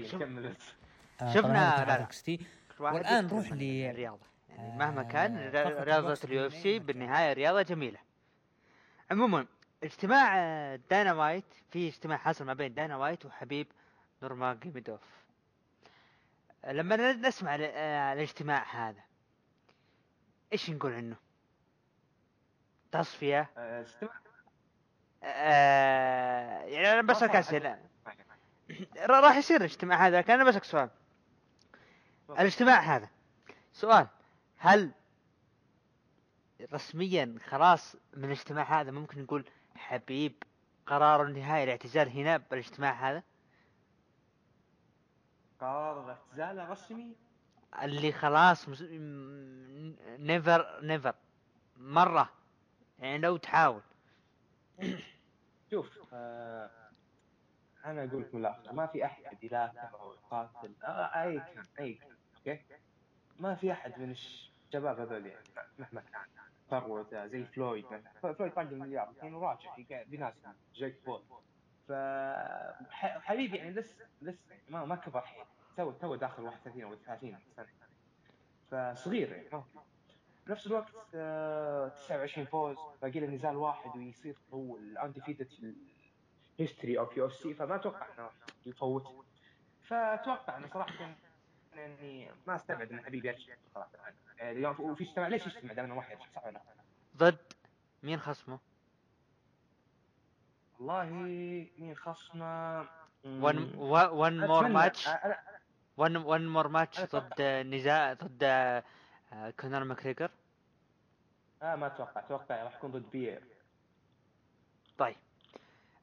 آه، 1.22 1.34
شفنا 1.34 2.00
NXT. 2.00 2.40
والآن 2.80 3.26
نروح 3.26 3.52
ل 3.52 3.62
يعني 3.62 4.08
مهما 4.78 5.04
كان 5.04 5.38
آه، 5.38 5.84
رياضة 5.84 6.18
ال 6.24 6.48
UFC 6.48 6.80
بالنهاية 6.80 7.34
رياضة 7.34 7.62
جميلة. 7.62 7.98
عموما 9.12 9.46
اجتماع 9.84 10.36
دانا 10.90 11.12
وايت 11.12 11.46
في 11.72 11.88
اجتماع 11.88 12.18
حصل 12.18 12.46
ما 12.46 12.54
بين 12.54 12.74
دانا 12.74 12.94
وايت 12.94 13.26
وحبيب 13.26 13.68
نورمحمدوف. 14.22 15.02
لما 16.68 17.14
نسمع 17.14 17.56
آه، 17.62 18.14
الاجتماع 18.14 18.90
هذا 18.90 19.02
إيش 20.54 20.70
نقول 20.70 20.94
عنه؟ 20.94 21.16
تصفية؟ 22.92 23.50
استماع 23.58 24.14
آه 25.24 26.64
يعني 26.64 26.92
أنا 26.92 27.02
بسألك 27.02 27.36
اسئلة 27.36 27.80
راح 29.00 29.36
يصير 29.36 29.58
الاجتماع 29.58 30.08
هذا 30.08 30.22
كان 30.22 30.40
أنا 30.40 30.50
بسألك 30.50 30.64
سؤال. 30.64 30.90
الاجتماع 32.30 32.80
هذا. 32.80 33.10
سؤال 33.74 34.08
هل 34.58 34.92
رسميا 36.74 37.36
خلاص 37.46 37.96
من 38.14 38.26
الاجتماع 38.26 38.82
هذا 38.82 38.92
ممكن 38.92 39.22
نقول 39.22 39.46
حبيب 39.76 40.44
قرار 40.86 41.24
النهائي 41.24 41.64
الاعتزال 41.64 42.10
هنا 42.10 42.38
بالاجتماع 42.38 43.10
هذا؟ 43.10 43.24
قرار 45.62 46.04
الاعتزال 46.06 46.60
الرسمي؟ 46.60 47.16
اللي 47.84 48.12
خلاص 48.12 48.70
مس... 48.70 48.82
نيفر 50.20 50.80
نيفر 50.82 51.16
مرة. 51.78 52.30
يعني 53.00 53.18
لو 53.18 53.38
تحاول. 53.38 53.82
شوف 55.72 56.00
آه 56.14 56.70
أنا 57.86 58.04
أقول 58.04 58.22
لك 58.22 58.36
من 58.36 58.42
الآخر. 58.42 58.74
ما 58.74 58.88
في 58.88 59.06
أحد 59.06 59.44
يلاكم 59.44 59.78
أو 59.78 60.14
يقاتل 60.14 60.74
آه 60.84 61.24
أي 61.24 61.40
كان 61.40 61.64
أي 61.80 61.94
كان 61.94 62.16
أوكي؟ 62.38 62.62
ما 63.40 63.56
في 63.56 63.72
أحد 63.72 64.00
من 64.00 64.12
الشباب 64.12 65.00
هذول 65.00 65.26
يعني 65.26 65.46
مهما 65.80 66.02
كان. 66.02 66.22
ثروة 66.70 67.28
زي 67.28 67.46
فلويد 67.46 67.86
مثلا. 67.86 68.34
فلويد 68.34 68.54
طاق 68.54 68.60
المليار 68.60 69.12
لكنه 69.12 69.40
راجع 69.40 69.76
ينافس 70.04 70.34
جيك 70.76 70.96
بول. 71.06 71.24
ف 71.88 71.92
حبيب 73.24 73.58
يعني 73.58 73.72
لسه 73.72 74.06
لسه 74.22 74.56
ما 74.70 74.86
ما 74.86 74.96
كبر 74.96 75.22
حيل. 75.22 75.46
تو 75.78 75.92
تو 75.92 76.16
داخل 76.16 76.44
31 76.44 76.84
أو 76.84 76.96
30 76.96 77.38
سنة. 77.56 77.68
فصغير 78.72 79.32
يعني 79.32 79.64
بنفس 80.48 80.68
الوقت 80.68 80.92
آه 81.16 81.88
29 81.88 82.46
فوز 82.46 82.78
باقي 83.02 83.20
له 83.20 83.28
نزال 83.28 83.56
واحد 83.56 83.98
ويصير 83.98 84.36
هو 84.54 84.78
ال 84.78 84.84
undefeated 84.84 85.48
في 85.50 85.76
ال 86.60 86.65
history 86.65 87.00
of 87.00 87.18
UFC 87.18 87.54
فما 87.54 87.76
أتوقع 87.76 88.08
إنه 88.18 88.30
يفوت. 88.66 89.26
فأتوقع 89.82 90.58
إنه 90.58 90.68
صراحة 90.68 91.16
يعني 91.76 92.32
ما 92.48 92.56
أستبعد 92.56 92.92
إن 92.92 93.06
حبيب 93.06 93.28
يرجع 93.28 93.56
صراحة. 93.74 93.90
يعني 94.38 94.68
وفي 94.68 95.04
اجتماع 95.04 95.28
ليش 95.28 95.48
يجتمع 95.48 95.74
دانا 95.74 95.94
وايت؟ 95.94 96.12
يرجع 96.12 96.26
صح 96.36 96.46
ولا 96.46 96.62
ضد 97.18 97.54
مين 98.04 98.20
خصمه؟ 98.20 98.60
والله 100.82 101.06
مين 101.78 101.96
خصمه؟ 101.96 102.86
one 103.26 103.58
one 103.78 104.48
more 104.48 104.68
match 104.68 105.10
one 105.98 106.16
one 106.18 106.48
more 106.48 106.68
match 106.68 107.02
ضد 107.02 107.42
نزاع 107.42 108.14
ضد 108.14 108.44
آه، 108.44 108.84
كونر 109.60 109.84
ماكريجر 109.84 110.32
آه 111.62 111.76
ما 111.76 111.88
أتوقع. 111.88 112.22
أتوقع 112.22 112.64
راح 112.64 112.76
يكون 112.76 112.92
ضد 112.92 113.12
بيير. 113.12 113.42
طيب. 114.98 115.16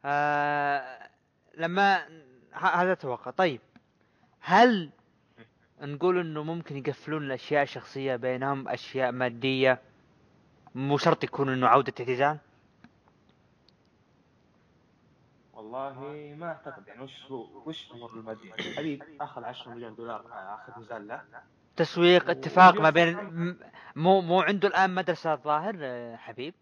آه 0.04 1.08
لما 1.54 2.06
هذا 2.52 2.92
أتوقع. 2.92 3.30
طيب. 3.30 3.60
هل 4.40 4.90
نقول 5.80 6.18
إنه 6.18 6.42
ممكن 6.42 6.76
يقفلون 6.76 7.22
الأشياء 7.22 7.62
الشخصية 7.62 8.16
بينهم 8.16 8.68
أشياء 8.68 9.12
مادية؟ 9.12 9.78
مو 10.74 10.98
شرط 10.98 11.24
يكون 11.24 11.48
إنه 11.48 11.68
عودة 11.68 11.92
اعتزال؟ 12.00 12.38
والله 15.58 16.34
ما 16.38 16.46
أعتقد 16.46 16.88
يعني 16.88 17.02
وش 17.02 17.24
هو 17.30 17.62
وش 17.66 17.90
الأمور 17.90 18.10
الماديه؟ 18.10 18.52
حبيب 18.76 19.02
آخذ 19.20 19.44
10 19.44 19.74
مليون 19.74 19.94
دولار 19.94 20.32
آه، 20.32 20.54
آخذ 20.54 20.80
نزال 20.82 21.08
له 21.08 21.22
تسويق 21.76 22.30
اتفاق 22.30 22.80
ما 22.80 22.90
بين 22.90 23.16
مو 23.96 24.20
مو 24.20 24.40
عنده 24.40 24.68
الآن 24.68 24.94
مدرسة 24.94 25.32
الظاهر 25.32 25.76
آه، 25.80 26.16
حبيب؟ 26.16 26.54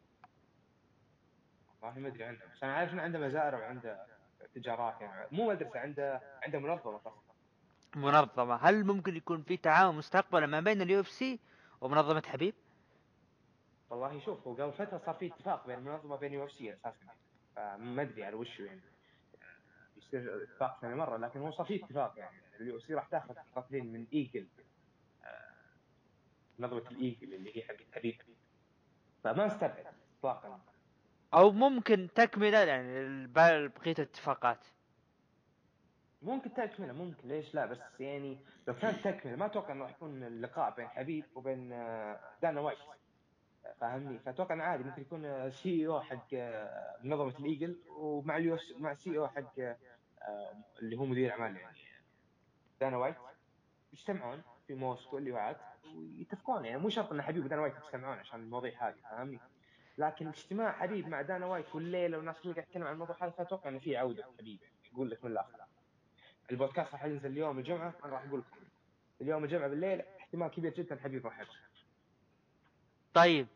والله 1.83 1.99
ما 1.99 2.09
أدري 2.09 2.25
عنه 2.25 2.39
بس 2.55 2.63
أنا 2.63 2.75
عارف 2.75 2.93
إنه 2.93 3.03
عنده 3.03 3.19
مزارع 3.19 3.59
وعنده 3.59 4.07
تجارات 4.55 5.01
يعني 5.01 5.29
مو 5.33 5.49
مدرسة 5.49 5.81
عنده 5.81 6.21
عنده 6.43 6.59
منظمة 6.59 7.01
منظمة. 7.97 8.55
هل 8.55 8.85
ممكن 8.85 9.17
يكون 9.17 9.43
في 9.43 9.57
تعاون 9.57 9.97
مستقبلا 9.97 10.47
ما 10.47 10.61
بين 10.61 10.83
ال 10.83 11.01
UFC 11.01 11.41
ومنظمة 11.81 12.23
حبيب؟ 12.27 12.55
والله 13.91 14.21
شوف 14.21 14.47
هو 14.47 14.55
قبل 14.55 14.73
فترة 14.73 15.01
صار 15.07 15.15
في 15.15 15.27
اتفاق 15.27 15.67
بين 15.67 15.79
المنظمه 15.79 16.15
وبين 16.15 16.33
U 16.33 16.45
FC 16.45 16.73
أساسا. 16.75 17.26
فما 17.57 18.03
أدري 18.03 18.25
على 18.25 18.35
وش 18.35 18.61
يعني. 18.61 18.81
يصير 19.97 20.43
اتفاق 20.43 20.81
ثاني 20.81 20.95
مرة 20.95 21.17
لكن 21.17 21.41
هو 21.41 21.51
صار 21.51 21.67
في 21.67 21.85
اتفاق 21.85 22.15
يعني. 22.17 22.37
ال 22.61 22.79
UFC 22.79 22.95
راح 22.95 23.07
تاخذ 23.07 23.35
قتلين 23.57 23.93
من 23.93 24.07
إيجل. 24.13 24.47
آه، 25.25 25.53
منظمه 26.59 26.91
الإيجل 26.91 27.35
اللي 27.35 27.57
هي 27.57 27.63
حق 27.63 27.75
حبيب 27.93 28.23
فما 29.25 29.47
استبعد 29.47 29.87
اطلاقا. 30.19 30.61
أو 31.35 31.51
ممكن 31.51 32.09
تكملة 32.15 32.59
يعني 32.59 33.27
بقية 33.27 33.93
الاتفاقات. 33.99 34.65
ممكن 36.23 36.55
تكملة 36.55 36.93
ممكن 36.93 37.29
ليش 37.29 37.55
لا؟ 37.55 37.67
بس 37.67 37.79
يعني 38.01 38.39
لو 38.69 38.75
كانت 38.75 39.09
تكملة 39.09 39.37
ما 39.37 39.47
أتوقع 39.47 39.73
إنه 39.73 39.83
راح 39.85 39.91
يكون 39.91 40.23
اللقاء 40.23 40.75
بين 40.75 40.89
حبيب 40.89 41.25
وبين 41.35 41.73
آه، 41.73 42.21
دانا 42.43 42.61
وايت. 42.61 42.79
فاهمني 43.81 44.19
فأتوقع 44.19 44.55
انه 44.55 44.65
عادي 44.65 44.85
ممكن 44.85 45.03
يكون 45.03 45.51
CEO 45.51 46.01
حق 46.01 46.29
آه، 46.35 46.97
منظمة 47.03 47.39
الإيجل 47.39 47.77
ومع 47.89 48.37
ال 48.37 48.48
U 48.48 48.59
مع 48.79 48.95
CEO 48.95 49.29
حق 49.29 49.59
آه، 49.59 49.77
اللي 50.83 50.97
هو 50.97 51.05
مدير 51.05 51.33
أعمال 51.33 51.57
يعني. 51.57 51.77
دانا 52.81 52.97
وايت 52.97 53.17
يجتمعون 53.93 54.43
في 54.67 54.75
موسكو 54.75 55.19
اللي 55.19 55.33
هو 55.33 55.57
ويتفقون 55.95 56.65
يعني. 56.65 56.83
مو 56.83 56.89
شرط 56.89 57.13
إن 57.13 57.23
حبيب 57.23 57.45
ودانا 57.45 57.63
وايت 57.63 57.75
يجتمعون 57.85 58.19
عشان 58.19 58.41
المواضيع 58.41 58.89
هذه 58.89 58.97
فاهمني 59.11 59.41
لكن 59.99 60.29
اجتماع 60.29 60.73
حبيب 60.73 61.09
مع 61.09 61.23
دانا 61.23 61.47
وايت 61.47 61.75
والليلة 61.75 62.17
والناس 62.17 62.41
اللي 62.41 62.53
قاعد 62.53 62.67
تتكلم 62.67 62.85
عن 62.85 62.93
الموضوع 62.93 63.17
هذا 63.21 63.31
فأتوقع 63.31 63.71
انه 63.71 63.79
في 63.79 63.97
عودة 63.97 64.25
حبيب 64.39 64.59
يقول 64.93 65.11
لك 65.11 65.25
من 65.25 65.31
الآخر. 65.31 65.67
البودكاست 66.51 66.93
راح 66.93 67.05
ينزل 67.05 67.31
اليوم 67.31 67.59
الجمعة 67.59 67.95
أنا 68.05 68.13
راح 68.13 68.25
أقول 68.25 68.41
لكم. 68.41 68.57
اليوم 69.21 69.45
الجمعة 69.45 69.69
بالليل 69.69 70.01
احتمال 70.01 70.49
كبير 70.49 70.75
جدا 70.75 70.97
حبيب 70.97 71.27
راح 71.27 71.39
يرجع 71.39 71.66
طيب 73.17 73.47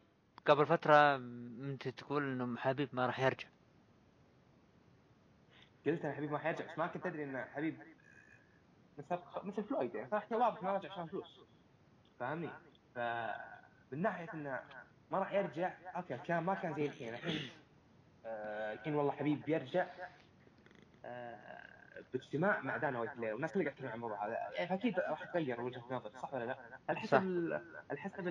قبل 0.47 0.67
فترة 0.67 1.17
م- 1.17 1.65
انت 1.71 1.89
تقول 1.89 2.23
إنه 2.33 2.57
حبيب 2.57 2.89
ما 2.93 3.07
راح 3.07 3.21
يرجع 3.21 3.49
قلت 5.87 6.05
أنا 6.05 6.15
حبيب 6.15 6.33
ما 6.33 6.39
حيرجع 6.39 6.73
بس 6.73 6.79
ما 6.79 6.87
كنت 6.87 7.07
أدري 7.07 7.25
ان 7.25 7.45
حبيب 7.55 7.79
مثل 8.99 9.19
مثل 9.43 9.65
فلويد 9.65 9.95
يعني 9.95 10.09
صراحة 10.11 10.37
واضح 10.37 10.59
انه 10.63 10.71
راجع 10.73 10.93
عشان 10.93 11.07
فلوس 11.07 11.41
فاهمني؟ 12.21 12.51
ف 12.95 12.99
من 13.93 14.03
ناحية 14.03 14.29
إنه 14.35 14.61
ما 15.11 15.19
راح 15.19 15.33
يرجع 15.33 15.73
أوكي 15.97 16.17
كان 16.19 16.43
ما 16.43 16.55
كان 16.55 16.75
زي 16.75 16.87
الحين 16.87 17.15
الحين 17.15 17.51
آه، 18.27 18.73
الحين 18.73 18.95
والله 18.95 19.13
حبيب 19.13 19.43
بيرجع 19.43 19.87
آه، 21.05 22.03
باجتماع 22.13 22.61
مع 22.61 22.77
دانا 22.77 22.99
وايت 23.01 23.17
الليلة 23.17 23.33
والناس 23.33 23.53
اللي 23.53 23.65
قاعد 23.65 23.75
تتكلم 23.77 23.89
عن 23.91 23.95
الموضوع 23.95 24.27
هذا 24.27 24.33
يعني 24.57 24.75
أكيد 24.75 24.99
راح 24.99 25.25
تغير 25.25 25.61
وجهة 25.61 25.85
نظر 25.91 26.11
صح 26.19 26.35
ولا 26.35 26.45
لا؟ 26.45 26.57
على. 26.89 26.99
حسب 26.99 27.53
على 27.91 27.99
حسب 27.99 28.29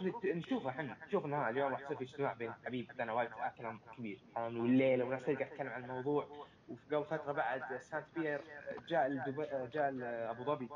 اللي 0.00 0.12
ت- 0.12 0.26
نشوفها 0.26 0.70
إحنا. 0.70 0.96
نشوف 1.06 1.24
اليوم 1.50 1.72
راح 1.72 1.80
يصير 1.80 1.96
في 1.96 2.04
اجتماع 2.04 2.32
بين 2.32 2.52
حبيب 2.66 2.90
وايت 3.14 3.30
كلام 3.58 3.80
كبير. 3.96 4.20
والليلة 4.36 5.04
اللي 5.04 5.16
قاعد 5.16 5.36
تتكلم 5.50 5.68
عن 5.68 5.84
الموضوع. 5.84 6.46
وفي 6.68 6.96
قبل 6.96 7.04
فترة 7.04 7.32
بعد 7.32 7.76
سانت 7.76 8.06
بيير 8.16 8.40
جاء 8.88 9.08
جاء 9.74 9.90
لابو 9.90 10.44
ظبي. 10.44 10.68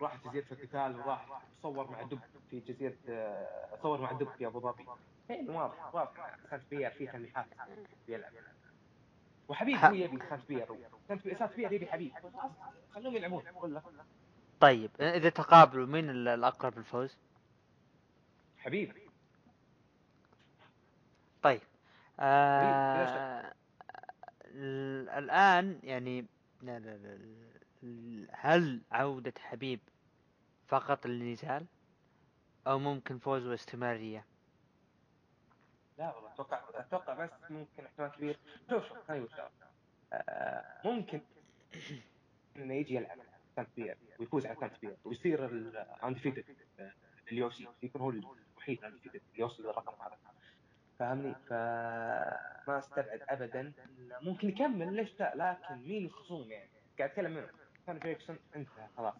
راح 0.00 0.16
جزيرة 0.28 0.44
القتال 0.52 0.96
وراح 1.00 1.42
صور 1.62 1.90
مع 1.90 2.02
دب 2.02 2.20
في 2.50 2.60
جزيرة 2.60 2.96
آه، 3.08 3.76
صور 3.82 4.00
مع 4.00 4.12
دب 4.12 4.28
في 4.38 4.46
أبو 4.46 4.60
ظبي. 4.60 4.86
واضح 5.30 5.94
واضح. 5.94 6.36
سانت 6.50 6.62
بيير 6.70 6.90
فيه 6.90 7.10
تلميحات 7.10 7.46
بيلعب 8.06 8.32
وحبيب 9.48 9.76
هو 9.76 9.92
يبي 9.92 10.18
سانت 10.30 10.48
بيير 10.48 10.66
سانت 11.08 11.26
بيير 11.56 11.72
يبي 11.72 11.86
حبيب. 11.86 12.12
خلوهم 12.94 13.16
يلعبون. 13.16 13.42
طيب 14.60 14.90
إذا 15.00 15.28
تقابلوا 15.28 15.86
مين 15.86 16.10
ال- 16.10 16.28
الأقرب 16.28 16.78
للفوز؟ 16.78 17.16
حبيب 18.58 18.92
طيب 21.42 21.60
آه 22.20 23.54
ال- 24.44 25.08
الآن 25.08 25.80
يعني 25.82 26.26
لا 26.62 26.78
لا 26.78 26.96
لا 26.96 27.18
ال- 27.82 28.28
هل 28.32 28.80
عودة 28.92 29.32
حبيب 29.38 29.80
فقط 30.66 31.06
للنزال 31.06 31.66
أو 32.66 32.78
ممكن 32.78 33.18
فوز 33.18 33.46
واستمرارية؟ 33.46 34.24
لا 35.98 36.14
والله 36.14 36.32
أتوقع 36.32 36.62
أتوقع 36.74 37.14
بس 37.24 37.30
ممكن 37.50 37.84
احتمال 37.86 38.10
كبير 38.12 38.38
شوف 38.70 38.82
شوف. 38.88 39.30
آه، 40.12 40.64
ممكن 40.84 41.20
إنه 42.56 42.74
يجي 42.74 42.94
يلعب 42.94 43.18
سانت 43.56 43.68
بير 43.76 43.96
ويفوز 44.18 44.46
على 44.46 44.56
سانت 44.60 44.80
بير 44.80 44.96
ويصير 45.04 45.44
ال 45.44 45.53
undefeated 45.53 46.44
ال 47.32 47.50
UFC 47.50 47.68
يكون 47.82 48.00
هو 48.00 48.10
الوحيد 48.10 48.78
ال 48.78 48.82
undefeated 48.82 49.20
يوصل 49.38 49.62
للرقم 49.62 50.02
هذا. 50.02 50.18
فاهمني 50.98 51.34
فما 51.34 52.78
استبعد 52.78 53.22
ابدا. 53.28 53.72
ممكن 54.22 54.48
يكمل 54.48 54.94
ليش 54.94 55.20
لا؟ 55.20 55.34
لكن 55.34 55.88
مين 55.88 56.04
الخصوم 56.04 56.50
يعني؟ 56.50 56.70
قاعد 56.98 57.10
أتكلم 57.10 57.32
منو. 57.32 57.48
كان 57.86 57.98
فيرغسون 57.98 58.38
انتهى 58.56 58.88
خلاص. 58.96 59.14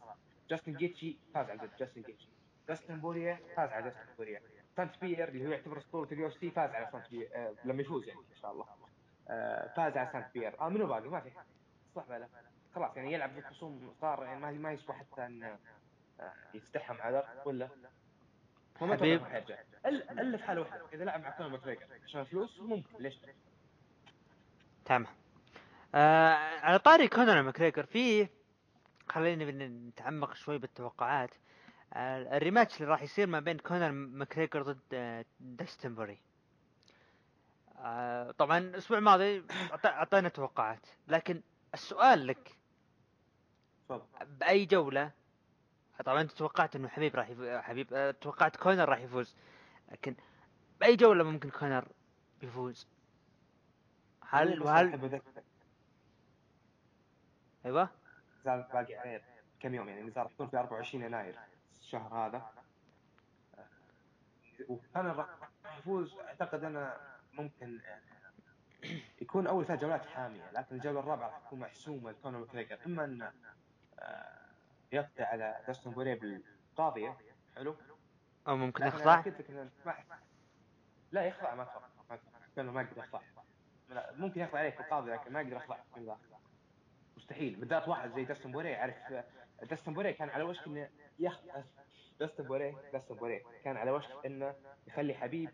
جاستن 0.50 0.72
جيتشي 0.72 1.18
فاز 1.34 1.50
على 1.50 1.68
جاستن 1.78 2.02
جيتشي. 2.02 2.28
داستن 2.68 3.00
بوريا 3.00 3.38
فاز 3.56 3.70
على 3.70 3.84
داستن 3.84 4.00
بوريا. 4.18 4.40
سانت 4.76 5.00
بير 5.00 5.28
اللي 5.28 5.46
هو 5.46 5.50
يعتبر 5.50 5.78
اسطورة 5.78 6.12
ال 6.12 6.30
UFC 6.30 6.50
فاز 6.50 6.70
على 6.70 6.88
سانت 6.92 7.10
بير 7.10 7.30
آه 7.34 7.54
لما 7.64 7.82
يفوز 7.82 8.08
يعني 8.08 8.20
إن 8.20 8.36
شاء 8.36 8.52
الله. 8.52 8.66
آه 9.28 9.74
فاز 9.76 9.96
على 9.96 10.10
سانت 10.12 10.34
بير 10.34 10.60
آه 10.60 10.68
منو 10.68 10.86
باقي؟ 10.86 11.08
ما 11.08 11.20
في 11.20 11.30
صح 11.94 12.08
ولا 12.08 12.28
خلاص 12.74 12.96
يعني 12.96 13.12
يلعب 13.12 13.34
بالخصوم 13.34 13.94
صار 14.00 14.24
يعني 14.24 14.40
ما 14.40 14.50
ما 14.50 14.72
يسوى 14.72 14.96
حتى 14.96 15.26
إن 15.26 15.42
آه، 16.20 16.32
يستحم 16.54 16.94
على 17.00 17.42
ولا؟ 17.44 17.68
هو 18.82 18.86
ما 18.86 18.96
حبيب. 18.96 19.14
أتوقع 19.22 19.38
راح 19.38 19.42
يرجع 19.42 19.58
الا 20.10 20.36
في 20.36 20.44
حالة 20.44 20.60
واحدة 20.60 20.86
إذا 20.92 21.04
لعب 21.04 21.20
مع 21.20 21.30
كونر 21.30 21.48
ماكريجر 21.48 21.86
عشان 22.04 22.24
فلوس 22.24 22.60
ممكن 22.60 22.98
ليش؟ 22.98 23.20
تمام. 24.84 25.06
آه 25.94 26.34
على 26.60 26.78
طاري 26.78 27.08
كونر 27.08 27.42
ماكريجر 27.42 27.86
في 27.86 28.28
خلينا 29.08 29.68
نتعمق 29.68 30.34
شوي 30.34 30.58
بالتوقعات. 30.58 31.34
آه 31.92 32.36
ال 32.36 32.41
rematch 32.41 32.76
اللي 32.80 32.90
راح 32.92 33.02
يصير 33.02 33.26
ما 33.26 33.40
بين 33.40 33.58
كونر 33.58 33.92
ماكريجر 33.92 34.62
ضد 34.62 34.80
آه 34.94 35.24
داستن 35.40 35.94
بوري. 35.94 36.18
آه 37.78 38.30
طبعا 38.30 38.58
الأسبوع 38.58 38.98
الماضي 38.98 39.44
أعطينا 39.84 40.28
توقعات 40.28 40.86
لكن 41.08 41.42
السؤال 41.74 42.26
لك 42.26 42.56
تفضل. 43.88 44.26
بأي 44.26 44.66
جولة 44.66 45.10
طبعا 46.04 46.20
أنت 46.20 46.32
توقعت 46.32 46.76
إنه 46.76 46.88
حبيب 46.88 47.16
راح 47.16 47.28
يفوز 47.28 47.48
حبيب 47.48 47.94
آه، 47.94 48.10
توقعت 48.10 48.56
كونر 48.56 48.88
راح 48.88 49.00
يفوز 49.00 49.36
لكن 49.92 50.14
بأي 50.80 50.96
جولة 50.96 51.24
ممكن 51.24 51.50
كونر 51.50 51.88
يفوز؟ 52.42 52.88
هل 54.28 54.62
وهل 54.62 55.20
أيوه. 57.64 57.90
نزال 58.40 58.64
باقي 58.72 58.94
عليه 58.94 59.22
كم 59.60 59.74
يوم 59.74 59.88
يعني 59.88 60.00
النزال 60.00 60.22
راح 60.22 60.32
يكون 60.32 60.48
في 60.48 60.58
24 60.58 61.04
يناير 61.04 61.38
الشهر 61.80 62.14
هذا. 62.14 62.50
آه، 63.58 63.66
وكان 64.68 65.06
راح 65.06 65.28
يفوز 65.78 66.14
أعتقد 66.14 66.64
أنا 66.64 66.96
ممكن 67.32 67.80
آه، 67.80 68.00
يكون 69.20 69.46
أول 69.46 69.66
ثلاث 69.66 69.80
جولات 69.80 70.06
حامية 70.06 70.50
لكن 70.50 70.76
الجولة 70.76 71.00
الرابعة 71.00 71.28
راح 71.28 71.38
تكون 71.38 71.58
محسومة 71.60 72.10
لكونر 72.10 72.38
ماكريجر 72.38 72.78
إما 72.86 73.04
إنه 73.04 73.32
يقضي 74.92 75.22
على 75.22 75.64
داستن 75.66 75.90
بوريه 75.90 76.14
بالقاضيه 76.14 77.16
حلو. 77.56 77.76
أو 78.48 78.56
ممكن 78.56 78.86
يخضع؟ 78.86 79.24
لا 81.12 81.26
يخضع 81.26 81.54
ما 81.54 81.62
أتوقع 81.62 81.88
ما 82.10 82.14
أتوقع 82.14 82.38
لأنه 82.56 82.72
ما 82.72 82.82
يقدر 82.82 82.98
يخضع. 82.98 83.20
ممكن 83.90 84.40
يخضع 84.40 84.58
عليك 84.58 84.80
القاضي 84.80 85.10
لكن 85.10 85.32
ما 85.32 85.40
يقدر 85.40 85.56
يخضع. 85.56 85.78
مستحيل. 87.16 87.56
بالذات 87.56 87.88
واحد 87.88 88.10
زي 88.14 88.24
داستن 88.24 88.52
بوري. 88.52 88.70
يعرف 88.70 88.96
داستن 89.62 89.94
بوري 89.94 90.12
كان 90.12 90.28
على 90.30 90.42
وشك 90.42 90.66
إنه 90.66 90.90
ياخذ 91.18 91.48
داستن 92.20 92.44
بوري 92.44 92.76
داستن 92.92 93.14
بوري. 93.14 93.44
كان 93.64 93.76
على 93.76 93.90
وشك 93.90 94.26
إنه 94.26 94.54
يخلي 94.86 95.14
حبيب 95.14 95.50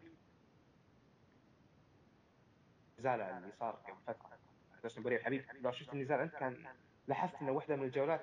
نزال 2.99 3.20
اللي 3.20 3.53
صار 3.53 3.74
قبل 3.74 3.97
فترة. 4.07 4.38
داستن 4.82 5.03
بوري 5.03 5.16
وحبيب 5.16 5.45
لو 5.61 5.72
شفت 5.72 5.93
النزال 5.93 6.20
أنت 6.20 6.36
كان 6.36 6.66
لاحظت 7.07 7.34
انه 7.42 7.53
واحدة 7.53 7.76
من 7.76 7.82
الجولات 7.82 8.20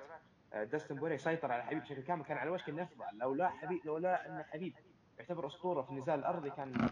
آه، 0.52 0.64
داستن 0.64 0.94
بوري 0.94 1.18
سيطر 1.18 1.52
على 1.52 1.62
حبيب 1.62 1.82
بشكل 1.82 2.02
كامل 2.02 2.24
كان 2.24 2.36
على 2.38 2.50
وشك 2.50 2.68
إنه 2.68 2.82
يفضل. 2.82 3.04
لو 3.18 3.34
لا 3.34 3.48
حبيب 3.48 3.86
لو 3.86 3.98
لا 3.98 4.26
إن 4.28 4.42
حبيب 4.42 4.74
يعتبر 5.18 5.46
أسطورة 5.46 5.82
في 5.82 5.90
النزال 5.90 6.18
الأرضي 6.18 6.50
كان 6.50 6.88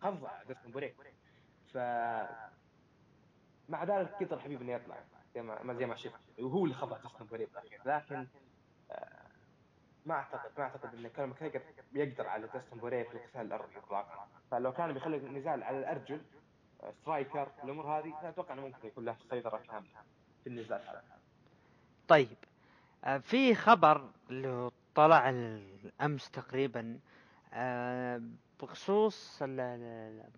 خضع 0.00 0.42
داستن 0.42 0.70
بوري. 0.70 0.94
ف 1.72 1.76
مع 3.68 3.84
ذلك 3.84 4.14
قدر 4.14 4.38
حبيب 4.40 4.62
إنه 4.62 4.72
يطلع 4.72 4.96
زي 5.34 5.42
ما 5.42 5.74
زي 5.74 5.86
ما 5.86 5.94
شفت. 5.96 6.20
وهو 6.38 6.64
اللي 6.64 6.74
خضع 6.74 6.96
داستن 6.98 7.24
بوري 7.24 7.48
لكن 7.86 8.26
آه، 8.90 9.26
ما 10.06 10.14
اعتقد 10.14 10.50
ما 10.58 10.64
أعتقد 10.64 10.94
إن 10.94 11.08
كونر 11.08 11.26
ماكريجر 11.26 11.62
يقدر 11.92 12.26
على 12.26 12.46
داستن 12.46 12.78
بوري 12.78 13.04
في 13.04 13.14
القتال 13.14 13.40
الأرضي 13.40 13.78
اطلاقا. 13.78 14.28
فلو 14.50 14.72
كان 14.72 14.92
بيخلي 14.92 15.16
النزال 15.16 15.62
على 15.62 15.78
الأرجل 15.78 16.20
آه، 16.82 16.90
striker 16.90 17.50
الأمور 17.64 17.86
هذه 17.86 18.28
أتوقع 18.28 18.54
إنه 18.54 18.62
ممكن 18.62 18.88
يكون 18.88 19.04
له 19.04 19.16
سيطرة 19.30 19.58
كاملة. 19.58 20.00
في 20.44 20.46
النزال 20.46 20.80
هذا 20.88 21.02
طيب 22.08 22.36
آه، 23.04 23.18
في 23.18 23.54
خبر 23.54 24.10
اللي 24.30 24.70
طلع 24.94 25.28
امس 26.00 26.30
تقريبا 26.30 26.98
آه، 27.52 28.22
بخصوص 28.62 29.38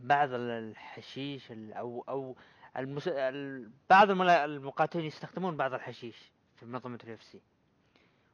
بعض 0.01 0.33
ال- 0.33 0.51
الحشيش 0.71 1.53
ال- 1.53 1.73
أو 1.73 2.05
أو 2.09 2.37
المس... 2.77 3.09
ال- 3.09 3.71
بعض 3.91 4.11
الملا- 4.11 4.45
المقاتلين 4.45 5.05
يستخدمون 5.05 5.57
بعض 5.57 5.75
الحشيش 5.75 6.33
في 6.57 6.67
منظمة 6.67 6.99
ال 7.05 7.17
UFC 7.19 7.41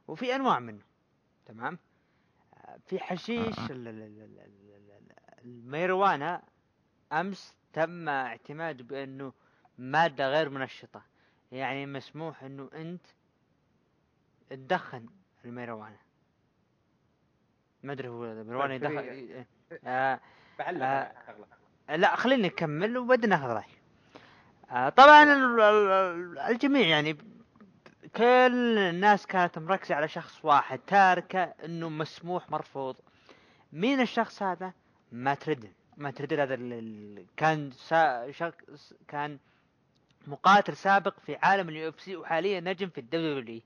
وفي 0.07 0.35
أنواع 0.35 0.59
منه 0.59 0.81
تمام؟ 1.45 1.77
آه، 2.65 2.77
في 2.87 2.99
حشيش 2.99 3.59
ال- 3.59 3.71
ال- 3.71 3.87
ال- 3.87 4.21
ال- 4.21 4.39
ال- 4.39 4.91
ال- 4.91 5.45
الميروانا 5.45 6.41
أمس 7.13 7.55
تم 7.73 8.09
اعتماد 8.09 8.81
بأنه 8.81 9.33
مادة 9.77 10.29
غير 10.29 10.49
منشطة. 10.49 11.01
يعني 11.51 11.85
مسموح 11.85 12.43
إنه 12.43 12.69
أنت 12.73 13.05
تدخن 14.49 15.05
الميروانا 15.45 15.97
ما 17.83 17.93
أدري 17.93 18.07
هو 18.07 18.25
الميروانا 18.25 18.73
يدخن 18.73 18.97
آه 19.87 20.19
آه. 20.61 21.11
شغله 21.27 21.45
لا 21.97 22.15
خليني 22.15 22.47
نكمل 22.47 22.97
وبعدين 22.97 23.29
ناخذ 23.29 23.47
راي 23.47 23.63
آه 24.71 24.89
طبعا 24.89 25.23
ال- 25.23 25.61
ال- 25.61 26.39
الجميع 26.39 26.87
يعني 26.87 27.17
كل 28.15 28.77
الناس 28.77 29.25
كانت 29.27 29.59
مركزة 29.59 29.95
على 29.95 30.07
شخص 30.07 30.45
واحد 30.45 30.79
تاركه 30.87 31.43
إنه 31.43 31.89
مسموح 31.89 32.49
مرفوض. 32.49 32.95
مين 33.73 34.01
الشخص 34.01 34.43
هذا؟ 34.43 34.73
مات 35.11 35.49
ريدل. 35.49 35.71
مات 35.97 36.21
ريدل 36.21 36.39
هذا 36.39 36.55
كان 37.37 37.71
سا 37.71 38.31
شخص 38.31 38.93
كان 39.07 39.39
مقاتل 40.27 40.75
سابق 40.75 41.19
في 41.19 41.35
عالم 41.35 41.69
ال 41.69 41.89
UFC 41.89 42.15
وحاليا 42.15 42.59
نجم 42.59 42.89
في 42.89 42.97
ال 42.97 43.39
WWE 43.39 43.61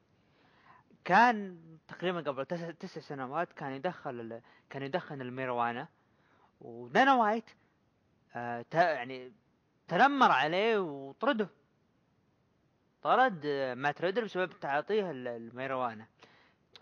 كان 1.06 1.58
تقريبا 1.88 2.22
قبل 2.22 2.46
تسع, 2.46 2.72
تسع 2.72 3.02
سنوات 3.02 3.54
كان 3.54 3.72
يدخل. 3.72 4.42
كان 4.70 4.84
يدخن 4.84 5.22
الميروانا 5.22 5.88
ودانا 6.62 7.16
وايت 7.16 7.50
آه. 8.36 8.66
يعني 8.74 9.32
تنمر 9.88 10.32
عليه 10.32 10.80
وطرده 10.80 11.50
طرد 13.02 13.46
مات 13.78 14.02
ريدل 14.02 14.24
بسبب 14.24 14.50
تعاطيه 14.60 15.12
ال- 15.12 15.28
الميروانا 15.28 16.06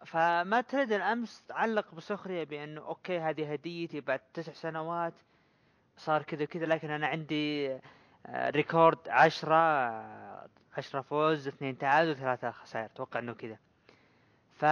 فمات 0.05 0.75
ريدل 0.75 1.01
أمس 1.01 1.43
علق 1.49 1.95
بسخرية 1.95 2.43
بأنه 2.43 2.81
أوكي 2.81 3.19
هذه 3.19 3.51
هديتي 3.53 4.01
بعد 4.01 4.19
تسع 4.33 4.53
سنوات 4.53 5.13
صار 5.97 6.23
كذا 6.23 6.45
كذا 6.45 6.65
لكن 6.65 6.91
أنا 6.91 7.07
عندي 7.07 7.77
record 8.29 9.09
عشرة 9.09 9.55
آه، 9.55 10.49
عشرة 10.77 11.01
فوز 11.01 11.47
اثنين 11.47 11.77
تعادل 11.77 12.15
ثلاثة 12.15 12.51
خسائر. 12.51 12.85
أتوقع 12.85 13.19
إنه 13.19 13.33
كذا. 13.33 13.57
ف 14.51 14.65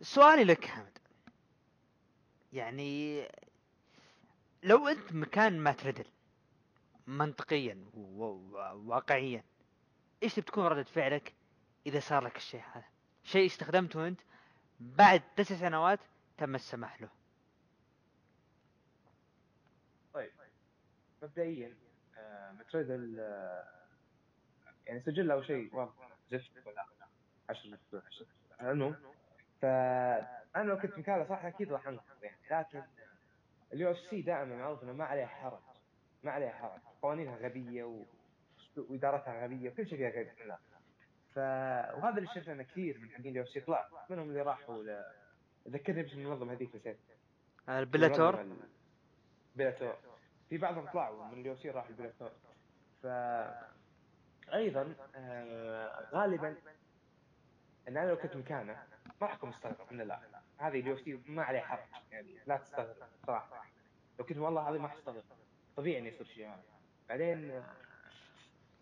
سؤالي 0.00 0.44
لك 0.44 0.64
حمد. 0.64 0.98
يعني 2.52 3.22
لو 4.62 4.88
أنت 4.88 5.12
مكان 5.12 5.58
مات 5.58 5.84
ريدل 5.84 6.04
منطقيا 7.06 7.84
وواقعيا 7.94 9.44
إيش 10.22 10.40
بتكون 10.40 10.64
ردة 10.64 10.82
فعلك 10.82 11.34
إذا 11.86 12.00
صار 12.00 12.24
لك 12.24 12.36
الشيء 12.36 12.62
هذا؟ 12.74 12.84
شيء 13.24 13.46
استخدمته 13.46 14.08
أنت 14.08 14.20
بعد 14.80 15.22
تسع 15.36 15.56
سنوات 15.56 16.00
تم 16.38 16.54
السماح 16.54 17.00
له. 17.00 17.08
طيب. 20.14 20.30
مبدئيا 21.22 21.76
آه، 22.50 22.52
متريدل 22.52 23.16
آه، 23.20 23.64
يعني 24.86 25.00
سجل 25.00 25.30
أو 25.30 25.42
شيء 25.42 25.76
واضح 25.76 25.92
زفت. 26.30 26.66
ولا 26.66 26.86
عشر 27.48 27.68
مفتوح 27.70 28.02
على 28.60 28.70
العموم 28.72 28.96
فانا 29.62 30.64
لو 30.68 30.78
كنت 30.78 30.98
مكانه 30.98 31.24
صح 31.28 31.44
أكيد 31.44 31.72
راح 31.72 31.86
أنقذ 31.88 32.04
يعني 32.22 32.36
لكن 32.50 32.82
اليو 33.72 33.90
إف 33.90 33.96
سي 34.10 34.22
دائما 34.22 34.56
معروف 34.56 34.82
إنه 34.82 34.92
ما 34.92 35.04
عليه 35.04 35.26
حرج 35.26 35.60
ما 36.22 36.30
عليه 36.30 36.48
حرج. 36.48 36.80
قوانينها 37.02 37.36
غبية 37.36 37.84
و... 37.84 38.04
وإدارتها 38.76 39.44
غبية 39.44 39.70
وكل 39.70 39.86
شيء 39.88 39.98
فيها 39.98 40.10
غبي. 40.10 40.44
لا 40.44 40.58
ف 41.34 41.38
وهذا 41.98 42.18
اللي 42.18 42.28
شفنا 42.34 42.52
إنه 42.52 42.62
كثير 42.62 42.98
من 42.98 43.10
حقين 43.10 43.26
اليو 43.26 43.42
إف 43.42 43.48
سي 43.48 43.60
طلع 43.60 43.88
منهم 44.10 44.28
اللي 44.28 44.42
راحوا 44.42 44.82
ل... 44.82 45.04
ذكرني 45.68 46.02
باسم 46.02 46.18
المنظمة 46.18 46.52
هذيك 46.52 46.74
نسيت. 46.76 46.98
البلاتور 47.68 48.40
المنظمة 48.40 48.64
ال- 48.64 48.68
بلاتور 49.56 49.96
في 50.50 50.58
بعضهم 50.58 50.86
طلعوا 50.86 51.24
من 51.24 51.40
ال 51.40 51.56
UFC 51.56 51.70
راحوا 51.70 51.90
البلاتور 51.90 52.30
ف 53.02 53.06
أيضا 54.54 54.94
آه 55.16 56.08
غالبا 56.12 56.48
إن 57.88 57.96
أنا 57.96 58.08
لو 58.10 58.16
كنت 58.16 58.36
مكانه 58.36 58.72
ما 58.72 59.26
راح 59.26 59.34
أكون 59.34 59.48
مستغرب 59.50 59.76
إنه 59.92 60.04
لا. 60.04 60.20
هذه 60.58 60.80
ال 60.80 60.96
UFC 60.96 61.20
ما 61.26 61.42
عليه 61.42 61.60
حرج 61.60 61.80
يعني 62.12 62.34
لا 62.46 62.56
تستغرب 62.56 62.96
صراحة. 63.26 63.64
لو 64.18 64.24
كنت 64.24 64.38
والله 64.38 64.62
العظيم 64.62 64.82
ما 64.82 64.88
حستغرب 64.88 65.22
طبيعي 65.76 65.98
إنه 65.98 66.08
يصير 66.08 66.26
شيء 66.26 66.46
هذا. 66.48 66.62
بعدين 67.08 67.50
آه، 67.50 67.64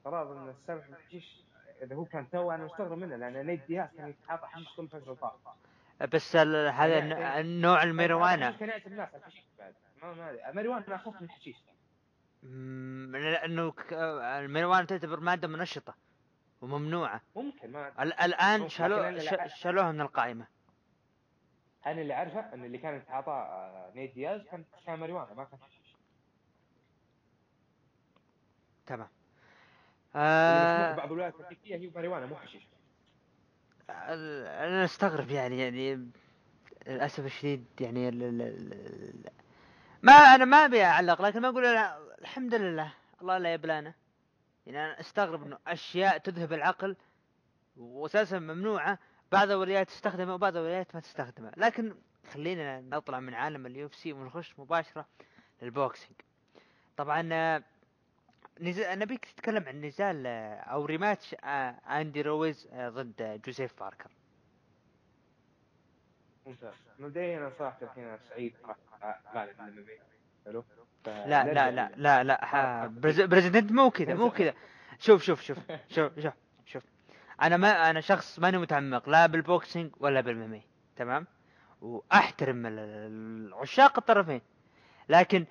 قرار 0.05 0.33
إن 0.33 0.49
السمح 0.49 0.87
بالحشيش 0.87 1.43
إذا 1.83 1.97
هو 1.97 2.05
كان 2.05 2.31
تو 2.31 2.51
أنا 2.51 2.65
مستغرب 2.65 2.99
منه 2.99 3.17
لأن 3.17 3.47
نيت 3.47 3.67
دياز 3.67 3.89
كان 3.97 4.09
يتعاطى 4.09 4.47
حشيش 4.47 4.77
كل 4.77 4.89
فتره 4.89 5.11
وطاق 5.11 5.57
بس 6.13 6.37
هذا 6.37 6.99
الن- 6.99 7.13
النوع 7.13 7.83
الميروانا 7.83 8.51
كان 8.51 8.69
يعتب 8.69 8.87
الناس 8.87 9.15
الحشيش 9.15 9.45
بعد. 9.59 9.75
ما 10.03 10.15
ما. 10.15 10.49
الماريجوانا 10.51 10.95
اخف 10.95 11.15
من 11.21 11.23
الحشيش. 11.27 11.57
لأنه 13.13 13.73
الميروانا 14.39 14.85
تعتبر 14.85 15.21
مادة 15.21 15.49
منشطة 15.49 15.95
وممنوعة. 16.61 17.21
ممكن 17.37 17.73
ما 17.73 18.03
ال- 18.03 18.13
الآن 18.13 18.61
ممكن، 18.61 18.69
شالوا 18.71 18.99
لكن 18.99 19.07
أنا 19.07 19.21
ش- 19.21 19.33
لا- 19.33 19.49
شالوها 19.49 19.93
من 19.93 20.01
القائمة. 20.01 20.47
أنا 21.87 22.01
اللي 22.01 22.15
أعرفه 22.15 22.55
إن 22.55 22.65
اللي 22.65 22.79
كان 22.79 22.97
يتعاطى 22.97 23.31
آه، 23.31 23.93
نيد 23.95 24.15
دياز 24.15 24.41
كان 24.43 24.65
كان 24.87 24.99
ماريجوانا 24.99 25.35
ما 25.35 25.45
كان 25.45 25.59
حشيش. 25.61 25.95
تمام. 28.87 29.09
آه 30.17 30.95
بعض 30.97 31.07
الولايات 31.07 31.35
الأمريكية 31.35 31.77
هي 31.77 31.91
ماريجوانا 31.95 32.27
مو 32.27 32.37
حشيش. 32.37 32.63
أنا 33.91 34.85
أستغرب 34.85 35.31
يعني 35.31 35.59
يعني 35.59 36.11
للأسف 36.87 37.25
الشديد 37.27 37.65
يعني 37.81 38.09
ال 38.09 38.23
ال 38.23 38.43
ال 38.43 38.73
ال 38.73 39.31
ما 40.03 40.13
أنا 40.13 40.45
ما 40.45 40.65
أبي 40.65 40.85
أعلق 40.85 41.23
لكن 41.23 41.41
ما 41.41 41.49
أقول 41.49 41.65
الحمد 42.21 42.55
لله 42.55 42.93
الله 43.23 43.39
لا 43.39 43.53
يبلانا. 43.53 43.95
يعني 44.67 44.85
أنا 44.85 45.01
أستغرب 45.01 45.43
إنه 45.43 45.59
أشياء 45.67 46.19
تذهب 46.19 46.53
العقل 46.53 46.97
واساسا 47.77 48.39
ممنوعة 48.39 48.99
بعض 49.33 49.51
الولايات 49.51 49.89
تستخدمها 49.89 50.35
وبعض 50.35 50.57
الولايات 50.57 50.95
ما 50.95 51.01
تستخدمها. 51.01 51.53
لكن 51.57 51.95
خلينا 52.33 52.81
نطلع 52.81 53.21
من 53.21 53.35
عالم 53.35 53.67
ال 53.67 53.87
UFC 53.87 54.13
ونخش 54.13 54.59
مباشرة 54.59 55.07
لل 55.63 55.76
boxing. 55.76 56.21
طبعا 56.97 57.23
نزال 58.61 58.99
نبيك 58.99 59.25
تتكلم 59.25 59.65
عن 59.69 59.81
نزال 59.81 60.27
أو 60.67 60.85
rematch 60.85 61.35
آندي 61.91 62.23
رويز 62.23 62.69
ضد 62.75 63.41
جوزيف 63.47 63.81
باركر. 63.81 64.11
ممتاز 66.49 66.75
مبدئيا 66.99 67.39
أنا 67.39 67.51
صراحة 67.59 67.79
الحين 67.83 68.19
سعيد 68.29 68.55
النبي 69.61 70.01
حلو؟ 70.45 70.65
لا 71.07 71.27
لا 71.27 71.71
لا 71.71 71.91
لا 71.97 72.25
لا 72.25 72.87
president 73.27 73.73
مو 73.73 73.91
كذا 73.91 74.15
مو 74.15 74.31
كذا. 74.31 74.55
شوف 74.99 75.23
شوف 75.23 75.43
شوف 75.43 75.59
شوف 75.89 76.21
شوف 76.21 76.33
شوف. 76.67 76.83
أنا 77.43 77.57
ما 77.57 77.91
أنا 77.91 78.01
شخص 78.01 78.39
ماني 78.39 78.59
متعمق 78.59 79.09
لا 79.09 79.27
بال 79.27 79.43
boxing 79.43 79.93
ولا 80.01 80.21
بال 80.21 80.37
MMA 80.37 80.63
تمام؟ 80.97 81.27
وأحترم 81.81 82.67
عشاق 83.55 83.99
الطرفين. 83.99 84.41
لكن 85.09 85.47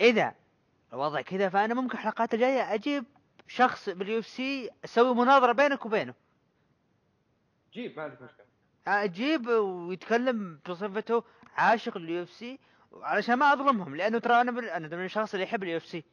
إذا 0.00 0.34
الوضع 0.92 1.20
كذا 1.20 1.48
فأنا 1.48 1.74
ممكن 1.74 1.98
الحلقات 1.98 2.34
الجاية 2.34 2.74
أجيب 2.74 3.04
شخص 3.48 3.88
بال 3.88 4.18
UFC 4.18 4.70
أسوي 4.84 5.14
مناظرة 5.14 5.52
بينك 5.52 5.86
وبينه. 5.86 6.14
جيب 7.72 7.96
ما 7.96 8.02
عندك 8.02 8.22
مشكلة. 8.22 8.46
أجيب 8.86 9.46
ويتكلم 9.46 10.60
بصفته 10.68 11.24
عاشق 11.56 11.98
لل 11.98 12.22
UFC 12.22 12.58
علشان 12.92 13.34
ما 13.34 13.52
أظلمهم 13.52 13.96
لأنه 13.96 14.18
ترى 14.18 14.40
أنا 14.40 14.50
بال... 14.52 14.68
أنا 14.68 14.96
من 14.96 15.04
الشخص 15.04 15.34
اللي 15.34 15.44
يحب 15.44 15.62
ال 15.62 15.76
UFC 15.76 16.04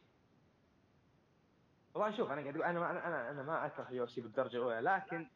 والله 1.94 2.16
شوف 2.16 2.30
أنا 2.30 2.40
قاعد 2.40 2.56
أنا 2.56 3.08
أنا 3.08 3.30
أنا, 3.30 3.42
ما 3.42 3.66
أكره 3.66 3.88
ال 3.88 4.04
UFC 4.04 4.20
بالدرجة 4.20 4.56
الأولى 4.56 4.80
لكن 4.80 5.26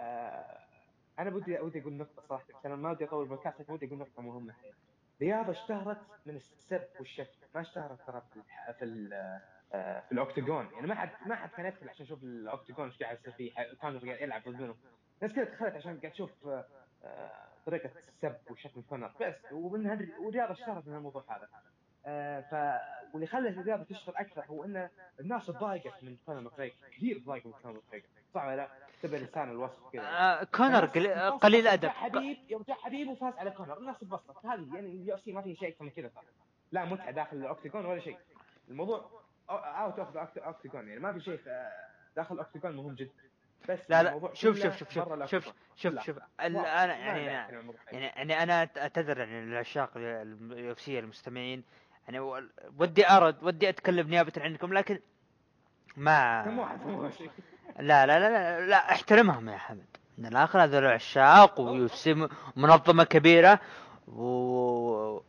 آه 0.00 0.58
أنا 1.18 1.34
ودي 1.34 1.60
ودي 1.60 1.80
أقول 1.80 1.92
نقطة 1.92 2.22
صراحة 2.28 2.44
عشان 2.58 2.74
ما 2.74 2.90
ودي 2.90 3.04
أطول 3.04 3.28
بال 3.28 3.37
cast 3.37 3.54
ودي 3.68 3.86
أقول 3.86 3.98
نقطة 3.98 4.22
مهمة. 4.22 4.54
رياضة 5.20 5.50
اشتهرت 5.50 6.00
من 6.26 6.36
السب 6.36 6.82
والشتم 6.98 7.46
ما 7.54 7.60
اشتهرت 7.60 7.98
ترى 8.06 8.22
في 8.34 8.40
في 8.78 9.08
آه، 9.72 10.00
في 10.00 10.12
ال 10.12 10.19
octagon 10.19 10.68
يعني 10.72 10.86
ما 10.86 10.94
حد 10.94 11.10
ما 11.26 11.34
حد 11.34 11.50
كان 11.50 11.66
يدخل 11.66 11.88
عشان 11.88 12.04
يشوف 12.04 12.22
ال 12.22 12.30
octagon 12.30 12.86
إيش 12.86 13.02
قاعد 13.02 13.18
يصير 13.18 13.32
فيه 13.32 13.52
كان 13.82 13.96
يلعب 14.06 14.42
ضد 14.42 14.60
منهم 14.60 14.76
الناس 15.22 15.36
كذا 15.36 15.44
دخلت 15.44 15.74
عشان 15.74 16.00
قاعد 16.00 16.12
تشوف 16.12 16.30
آه، 16.46 16.64
آه، 17.04 17.30
طريقة 17.66 17.90
السب 18.08 18.36
وشتم 18.50 18.82
كونر 18.82 19.12
بس 19.20 19.52
ومن 19.52 19.86
هذه 19.86 20.08
والرياضة 20.20 20.52
اشتهرت 20.52 20.88
من 20.88 20.96
الموضوع 20.96 21.24
هذا. 21.28 21.48
آه، 22.06 22.40
ف 22.40 22.80
واللي 23.14 23.26
خلى 23.26 23.48
الرياضة 23.48 23.82
تشتغل 23.84 24.16
أكثر 24.16 24.44
هو 24.44 24.64
إن 24.64 24.88
الناس 25.20 25.46
تضايقت 25.46 26.04
من 26.04 26.16
كونر 26.26 26.40
ماكريجور 26.40 26.74
كثير 26.92 27.18
تضايقوا 27.18 27.52
من 27.52 27.62
كونر 27.62 27.74
ماكريجور 27.74 28.04
صح 28.34 28.44
ولا 28.44 28.56
لا؟ 28.56 28.68
تبع 29.02 29.18
لسان 29.18 29.50
الوصف 29.50 29.88
كذا. 29.92 30.02
آه 30.02 30.44
كونر 30.44 30.84
قليل, 31.42 31.66
ادب 31.66 31.88
حبيب 31.88 32.38
يوم 32.50 32.62
جاء 32.62 32.76
حبيب 32.76 33.08
وفاز 33.08 33.34
على 33.34 33.50
كونر. 33.50 33.78
الناس 33.78 33.96
انبسطت 34.02 34.46
هذه 34.46 34.74
يعني 34.74 34.86
ال 34.86 35.16
UFC 35.16 35.32
ما 35.32 35.42
في 35.42 35.56
شيء 35.56 35.68
أكثر 35.68 35.84
من 35.84 35.90
كذا 35.90 36.08
ترى 36.08 36.24
لا 36.72 36.84
متعة 36.84 37.10
داخل 37.10 37.36
ال 37.36 37.42
octagon 37.42 37.86
ولا 37.86 38.00
شيء. 38.00 38.16
الموضوع 38.68 39.10
out 39.50 39.98
of 39.98 40.38
octagon 40.38 40.88
يعني. 40.88 41.00
ما 41.00 41.12
في 41.12 41.20
شيء 41.20 41.40
داخل 42.16 42.34
ال 42.34 42.39
octagon 42.39 42.76
مهم 42.76 42.94
جدا. 42.94 43.10
بس 43.68 43.78
لا 43.88 44.02
لا 44.02 44.30
شوف 44.34 44.58
شوف 44.62 44.76
شوف 44.76 44.90
شوف 44.92 45.26
شوف. 45.26 45.52
شوف. 45.76 46.02
شوف. 46.02 46.16
أنا 46.40 46.96
يعني 46.96 47.52
بالموضوع. 47.56 47.80
يعني 47.92 48.06
يعني 48.06 48.42
أنا 48.42 48.68
اعتذر 48.76 49.18
يعني 49.18 49.46
للعشاق 49.46 49.90
ال 49.96 50.72
UFC 50.72 50.98
المستمعين 50.98 51.64
يعني 52.08 52.20
ودي 52.78 53.08
أرد 53.08 53.42
ودي 53.42 53.68
أتكلم 53.68 54.08
نيابه 54.08 54.32
عنكم 54.36 54.72
لكن 54.72 54.98
ما 55.96 56.44
لا 57.78 58.06
لا 58.06 58.18
لا 58.18 58.30
لا, 58.30 58.66
لا 58.66 58.92
احترمهم 58.92 59.48
يا 59.48 59.58
حمد 59.58 59.96
من 60.18 60.26
الآخر 60.26 60.64
هذول 60.64 60.86
عشاق 60.86 61.60
و 61.60 61.86
UFC 61.86 62.28
منظمة 62.56 63.04
كبيرة 63.04 63.60
و 64.08 65.20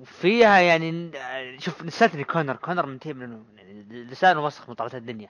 وفيها 0.00 0.58
يعني 0.58 1.10
شوف 1.58 1.82
نسيتني 1.82 2.24
كونر 2.24 2.56
كونر 2.56 2.86
منتهي 2.86 3.12
من 3.12 3.44
يعني 3.56 3.82
لسانه 3.90 4.44
وسخ 4.44 4.68
من 4.68 4.74
طرف 4.74 4.94
الدنيا 4.94 5.28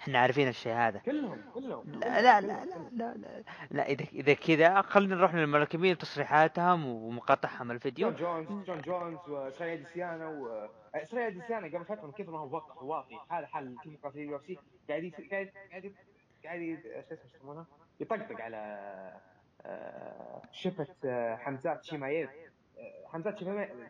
إحنا 0.00 0.18
عارفين 0.18 0.48
الشيء 0.48 0.72
هذا. 0.72 0.98
كلهم 0.98 1.42
كلهم. 1.54 1.84
لا 2.00 2.22
لا 2.22 2.40
لا 2.40 2.64
لا 2.64 2.64
لا, 2.92 3.14
لا, 3.14 3.42
لا 3.70 3.86
إذا 3.86 4.04
إذا 4.12 4.34
كذا 4.34 4.82
خلينا 4.82 5.14
نروح 5.14 5.34
للملاكمين 5.34 5.92
وتصريحاتهم 5.92 6.86
ومقاطعهم 6.86 7.70
الفيديو. 7.70 8.10
جون 8.10 8.44
جونز 8.44 8.66
جون 8.66 8.80
جونز 8.80 9.18
وإسرائيل 9.28 9.74
أديسانيا 9.74 10.28
و 10.28 10.68
إسرائيل 11.04 11.28
أديسانيا 11.28 11.66
قبل 11.66 11.84
فترة 11.84 12.06
من 12.06 12.12
كثر 12.12 12.30
ما 12.30 12.38
هو 12.38 12.56
وقع 12.56 12.82
واطي 12.82 13.18
هذا 13.30 13.46
حال 13.46 13.76
كل 13.84 13.90
مقاتلين 13.90 14.24
ال 14.24 14.36
UFC 14.36 14.58
قاعد 14.88 15.12
قاعد 15.30 15.50
قاعد 15.70 15.92
قاعد 16.44 16.78
شو 17.08 17.14
اسمه 17.14 17.30
يسمونه؟ 17.34 17.64
يطقطق 18.00 18.40
على 18.40 18.56
آه، 19.66 20.42
شفة 20.52 20.86
آه، 21.04 21.36
حمزات 21.36 21.84
شيمايف 21.84 22.30
آه، 22.78 23.08
حمزات 23.12 23.38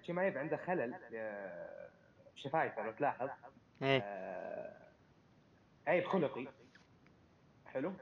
شيمايف- 0.02 0.36
عنده 0.36 0.56
خلل 0.56 0.94
آه، 1.14 1.88
شفايف 2.36 2.78
لو 2.78 2.92
تلاحظ. 2.92 3.28
إيه. 3.82 4.00
عيب 5.88 6.04
خلقي. 6.04 6.46
حلو؟ 7.66 7.92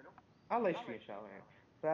الله 0.53 0.69
يشفيه 0.69 0.95
إن 0.95 1.01
شاء 1.01 1.19
الله 1.19 1.29
يعني. 1.31 1.45
ف 1.83 1.87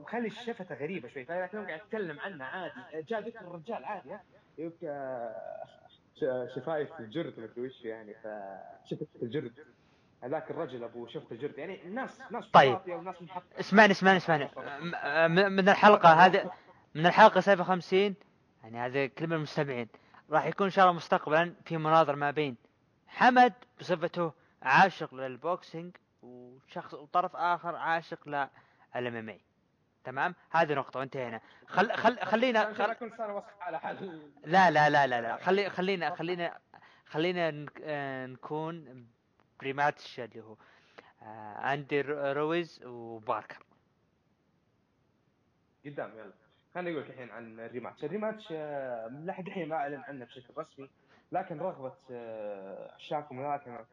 وخلي 0.00 0.30
شفته 0.30 0.74
غريبة 0.74 1.08
شوي. 1.08 1.24
فلكن 1.24 1.66
قاعد 1.66 1.80
أتكلم 1.80 2.20
عنه 2.20 2.44
عادي. 2.44 3.02
جاء 3.02 3.20
ذكر 3.20 3.40
الرجال 3.40 3.84
عادي 3.84 4.16
يقول 4.58 4.72
آه، 4.84 6.48
شفايف 6.56 7.00
الجرد 7.00 7.38
ما 7.40 7.44
أدري 7.44 7.66
وش 7.66 7.84
يعني. 7.84 8.14
فشفت 8.14 9.06
الجرد. 9.22 9.52
هذاك 10.22 10.50
الرجل 10.50 10.84
أبو 10.84 11.06
شفت 11.06 11.32
الجرد. 11.32 11.58
يعني 11.58 11.82
الناس 11.86 12.20
ناس 12.30 12.46
طيب. 12.46 12.78
وناس. 12.88 13.16
اسمعني 13.60 13.92
اسمعني 13.92 14.16
اسمعني. 14.16 14.44
م- 14.44 15.30
م- 15.34 15.52
من 15.52 15.68
الحلقة 15.68 16.08
هذه 16.26 16.50
من 16.94 17.06
الحلقة 17.06 17.40
57 17.40 18.14
يعني 18.62 18.78
هذه 18.78 19.06
كلمة 19.18 19.36
للمستمعين 19.36 19.88
راح 20.30 20.46
يكون 20.46 20.66
إن 20.66 20.70
شاء 20.70 20.84
الله 20.84 20.96
مستقبلا 20.96 21.54
في 21.64 21.76
مناظرة 21.76 22.14
ما 22.16 22.30
بين 22.30 22.56
حمد 23.08 23.52
بصفته 23.80 24.32
عاشق 24.68 25.14
لل 25.14 25.34
boxing 25.34 25.96
وشخص 26.22 26.94
وطرف 26.94 27.36
آخر 27.36 27.76
عاشق 27.76 28.28
لل 28.28 29.16
MMA 29.16 29.40
تمام؟ 30.04 30.34
هذه 30.50 30.74
نقطة 30.74 31.00
وانتهينا 31.00 31.40
خل 31.66 31.92
خل 31.92 32.18
خلينا 32.18 32.72
خل 32.74 32.90
اكون 32.90 33.10
صار 33.18 33.30
وسخ 33.36 33.46
على 33.60 33.80
حل 33.80 34.22
لا 34.44 34.70
لا 34.70 34.90
لا 34.90 35.06
لا 35.06 35.20
لا. 35.20 35.36
خلي 35.36 35.70
خلينا 35.70 36.14
خلينا 36.14 36.58
خلينا 37.06 37.66
آه، 37.82 38.26
نكون 38.26 39.06
ب 39.60 39.67
rematch 39.67 40.20
اللي 40.20 40.40
هو. 40.42 40.56
آه، 41.22 41.74
اندي 41.74 42.00
رو- 42.00 42.32
رويز 42.32 42.84
وباركر. 42.84 43.62
قدام 45.86 46.10
يلا. 46.18 46.32
خليني 46.74 46.90
أقول 46.90 47.02
لك 47.04 47.10
الحين 47.10 47.30
عن 47.30 47.60
ال 47.60 47.65
rematch، 47.65 48.04
ال 48.04 48.09
rematch 48.09 48.44
آه، 48.52 49.08
لحد 49.08 49.46
الحين 49.46 49.68
ما 49.68 49.76
أعلن 49.76 50.02
عنه 50.08 50.24
بشكل 50.24 50.54
رسمي 50.58 50.90
لكن 51.32 51.58
رغبة 51.58 51.94
آه، 52.10 52.94
عشاق 52.94 53.28
الملاكمه 53.32 53.86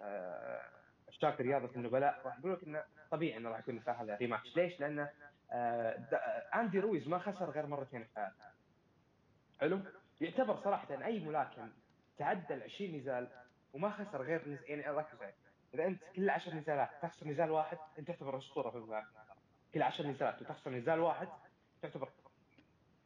آه، 0.00 0.62
عشاق 1.08 1.40
رياضه 1.40 1.70
النبلاء 1.76 2.22
راح 2.24 2.38
يقول 2.38 2.52
لك 2.52 2.64
إنه 2.64 2.84
طبيعي 3.10 3.36
إنه 3.36 3.48
راح 3.48 3.58
يكون 3.58 3.74
مثال 3.74 3.94
هذا 3.94 4.16
rematch، 4.16 4.56
ليش؟ 4.56 4.80
لأن 4.80 4.98
آه، 4.98 5.08
آه، 5.52 6.60
آندي 6.60 6.80
رويز 6.80 7.08
ما 7.08 7.18
خسر 7.18 7.50
غير 7.50 7.66
مرتين 7.66 8.04
في 8.04 8.14
حياته. 8.14 8.34
حلو؟ 9.60 9.80
يعتبر 10.20 10.56
صراحة 10.64 11.04
أي 11.04 11.20
ملاكم 11.20 11.70
تعدى 12.18 12.54
ال 12.54 12.62
20 12.62 12.96
نزال 12.96 13.28
وما 13.72 13.90
خسر 13.90 14.22
غير 14.22 14.48
نز... 14.48 14.62
يعني 14.62 14.82
ركز. 14.82 15.18
إذا 15.74 15.86
أنت 15.86 16.02
كل 16.16 16.30
10 16.30 16.54
نزالات 16.54 16.90
تخسر 17.02 17.28
نزال 17.28 17.50
واحد 17.50 17.78
أنت 17.98 18.08
تعتبر 18.08 18.38
أسطورة 18.38 18.70
في 18.70 18.76
الملاكمه. 18.76 19.20
كل 19.74 19.82
10 19.82 20.06
نزالات 20.06 20.42
وتخسر 20.42 20.70
نزال 20.70 21.00
واحد 21.00 21.28
تعتبر 21.82 22.08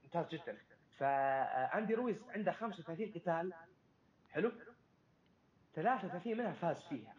ممتاز 0.05 0.28
جدا 0.28 0.59
فاندي 0.99 1.95
رويز 1.95 2.30
عنده 2.30 2.53
35 2.53 3.12
قتال 3.12 3.53
حلو 4.30 4.53
33 5.75 6.37
منها 6.37 6.53
فاز 6.53 6.81
فيها. 6.81 7.14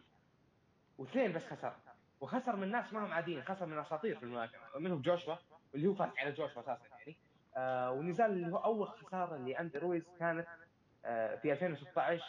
واثنين 0.98 1.32
بس 1.32 1.46
خسر. 1.46 1.72
وخسر 2.20 2.56
من 2.56 2.70
ناس 2.70 2.92
ما 2.92 3.06
هم 3.06 3.12
عاديين 3.12 3.42
خسر 3.42 3.66
من 3.66 3.78
أساطير 3.78 4.16
في 4.16 4.22
الملاكمة. 4.22 4.60
منهم 4.78 5.02
جوشوا 5.02 5.36
اللي 5.74 5.88
هو 5.88 5.94
فاز 5.94 6.10
على 6.18 6.32
جوشوا 6.32 6.60
أساسا 6.62 6.86
يعني. 6.98 7.16
آه 7.56 7.90
والنزال 7.92 8.30
اللي 8.30 8.52
هو 8.52 8.56
أول 8.56 8.88
خسارة 8.88 9.36
لأندي 9.36 9.78
رويز 9.78 10.04
كانت 10.18 10.46
آه 11.04 11.36
في 11.36 11.52
2016 11.52 12.22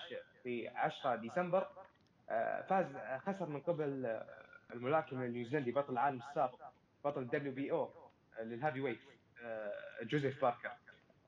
في 0.44 0.68
10 0.68 1.16
ديسمبر. 1.16 1.68
آه 2.30 2.62
فاز 2.62 2.96
آه، 2.96 3.18
خسر 3.18 3.50
من 3.50 3.60
قبل 3.62 4.06
آه، 4.06 4.26
الملاكم 4.74 5.22
النيوزيلندي 5.22 5.72
بطل 5.72 5.94
العالم 5.94 6.20
السابق 6.30 6.62
بطل 7.06 7.28
WBO 7.28 7.42
لل 7.42 7.52
heavyweight 7.52 9.00
آه، 9.44 9.72
جوزيف 10.04 10.42
باركر. 10.42 10.72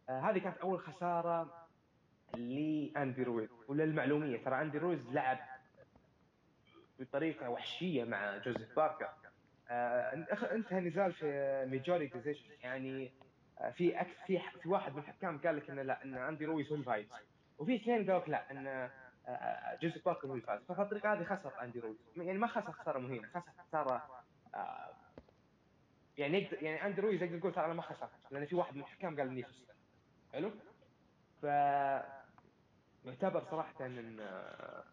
آه، 0.10 0.20
هذه 0.20 0.38
كانت 0.39 0.58
أول 0.58 0.80
خسارة 0.80 1.66
لاندي 2.36 3.23
رويز. 3.23 3.49
وللمعلوميه 3.67 4.43
ترى 4.43 4.61
أندي 4.61 4.78
رويز 4.78 5.13
لعب 5.13 5.39
بطريقة 6.99 7.49
وحشية 7.49 8.03
مع 8.03 8.38
جوزيف 8.38 8.75
باركر. 8.75 9.09
آه، 9.69 10.13
انتهى 10.51 10.80
النزال 10.80 11.13
في 11.13 11.65
majority 11.70 12.07
decision 12.07 12.51
يعني 12.63 13.11
آه، 13.59 13.69
في 13.69 14.01
أك... 14.01 14.07
في 14.28 14.39
في 14.61 14.69
واحد 14.69 14.93
من 14.93 14.99
الحكام 14.99 15.38
قال 15.38 15.57
لك 15.57 15.69
إنه 15.69 15.82
لا 15.82 16.03
إن 16.03 16.13
أندي 16.17 16.45
رويز 16.45 16.69
هو 16.69 16.75
الفايز 16.75 17.07
وفي 17.57 17.75
اثنين 17.75 17.97
قالوا 17.97 18.19
لك 18.19 18.30
لا 18.30 18.51
إن 18.51 18.67
آه، 18.67 18.91
آه، 19.28 19.78
جوزيف 19.82 20.05
باركر 20.05 20.28
هو 20.28 20.36
الفايز 20.36 20.61
ففي 20.63 20.82
الطريقة 20.82 21.13
هذه 21.13 21.23
خسر 21.23 21.61
أندي 21.63 21.80
رويز. 21.80 21.97
يعني 22.17 22.38
ما 22.38 22.47
خسر 22.47 22.71
خساره 22.71 22.99
مهينة. 22.99 23.28
خسر 23.28 23.51
خساره 23.67 24.23
يعني 26.17 26.38
يقدر 26.38 26.63
يعني 26.63 26.86
أندي 26.86 27.01
رويز 27.01 27.23
يقدر 27.23 27.36
يقول 27.36 27.53
ترى 27.53 27.65
أنا 27.65 27.73
ما 27.73 27.82
خسرت 27.82 28.09
لأن 28.32 28.45
في 28.45 28.55
واحد 28.55 28.75
من 28.75 28.82
الحكام 28.82 29.17
قال 29.19 29.28
إني 29.28 29.43
فزت 29.43 29.75
حلو؟ 30.34 30.51
ف 31.41 31.45
يعتبر 33.08 33.43
صراحة 33.51 33.86
إن 33.86 34.20
آه، 34.20 34.84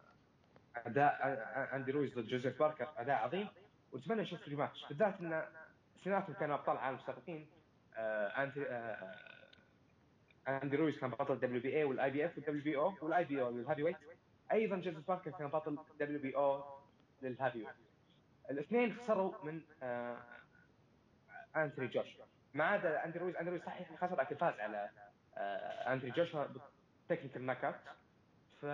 أداء 0.75 1.13
آه، 1.23 1.75
أندي 1.75 1.91
رويز 1.91 2.19
ضد 2.19 2.27
جوزيف 2.27 2.59
باركر 2.59 2.87
أداء 2.97 3.15
عظيم 3.15 3.47
ونتمنى 3.91 4.21
نشوف 4.21 4.47
rematch 4.47 4.85
بالذات 4.89 5.19
إن 5.19 5.43
اثنيناتهم 5.99 6.33
كانوا 6.33 6.55
أبطال 6.55 6.77
عالم 6.77 6.99
سابقين 6.99 7.47
آه، 7.95 8.27
اندي 8.43 8.65
آه، 8.67 9.15
رويز 10.75 10.99
كان 10.99 11.09
بطل 11.09 11.39
دبليو 11.39 11.61
بي 11.61 11.77
اي 11.77 11.83
والاي 11.83 12.11
بي 12.11 12.25
اف 12.25 12.37
والدبليو 12.37 12.63
بي 12.63 12.77
أو 12.77 12.93
والاي 13.01 13.25
بي 13.25 13.41
أو 13.41 13.49
للهافي 13.49 13.83
ويت 13.83 13.97
أيضا 14.51 14.75
جوزيف 14.75 15.07
باركر 15.07 15.31
كان 15.31 15.47
بطل 15.47 15.77
WBO 15.99 16.63
لل 17.21 17.63
heavyweight 17.63 17.75
الاثنين 18.51 18.93
خسروا 18.95 19.45
من 19.45 19.61
آه، 19.83 20.17
أنتوني 21.55 21.87
جوشوا 21.87 22.25
ما 22.53 22.63
عدا 22.63 23.05
أندي 23.05 23.19
رويز 23.19 23.35
أندي 23.35 23.49
رويز 23.49 23.63
صحيح 23.63 23.95
خسر 24.01 24.21
لكن 24.21 24.35
فاز 24.35 24.59
على 24.59 24.89
آه، 25.37 25.93
انتوني 25.93 26.11
جوشوا 26.11 26.45
ب 27.09 27.45
technical 27.45 27.65
knockout. 27.65 27.75
ف 28.65 28.67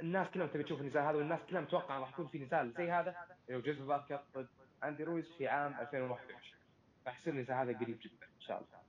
الناس 0.00 0.28
كلهم 0.28 0.48
تبي 0.48 0.62
تشوف 0.62 0.80
النزال 0.80 1.02
هذا 1.02 1.16
والناس 1.16 1.40
كلهم 1.50 1.62
متوقع 1.62 1.98
راح 1.98 2.10
يكون 2.10 2.26
في 2.26 2.38
نزال 2.38 2.72
زي 2.72 2.90
هذا. 2.90 3.16
لو 3.48 3.60
جوزيف 3.60 3.82
باركر 3.82 4.20
ضد 4.34 4.48
اندي 4.84 5.04
رويز 5.04 5.24
في 5.38 5.48
عام 5.48 5.74
2021 5.80 6.40
راح 7.06 7.20
يصير 7.20 7.32
النزال 7.32 7.56
هذا 7.56 7.78
قريب 7.78 7.98
جدا 8.00 8.26
إن 8.36 8.40
شاء 8.40 8.56
الله. 8.56 8.82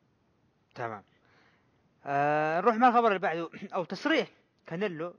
تمام. 0.75 1.03
آه 2.05 2.61
نروح 2.61 2.75
مع 2.75 2.87
الخبر 2.87 3.07
اللي 3.07 3.19
بعده. 3.19 3.49
أو 3.73 3.83
تصريح 3.83 4.27
كانيلو 4.67 5.15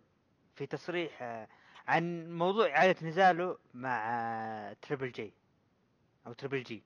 في 0.55 0.66
تصريح 0.66 1.22
آه 1.22 1.49
عن 1.89 2.32
موضوع 2.32 2.68
إعادة 2.68 3.07
نزاله 3.07 3.59
مع 3.74 4.11
آه 4.11 4.72
تريبل 4.82 5.12
جي 5.12 5.32
أو 6.26 6.32
تريبل 6.32 6.62
جي 6.62 6.82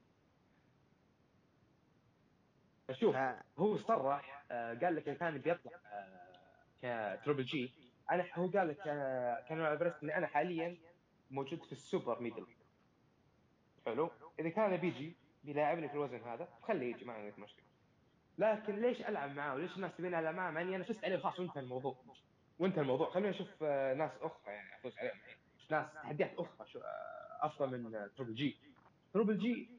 شوف 2.92 3.16
آه 3.16 3.42
هو 3.59 3.76
صرح 3.76 4.44
آه، 4.51 4.74
قال 4.74 4.96
لك 4.96 5.05
كان 5.18 5.38
بيطلع 5.38 5.72
آه، 6.84 7.16
كتربل 7.16 7.44
جي 7.44 7.72
أنا 8.11 8.26
هو 8.34 8.46
قال 8.46 8.68
لك 8.68 8.80
آه، 8.86 9.44
كانيلو 9.48 9.61
ألفاريز 9.66 9.92
اني 10.02 10.16
أنا 10.16 10.26
حاليا 10.26 10.76
موجود 11.30 11.64
في 11.64 11.72
ال 11.72 11.80
super 11.80 12.20
middle. 12.20 12.46
حلو؟ 13.86 14.11
إذا 14.38 14.48
كان 14.48 14.76
بيجي 14.76 15.16
بيلاعبني 15.44 15.88
في 15.88 15.94
الوزن 15.94 16.20
هذا 16.20 16.48
خليه 16.62 16.94
يجي 16.94 17.04
ما 17.04 17.12
عندك 17.12 17.38
مشكلة. 17.38 17.64
لكن 18.38 18.80
ليش 18.80 19.00
ألعب 19.00 19.36
معاه 19.36 19.54
وليش 19.54 19.76
الناس 19.76 19.96
تبيني 19.96 20.18
ألعب 20.18 20.34
معاه 20.34 20.50
مع 20.50 20.61
إني 20.61 20.76
أنا 20.76 20.84
فزت 20.84 21.04
عليه 21.04 21.16
خلاص 21.16 21.40
وانتهى 21.40 21.61
الموضوع. 21.62 21.96
وانتهى 22.58 22.82
الموضوع. 22.82 23.11
خلينا 23.11 23.30
نشوف 23.30 23.48
آه، 23.62 23.94
ناس 23.94 24.11
أخرى 24.20 24.52
يعني 24.52 24.76
أفوز 24.76 24.98
عليهم. 24.98 25.14
ناس 25.70 25.92
تحديات 25.94 26.34
أخرى 26.38 26.68
شو 26.68 26.78
آه، 26.78 27.46
أفضل 27.46 27.82
من 27.82 28.08
تربل 28.16 28.34
جي. 28.34 28.56
تربل 29.14 29.38
جي 29.38 29.70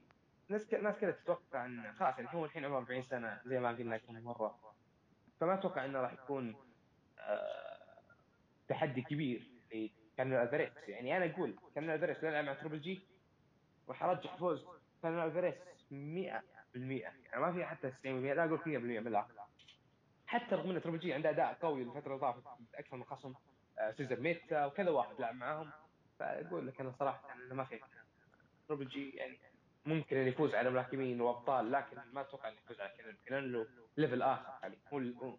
ناس 0.50 0.68
ك... 0.68 0.74
ناس 0.74 0.98
كذا 0.98 1.12
تتوقع 1.12 1.66
إن 1.66 1.94
خلاص 1.94 2.18
يعني 2.20 2.30
هو 2.34 2.46
الحين 2.46 2.66
عمره 2.66 2.78
40 2.78 3.02
سنة 3.02 3.42
زي 3.46 3.60
ما 3.60 3.70
قلنا 3.70 3.98
كم 3.98 4.14
مرة. 4.14 4.60
فما 5.40 5.54
أتوقع 5.54 5.86
إنه 5.86 6.00
راح 6.00 6.14
يكون 6.14 6.56
آه، 7.20 7.61
تحدي 8.72 9.02
كبير 9.02 9.48
لكانيلو 9.74 10.34
ألفاريز. 10.34 10.70
يعني 10.88 11.18
أنا 11.18 11.26
أقول 11.26 11.56
كانيلو 11.76 11.90
ألفاريز 11.90 12.24
يلعب 12.24 12.46
مع 12.46 12.54
تربل 12.54 12.82
جي 12.82 13.02
راح 13.90 14.04
أرجح 14.04 14.36
فوز 14.36 14.66
كانيلو 15.04 15.20
ألفاريز 15.20 15.56
100% 15.92 15.94
يعني 16.76 17.42
ما 17.42 17.54
في 17.54 17.66
حتى 17.66 17.92
90% 17.92 18.06
لا 18.06 18.46
أقول 18.46 18.60
100% 18.60 18.64
بالاخر 19.04 19.34
حتى 20.28 20.56
رغم 20.56 20.70
إن 20.72 20.82
تربل 20.82 21.00
جي 21.00 21.14
عنده 21.14 21.30
أداء 21.30 21.54
قوي 21.62 21.82
الفترة 21.82 22.16
اللي 22.16 22.20
طافت 22.20 22.44
أكثر 22.76 22.98
من 22.98 23.04
خصم 23.04 23.34
آه، 23.80 23.92
شيريميتا 23.92 24.66
وكذا 24.66 24.90
واحد 24.90 25.22
لعب 25.22 25.36
معاهم. 25.36 25.72
فأقول 26.20 26.68
لك 26.68 26.82
أنا 26.82 26.94
صراحة 27.00 27.34
انه 27.34 27.56
ما 27.56 27.64
في 27.64 27.80
تربل 28.68 28.88
جي 28.88 29.10
يعني 29.10 29.38
ممكن 29.86 30.18
إنه 30.18 30.28
يفوز 30.28 30.56
على 30.56 30.70
ملاكمين 30.70 31.22
وأبطال 31.22 31.72
لكن 31.72 31.98
ما 32.14 32.22
أتوقع 32.22 32.50
إنه 32.50 32.58
يفوز 32.66 32.82
على 32.82 32.92
كانيلو 32.98 33.16
كانيلو 33.26 33.52
له 33.52 33.68
level 33.98 34.22
آخر. 34.22 34.54
يعني 34.62 34.78
هو 34.94 35.00
هو 35.00 35.38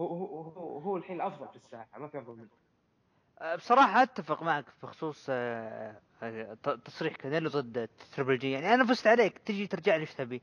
هو, 0.00 0.78
هو, 0.78 0.96
الحين 0.96 1.16
الأفضل 1.16 1.48
في 1.48 1.56
الساحة 1.56 1.98
ما 1.98 2.08
في 2.08 2.18
أفضل 2.18 2.36
منه. 2.36 2.48
بصراحة 3.56 4.02
أتفق 4.02 4.42
معك 4.42 4.64
بخصوص 4.82 5.26
آه، 5.30 6.00
آه، 6.22 6.54
تصريح 6.84 7.16
كانيلو 7.16 7.50
ضد 7.50 7.88
تريبل 8.16 8.38
جي. 8.38 8.50
يعني 8.50 8.74
أنا 8.74 8.84
فزت 8.84 9.06
عليك. 9.06 9.38
تجي 9.38 9.66
ترجع 9.66 9.94
لي 9.96 10.00
إيش 10.00 10.14
تبي؟ 10.14 10.42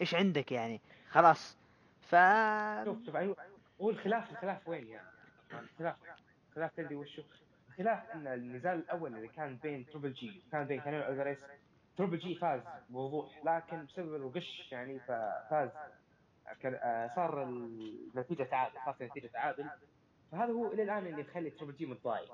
إيش 0.00 0.14
عندك 0.14 0.52
يعني؟ 0.52 0.80
خلاص. 1.10 1.56
ف 2.00 2.16
شوف 2.84 3.06
شوف 3.06 3.16
أيوه 3.16 3.36
هو 3.80 3.90
الخلاف 3.90 4.30
الخلاف 4.30 4.68
وين 4.68 4.88
يعني؟ 4.88 5.06
الخلاف 5.52 5.96
الخلاف 6.50 6.72
تدري 6.76 6.94
وشو؟ 6.94 7.22
الخلاف 7.68 8.10
إن 8.14 8.26
النزال 8.26 8.78
الأول 8.78 9.14
اللي 9.16 9.28
كان 9.28 9.56
بين 9.62 9.86
تريبل 9.86 10.12
جي 10.12 10.42
كان 10.52 10.64
بين 10.64 10.80
كانيلو 10.80 11.02
ألفاريز. 11.04 11.38
تريبل 11.96 12.18
جي 12.18 12.34
فاز 12.34 12.60
بوضوح 12.90 13.40
لكن 13.44 13.84
بسبب 13.84 14.14
الغش 14.14 14.68
يعني 14.72 15.00
ففاز 15.00 15.70
آه، 16.64 17.10
صار 17.16 17.42
النتيجه 17.42 18.42
تعادل 18.42 18.74
صارت 18.84 19.02
النتيجه 19.02 19.26
تعادل. 19.26 19.66
فهذا 20.34 20.52
هو 20.52 20.72
إلى 20.72 20.82
الآن 20.82 21.06
اللي 21.06 21.20
يخلي 21.20 21.50
تريبل 21.50 21.76
جي 21.76 21.86
متضايق. 21.86 22.32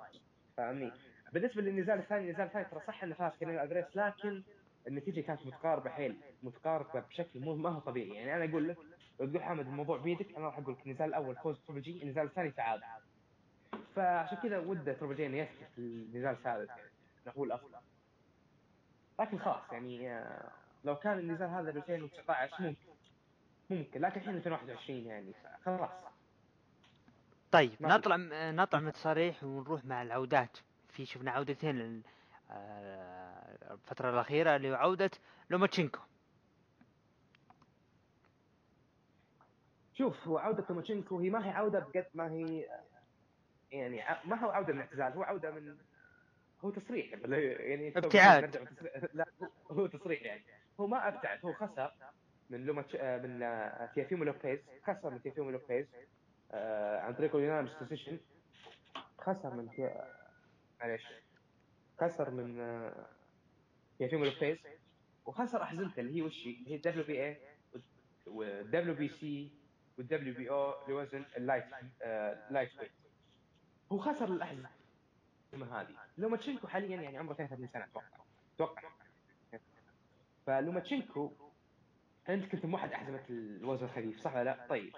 فاهمني؟ 0.57 0.93
بالنسبة 1.33 1.63
للنزال 1.63 1.99
الثاني 1.99 2.25
النزال 2.27 2.47
الثاني 2.47 2.65
ترى 2.65 2.81
صح 2.87 3.05
انه 3.05 3.15
فاز 3.15 3.33
كانيلو 3.41 3.63
الفاريز 3.63 3.85
لكن 3.95 4.43
النتيجة 4.87 5.21
كانت 5.21 5.47
متقاربة 5.47 5.91
حيل. 5.91 6.17
متقاربة 6.43 7.01
بشكل 7.01 7.41
مو 7.41 7.55
ما 7.55 7.71
هو 7.71 7.81
طبيعي. 7.81 8.09
يعني 8.09 8.37
أنا 8.37 8.51
أقول 8.51 8.69
لك 8.69 8.77
لو 9.21 9.27
تقول 9.27 9.43
حامد 9.43 9.67
الموضوع 9.67 9.99
بيدك 9.99 10.37
أنا 10.37 10.47
راح 10.47 10.59
أقول 10.59 10.75
لك 10.75 10.87
النزال 10.87 11.09
الأول 11.09 11.37
فوز 11.37 11.61
تريبل 11.67 11.83
جي 11.83 12.03
النزال 12.03 12.27
الثاني 12.27 12.51
تعادل. 12.51 12.83
فعشان 13.97 14.39
كذا 14.39 14.59
وده 14.59 14.93
تريبل 14.93 15.17
جي 15.17 15.27
إنه 15.27 15.37
يثبت 15.37 15.69
في 15.75 15.79
النزال 15.79 16.33
الثالث. 16.33 16.71
يعني 16.71 17.39
هو 17.39 17.45
الافضل 17.45 17.79
لكن 19.21 19.39
خلاص 19.39 19.73
يعني 19.73 20.11
آه، 20.11 20.51
لو 20.85 20.97
كان 20.97 21.19
النزال 21.19 21.49
هذا 21.49 21.71
ب 21.71 21.77
2019 21.77 22.63
ممكن. 22.63 22.77
ممكن. 23.71 24.01
لكن 24.01 24.21
الحين 24.21 24.37
2021 24.37 25.07
يعني 25.07 25.33
خلاص. 25.65 26.10
طيب. 27.53 27.73
نطلع 27.81 28.17
نطلع 28.51 28.81
من 28.81 28.89
التصاريح 28.89 29.45
ونروح 29.45 29.85
مع 29.85 30.03
العودات. 30.03 30.59
في 30.89 31.07
شفنا 31.07 31.31
عودتين 31.31 32.03
آه، 32.51 33.73
الفترة 33.73 34.11
الأخيرة 34.11 34.57
اللي 34.57 34.71
هو 34.71 34.75
عودة 34.75 35.11
لوماتشينكو. 35.51 35.99
شوف 39.95 40.29
هو 40.29 40.39
عودة 40.39 40.63
توماشينكو 40.63 41.19
هي 41.19 41.31
ما 41.31 41.47
هي 41.47 41.51
عودة 41.51 41.79
بقد 41.79 42.07
ما 42.15 42.31
هي 42.31 42.67
يعني 43.73 44.03
ما 44.25 44.37
هو 44.37 44.51
عودة 44.51 44.73
من 44.73 44.81
اعتزال 44.81 45.13
هو 45.13 45.23
عودة 45.23 45.51
من 45.51 45.77
هو 46.65 46.71
تصريح. 46.71 47.13
يعني 47.29 47.89
ابتعاد. 47.97 48.69
لا 49.15 49.27
هو- 49.71 49.87
تصريح 49.87 50.23
يعني. 50.23 50.43
هو 50.81 50.87
ما 50.87 51.09
ابتعد 51.09 51.39
هو 51.45 51.53
خسر 51.53 51.93
من 52.51 52.65
لوماتشينكو 52.67 52.97
آه، 52.97 53.19
من 53.19 53.43
آه، 53.43 53.91
تيافيمو 53.95 54.25
لوبيز 54.25 54.59
خسر 54.87 55.11
من 55.11 55.23
تيافيمو 55.23 55.51
لوبيز. 55.51 55.87
عن 57.01 57.15
طريق 57.15 57.37
ال 57.37 57.41
unanimous 57.41 57.83
decision 57.83 58.19
خسر 59.19 59.55
من. 59.55 59.69
آه، 59.81 60.07
معليش. 60.81 61.03
خسر 62.01 62.31
من 62.31 62.61
آه، 62.61 63.07
تيوفيمو 63.99 64.25
لوبيز. 64.25 64.59
وخسر 65.27 65.63
احزمته 65.63 66.01
اللي 66.01 66.17
هي 66.17 66.23
وش 66.23 66.47
هي؟ 66.47 66.55
اللي 66.55 66.71
هي 66.71 66.75
الدبليو 66.77 67.05
بي 67.05 67.25
اي 67.27 67.41
والدبليو 68.27 68.95
بي 68.95 69.09
سي 69.09 69.53
والدبليو 69.99 70.35
بي 70.35 70.51
أو 70.51 70.89
لوزن 70.89 71.25
ال 71.37 71.42
light 71.42 71.65
آه، 72.03 72.53
lightweight. 72.53 72.91
هو 73.93 73.99
خسر 73.99 74.29
الاحزمه 74.29 74.69
هذه. 75.55 75.97
لوماتشينكو 76.19 76.67
حاليا 76.69 76.97
يعني 77.01 77.19
عمره 77.19 77.35
33 77.35 77.69
سنة 77.69 77.85
أتوقع. 77.85 78.07
أتوقع. 78.55 78.83
فلوماتشينكو 80.47 81.33
أنت 82.29 82.45
كنت 82.53 82.67
موحد 82.67 82.93
أحزمة 82.93 83.25
الوزن 83.31 83.85
الخفيف 83.85 84.21
صح 84.21 84.35
ولا 84.35 84.45
لا؟ 84.45 84.67
طيب. 84.69 84.93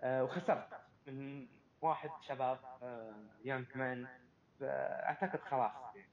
آه 0.00 0.24
وخسرت. 0.24 0.68
من 1.06 1.46
واحد 1.82 2.10
شباب 2.20 2.58
young 3.44 3.66
man 3.74 4.06
اعتقد 4.62 5.40
خلاص. 5.40 5.72
يعني 5.94 6.06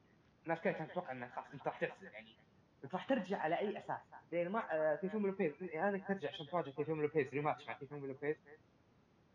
الناس 0.44 0.60
كانت 0.62 0.92
تتوقع 0.92 1.12
إنه 1.12 1.30
خلاص 1.30 1.46
أنت 1.54 1.68
راح 1.68 1.80
تعتزل 1.80 2.08
يعني. 2.14 2.36
أنت 2.84 2.94
راح 2.94 3.06
ترجع 3.06 3.38
على 3.38 3.60
أي 3.60 3.78
أساس؟ 3.78 4.00
لأن 4.32 4.50
ما 4.50 4.76
آه 4.76 4.96
تيوفيمو 4.96 5.28
لوبيز 5.28 5.54
يعني 5.62 5.96
انك 5.96 6.08
ترجع 6.08 6.30
عشان 6.30 6.48
تواجه 6.48 6.70
تيوفيمو 6.70 7.02
لوبيز 7.02 7.28
rematch 7.34 7.68
مع 7.68 7.74
تيوفيمو 7.74 8.06
لوبيز 8.06 8.36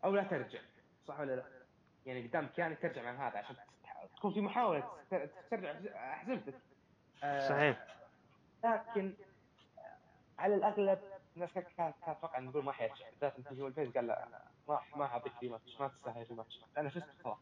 أو 0.04 0.14
لا 0.14 0.22
ترجع 0.22 0.60
صح 1.06 1.20
ولا 1.20 1.36
لا؟ 1.36 1.44
يعني 2.06 2.28
قدامك 2.28 2.58
يعني 2.58 2.74
ترجع 2.74 3.02
مع 3.02 3.28
هذا 3.28 3.38
عشان 3.38 3.56
تكون 4.16 4.34
في 4.34 4.40
محاولة 4.40 4.90
ترجع 5.50 5.70
احزمتك 5.94 6.54
آه، 7.24 7.48
صحيح. 7.48 7.86
لكن 8.64 9.14
على 10.38 10.54
الأغلب 10.54 10.98
الناس 11.36 11.52
كانت 11.52 11.94
تتوقع 12.02 12.38
إنه 12.38 12.60
ما 12.60 12.72
حيرجع. 12.72 13.10
بالذات 13.10 13.36
انت 13.38 13.52
هو 13.52 13.66
الفيز 13.66 13.90
قال 13.90 14.06
لا. 14.06 14.45
ما 14.68 14.80
ما 14.96 15.04
اعطيك 15.04 15.32
ريماتش 15.42 15.80
ما 15.80 15.88
تستاهل 15.88 16.26
ريماتش 16.30 16.60
أنا 16.78 16.88
فزت 16.88 17.22
خلاص 17.24 17.38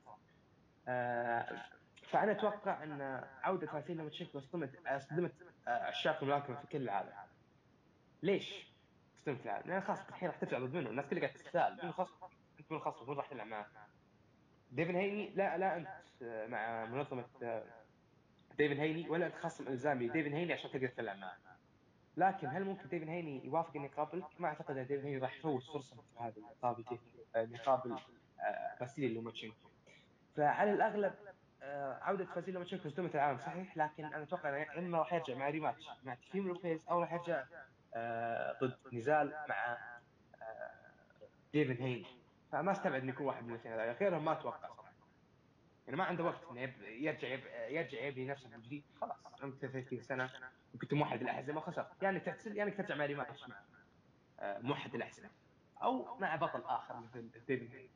آه، 0.88 1.62
فأنا 2.10 2.32
أتوقع 2.32 2.82
إن 2.82 3.24
عودة 3.42 3.66
فاسينا 3.66 4.02
متشيكو 4.02 4.38
أصدمت 4.38 4.86
أصدمت 4.86 5.32
آه، 5.68 5.70
عشاق 5.70 6.22
الملاكمة 6.22 6.56
في 6.56 6.66
كل 6.66 6.82
العالم 6.82 7.12
ليش؟ 8.22 8.66
أصدمت 9.20 9.44
العالم؟ 9.44 9.70
لأن 9.70 9.80
خلاص 9.80 9.98
الحين 10.08 10.28
راح 10.28 10.36
ترجع 10.38 10.58
ضد 10.58 10.74
منه 10.74 10.90
الناس 10.90 11.06
كلها 11.06 11.20
قاعدة 11.20 11.38
تتساءل 11.38 11.86
من 11.86 11.92
خصم 11.92 12.26
انت 12.60 12.72
من 12.72 12.78
خصم 12.78 13.10
راح 13.10 13.26
تلعب 13.26 13.46
معاه؟ 13.46 13.66
ديفن 14.72 14.94
هيني 14.96 15.30
لا 15.34 15.58
لا 15.58 15.76
أنت 15.76 15.88
آه، 16.22 16.46
مع 16.46 16.84
منظمة 16.84 17.24
ديفن 18.58 18.80
هيني 18.80 19.08
ولا 19.08 19.26
أنت 19.26 19.34
خصم 19.34 19.68
إلزامي 19.68 20.08
ديفن 20.08 20.32
هيني 20.32 20.52
عشان 20.52 20.70
تقدر 20.70 20.88
تلعب 20.88 21.16
معاه 21.16 21.36
لكن 22.16 22.48
هل 22.48 22.64
ممكن 22.64 22.88
ديفن 22.88 23.08
هيني 23.08 23.44
يوافق 23.46 23.76
انه 23.76 23.84
يقابلك؟ 23.84 24.24
ما 24.38 24.48
أعتقد 24.48 24.76
إن 24.76 24.86
ديفن 24.86 25.04
هيني 25.04 25.18
راح 25.18 25.36
يفوت 25.36 25.62
فرصة 25.62 25.96
مثل 25.96 26.22
هذه 26.24 26.40
مقابل 26.40 26.84
انه 27.36 27.54
يقابل 27.54 27.92
آه، 28.40 28.74
فاسيلي 28.80 29.14
لوماتشينكو. 29.14 29.68
فعلى 30.36 30.72
الأغلب 30.72 31.14
آه، 31.62 31.98
عودة 32.02 32.24
فاسيلي 32.24 32.52
لوماتشينكو 32.52 32.88
صدمت 32.88 33.14
العالم 33.14 33.38
صحيح 33.38 33.76
لكن 33.76 34.04
أنا 34.04 34.22
أتوقع 34.22 34.62
إنه 34.62 34.78
اما 34.78 34.98
راح 34.98 35.12
يرجع 35.12 35.34
مع 35.34 35.48
rematch 35.48 35.88
مع 36.04 36.16
تيوفيمو 36.32 36.48
لوبيز 36.48 36.88
أو 36.90 37.00
راح 37.00 37.12
يرجع 37.12 37.44
آه، 37.94 38.56
ضد 38.62 38.76
نزال 38.92 39.32
مع 39.48 39.78
آه، 40.42 40.70
ديفن 41.52 41.82
هيني 41.82 42.06
فما 42.52 42.72
أستبعد 42.72 43.02
انه 43.02 43.12
يكون 43.12 43.26
واحد 43.26 43.44
من 43.44 43.50
الاثنين 43.50 43.74
غيرهم 43.74 44.24
ما 44.24 44.32
أتوقع 44.32 44.68
صراحة. 44.68 44.83
يعني 45.86 45.96
ما 45.98 46.04
عنده 46.04 46.24
وقت 46.24 46.40
إنه 46.50 46.60
يرجع 46.86 47.28
يرجع 47.68 48.00
يبني 48.00 48.26
نفسه 48.26 48.48
من 48.48 48.62
جديد 48.62 48.84
خلاص. 49.00 49.16
عمرك 49.42 49.54
33 49.58 50.00
سنة 50.02 50.30
وكنت 50.74 50.94
موحد 50.94 51.22
الاحزمه 51.22 51.58
وخسرت 51.58 52.02
يعني 52.02 52.20
تعتزل 52.20 52.56
يعني 52.56 52.70
ترجع 52.70 52.94
مع 52.94 53.06
rematch 53.06 53.42
مع 53.48 53.56
موحد 54.42 54.94
الاحزمه 54.94 55.30
أو 55.82 56.18
مع 56.18 56.36
بطل 56.36 56.62
آخر 56.64 57.00
مثل 57.00 57.30
ديفن 57.46 57.66
هيني 57.66 57.90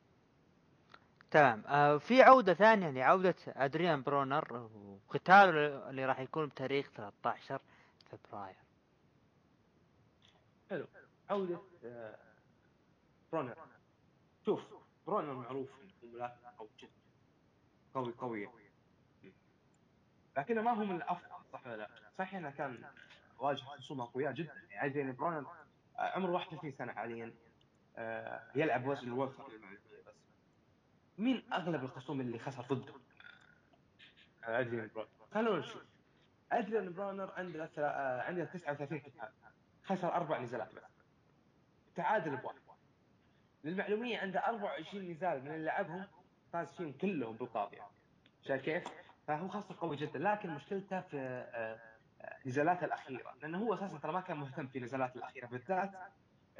تمام. 1.30 1.64
آه 1.66 1.98
في 1.98 2.22
عودة 2.22 2.54
ثانية 2.54 2.90
لعودة 2.90 3.34
أدريان 3.48 4.02
برونر 4.02 4.68
وقتاله 5.08 5.90
اللي 5.90 6.04
راح 6.06 6.20
يكون 6.20 6.46
بتاريخ 6.46 6.90
13 6.90 7.60
فبراير. 8.10 8.56
حلو. 10.70 10.86
عودة 11.30 11.60
آه، 11.84 12.18
برونر. 13.32 13.54
شوف 14.44 14.60
برونر 15.06 15.32
معروف 15.34 15.68
انه 16.02 16.12
ملاكم 16.14 16.46
قوي 16.58 16.68
جدا 16.78 16.90
قوي 18.04 18.46
قوي. 18.46 18.62
لكنه 20.36 20.62
ما 20.62 20.70
هو 20.70 20.84
من 20.84 20.96
الأفضل 20.96 21.28
صح 21.52 21.66
ولا 21.66 21.76
لا؟ 21.76 21.88
صحيح 22.18 22.34
إنه 22.34 22.50
كان 22.50 22.84
واجه 23.38 23.62
خصوم 23.64 24.00
اقوياء 24.00 24.32
جدا. 24.32 24.52
يعني 24.70 24.90
زين 24.90 25.12
برونر 25.12 25.46
آه، 25.98 26.00
عمره 26.00 26.30
31 26.30 26.72
سنة 26.72 26.92
حاليا. 26.92 27.34
آه، 27.96 28.42
يلعب 28.54 28.86
وزن 28.86 29.06
الوثر 29.08 29.46
بس 30.06 30.14
مين 31.18 31.52
أغلب 31.52 31.84
الخصوم 31.84 32.20
اللي 32.20 32.38
خسر 32.38 32.62
ضده؟ 32.62 32.94
ادريان 34.44 34.90
برونر 34.94 35.08
خلونا 35.34 35.58
نشوف. 35.58 35.82
ادريان 36.52 36.92
برونر 36.92 37.32
عنده 37.36 37.70
عنده 38.26 38.44
39 38.44 38.98
قتال 38.98 39.28
خسر 39.84 40.14
أربع 40.14 40.38
نزالات 40.38 40.74
بس. 40.74 40.82
تعادل 41.96 42.36
بواحد. 42.36 42.58
للمعلومية 43.64 44.18
عنده 44.18 44.40
24 44.46 45.10
نزال 45.10 45.44
من 45.44 45.54
اللي 45.54 45.64
لعبهم 45.64 46.06
فاز 46.52 46.72
فيهم 46.76 46.92
كلهم 46.92 47.36
بالقاضيه 47.36 47.82
شايف 48.42 48.62
كيف؟ 48.62 48.84
فهو 49.26 49.48
خصم 49.48 49.74
قوي 49.74 49.96
جدا. 49.96 50.18
لكن 50.18 50.50
مشكلته 50.50 51.00
في 51.00 51.16
آه، 51.18 51.78
آه، 52.20 52.36
نزالاته 52.46 52.84
الأخيرة. 52.84 53.34
لأنه 53.42 53.58
هو 53.58 53.74
أساسا 53.74 53.98
ترى 53.98 54.12
ما 54.12 54.20
كان 54.20 54.36
مهتم 54.36 54.66
في 54.66 54.80
نزالاته 54.80 55.18
الأخيرة. 55.18 55.46
بالذات 55.46 55.90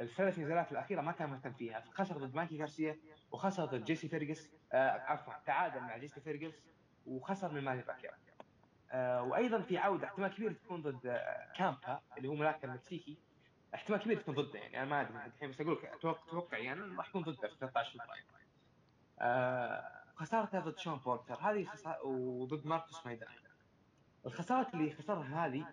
الثلاث 0.01 0.39
نزالات 0.39 0.72
الأخيرة 0.72 1.01
ما 1.01 1.12
كان 1.12 1.30
مهتم 1.30 1.53
فيها. 1.53 1.84
خسر 1.93 2.18
ضد 2.18 2.34
مايكي 2.34 2.59
غارسيا 2.61 2.97
وخسر 3.32 3.64
ضد 3.64 3.84
جيسي 3.84 4.09
فيرجس 4.09 4.51
آه 4.72 4.91
عفوا 4.91 5.34
تعادل 5.47 5.80
مع 5.80 5.97
جيسي 5.97 6.20
فيرجس 6.20 6.62
وخسر 7.07 7.53
من 7.53 7.64
ماني 7.64 7.82
باكيرو 7.82 8.14
آه 8.93 9.22
وأيضا 9.22 9.61
في 9.61 9.78
عودة 9.78 10.07
احتمال 10.07 10.34
كبير 10.34 10.53
تكون 10.53 10.82
ضد 10.82 11.20
كامبا 11.57 12.01
اللي 12.18 12.28
هو 12.28 12.34
ملاكم 12.34 12.74
مكسيكي 12.74 13.18
احتمال 13.74 14.01
كبير 14.01 14.20
تكون 14.20 14.34
ضده 14.34 14.59
يعني 14.59 14.82
أنا 14.82 14.84
ما 14.91 15.01
أدري 15.01 15.26
الحين 15.26 15.51
بس 15.51 15.61
أقول 15.61 15.72
لك 15.72 15.84
أتوقع 15.84 16.59
يعني 16.59 16.80
راح 16.97 17.09
يكون 17.09 17.22
ضده 17.22 17.49
في 17.49 17.57
13 17.61 17.93
فبراير 17.99 18.24
خسارته 20.14 20.60
ضد 20.60 20.78
شون 20.78 20.98
بورتر 20.98 21.40
هذه 21.40 21.64
خسارة 21.64 22.06
وضد 22.06 22.66
ماركوس 22.66 23.06
مايدانا 23.06 23.28
الخسارات 24.26 24.74
اللي 24.74 24.90
خسرها 24.90 25.46
هذه 25.46 25.66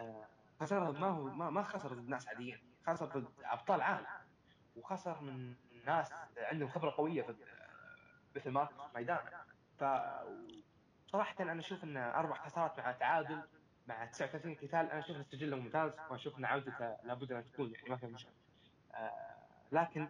آه 0.00 0.26
خسرها 0.60 0.90
ما 0.90 1.06
هو 1.06 1.50
ما, 1.50 1.62
خسر 1.62 1.94
ضد 1.94 2.08
ناس 2.08 2.28
عاديين. 2.28 2.58
خسر 2.86 3.06
ضد 3.06 3.28
أبطال 3.44 3.80
عالم. 3.80 4.06
وخسر 4.76 5.20
من 5.20 5.54
ناس 5.86 6.12
عندهم 6.38 6.68
خبرة 6.68 6.90
قوية 6.90 7.22
ضد 7.22 7.42
آه، 7.42 7.68
مثل 8.36 8.50
ماركوس 8.50 8.94
مايدان 8.94 9.18
ف 9.78 9.84
صراحة 11.06 11.34
أنا 11.40 11.60
أشوف 11.60 11.84
أن 11.84 11.96
أربع 11.96 12.34
خسارات 12.34 12.80
مع 12.80 12.92
تعادل 12.92 13.42
مع 13.86 14.04
39 14.04 14.54
قتال 14.54 14.74
أنا 14.74 14.98
أشوف 14.98 15.16
أن 15.16 15.24
سجله 15.24 15.56
ممتاز 15.56 15.92
وأشوف 16.10 16.38
أن 16.38 16.44
عودته 16.44 16.96
لابد 17.04 17.32
أن 17.32 17.44
تكون 17.44 17.72
يعني 17.72 17.90
ما 17.90 17.96
فيها 17.96 18.08
مشكلة. 18.08 18.34
آه 18.94 19.36
لكن 19.72 20.08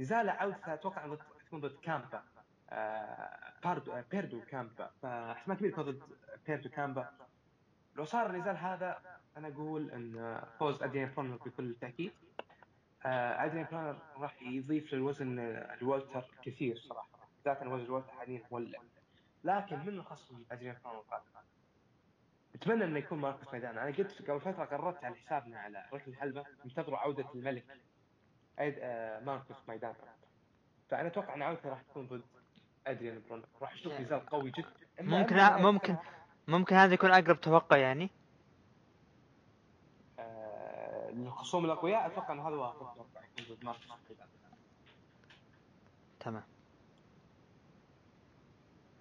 نزاله 0.00 0.32
عودته 0.32 0.74
أتوقع 0.74 1.04
أن 1.04 1.18
تكون 1.54 1.70
ضد 1.70 1.80
كامبا. 1.80 2.22
آه 2.70 3.52
باردو 3.64 3.92
آه 3.92 4.04
بيردو 4.10 4.40
كامبا. 4.40 4.90
فاحتمال 5.02 5.56
كبير 5.56 5.70
يكون 5.70 5.84
ضد 5.84 6.02
بيدرو 6.46 6.68
كامبا. 6.68 7.10
لو 7.96 8.04
صار 8.04 8.30
النزال 8.30 8.56
هذا 8.56 8.98
أنا 9.36 9.48
أقول 9.48 9.90
أن 9.90 10.42
فوز 10.58 10.82
أدريان 10.82 11.12
برونر 11.16 11.36
بكل 11.36 11.74
تأكيد. 11.80 12.12
آه 13.06 13.44
أدريان 13.44 13.66
برونر 13.72 13.98
راح 14.16 14.42
يضيف 14.42 14.94
للوزن 14.94 15.38
ال 15.38 15.50
welter 15.50 16.24
كثير 16.42 16.76
صراحة. 16.76 17.28
بالذات 17.36 17.62
أن 17.62 17.68
وزن 17.68 17.84
ال 17.84 17.88
welter 17.88 18.10
حاليا 18.10 18.42
مولع 18.50 18.78
لكن 19.44 19.78
من 19.78 19.88
الخصم 19.88 20.44
أدريان 20.52 20.76
برونر 20.84 20.98
القادم؟ 20.98 21.24
أتمنى 22.54 22.84
إنه 22.84 22.98
يكون 22.98 23.18
ماركوس 23.18 23.54
مايدانا. 23.54 23.78
أنا 23.78 23.96
قلت 23.96 24.30
قبل 24.30 24.40
فترة 24.40 24.64
قررت 24.64 25.04
على 25.04 25.14
حسابنا 25.14 25.60
على 25.60 25.84
ركن 25.92 26.10
الحلبة 26.10 26.44
انتظروا 26.64 26.98
عودة 26.98 27.26
الملك. 27.34 27.64
ضد 28.60 28.78
ماركوس 29.24 29.68
مايدانا. 29.68 29.94
فأنا 30.90 31.08
أتوقع 31.08 31.34
إن 31.34 31.42
عودته 31.42 31.68
راح 31.68 31.82
تكون 31.82 32.06
ضد 32.06 32.22
أدريان 32.86 33.22
برونر 33.28 33.44
راح 33.62 33.72
أشوف 33.72 33.92
نزال 34.00 34.26
قوي 34.26 34.50
جدا. 34.50 34.68
ممكن 35.00 35.36
إما- 35.36 35.52
ممكن 35.60 35.96
ممكن 36.48 36.76
هذا 36.76 36.94
يكون 36.94 37.10
أقرب 37.10 37.40
توقع 37.40 37.76
يعني. 37.76 38.10
آه، 40.18 41.10
الخصوم 41.10 41.64
الأقوياء 41.64 42.06
أتوقع 42.06 42.32
ان 42.32 42.38
هذا 42.40 42.48
هو 42.56 42.74
يكون 43.38 43.56
ضد 43.56 43.64
ماركوس 43.64 43.84
تمام. 46.20 46.42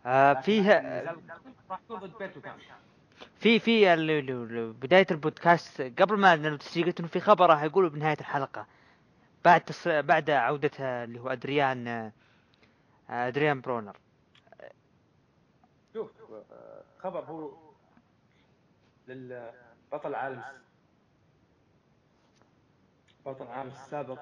آه 0.06 0.32
لكن 0.32 0.42
فيه 0.42 0.62
النزال 0.78 1.18
راح 1.70 1.80
يكون 1.86 2.00
ضد 2.00 2.18
بيرتو 2.18 2.42
كان. 2.42 2.58
في 3.40 3.60
في 3.60 3.96
بداية 4.82 5.08
البودكاست 5.12 5.82
قبل 5.82 6.18
ما 6.20 6.36
نسجل 6.36 6.86
قلت 6.86 7.00
إنه 7.00 7.08
في 7.10 7.20
خبر 7.20 7.50
راح 7.50 7.64
يقوله 7.64 7.90
بنهاية 7.90 8.18
الحلقة. 8.20 8.66
بعد 9.46 9.62
تص... 9.62 9.88
بعد 9.88 10.30
عودته 10.30 11.04
اللي 11.04 11.20
هو 11.20 11.30
أدريان 11.30 12.12
أدريان 13.10 13.62
برونر. 13.62 13.98
شوف 15.94 16.12
خبر 17.00 17.26
هو 17.26 17.52
للبطل 19.08 20.10
العالم 20.10 20.44
بطل 23.26 23.46
العالم 23.46 23.72
السابق 23.72 24.20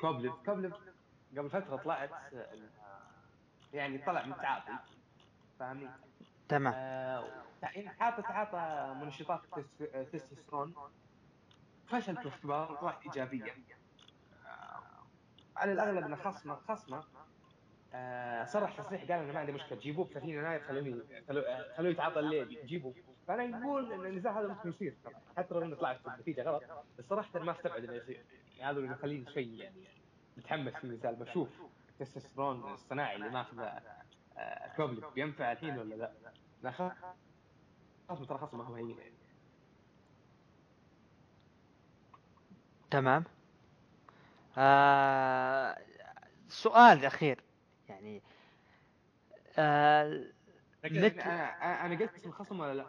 كوبليف. 0.00 0.32
كوبليف 0.46 0.74
قبل 1.38 1.50
فترة 1.50 1.76
طلعت 1.76 2.10
يعني 3.72 3.98
طلع 3.98 4.26
من 4.26 4.36
تعاطي 4.36 4.72
فاهمني؟ 5.58 5.90
تمام. 6.48 6.72
آه، 6.76 7.44
يعني 7.62 7.88
حاطة 7.88 8.22
تعاطى 8.22 8.94
منشطات 9.04 9.40
التس- 9.56 10.38
التستوستيرون 11.94 12.66
فشل 12.66 12.72
في 12.72 12.80
طلعت 12.80 13.02
إيجابية. 13.06 13.52
آه، 14.46 14.82
على 15.56 15.72
الأغلب 15.72 15.96
أن 16.04 16.16
خصمة 16.16 16.54
خصمة. 16.54 17.04
آه، 17.94 18.44
صرح 18.44 18.78
تصريح 18.78 19.00
قال 19.02 19.12
أنا 19.12 19.32
ما 19.32 19.38
عندي 19.38 19.52
مشكلة. 19.52 19.78
جيبوه 19.78 20.04
ب 20.04 20.08
30 20.12 20.28
يناير 20.30 20.60
خلوني 20.60 21.00
خلو- 21.28 21.40
آه، 21.40 21.76
خلوه 21.76 21.90
يتعاطى 21.90 22.20
الليل. 22.20 22.66
جيبوه. 22.66 22.94
فأنا 23.28 23.64
أقول 23.64 23.92
إن 23.92 24.06
النزاع 24.06 24.40
هذا 24.40 24.48
ممكن 24.48 24.68
يصير 24.68 24.96
حتى 25.36 25.54
لو 25.54 25.62
أنه 25.62 25.76
طلعت 25.76 26.00
النتيجه 26.06 26.42
غلط. 26.42 26.62
بس 26.98 27.04
صراحة 27.04 27.38
ما 27.40 27.52
استبعد 27.52 27.84
إنه 27.84 27.92
يصير. 27.92 28.24
يعني 28.58 28.70
هذا 28.72 28.78
اللي 28.78 28.92
يخليني 28.92 29.32
شوي 29.32 29.58
يعني 29.58 29.84
متحمس 30.36 30.72
في 30.74 30.84
النزال 30.84 31.16
بشوف 31.16 31.48
التستوستيرون 31.88 32.72
الصناعي 32.72 33.16
اللي 33.16 33.28
ماخذه 33.28 33.80
آه، 34.38 34.76
كوبلي 34.76 35.10
بينفع 35.14 35.52
الحين 35.52 35.78
ولا 35.78 35.94
لا؟ 35.94 36.12
لا 36.62 36.70
خلاص 36.70 36.92
ترى 38.28 38.38
خلاص 38.38 38.54
ما 38.54 38.64
هو 38.64 38.74
هين 38.74 38.96
تمام؟ 42.90 43.24
آه 44.58 45.78
سؤال 46.48 47.04
أخير 47.04 47.40
يعني 47.88 48.22
آه 49.58 50.24
لكن 50.84 51.04
أنا 51.04 51.86
أنا 51.86 51.98
قلت 51.98 52.14
اسم 52.14 52.28
الخصم 52.28 52.60
ولا 52.60 52.74
لا؟ 52.74 52.86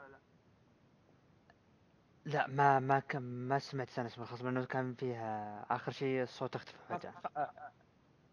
لا 2.26 2.48
ما 2.48 2.80
ما 2.80 2.99
كان 2.99 3.22
ما 3.22 3.60
سمعت 3.60 3.90
سنة 3.90 4.06
اسم 4.06 4.22
الخصم 4.22 4.45
لأنه 4.45 4.65
كان 4.65 4.94
فيها 4.94 5.65
آخر 5.69 5.91
شيء 5.91 6.23
الصوت 6.23 6.56
أختفى 6.56 6.78
فجأة 6.90 7.14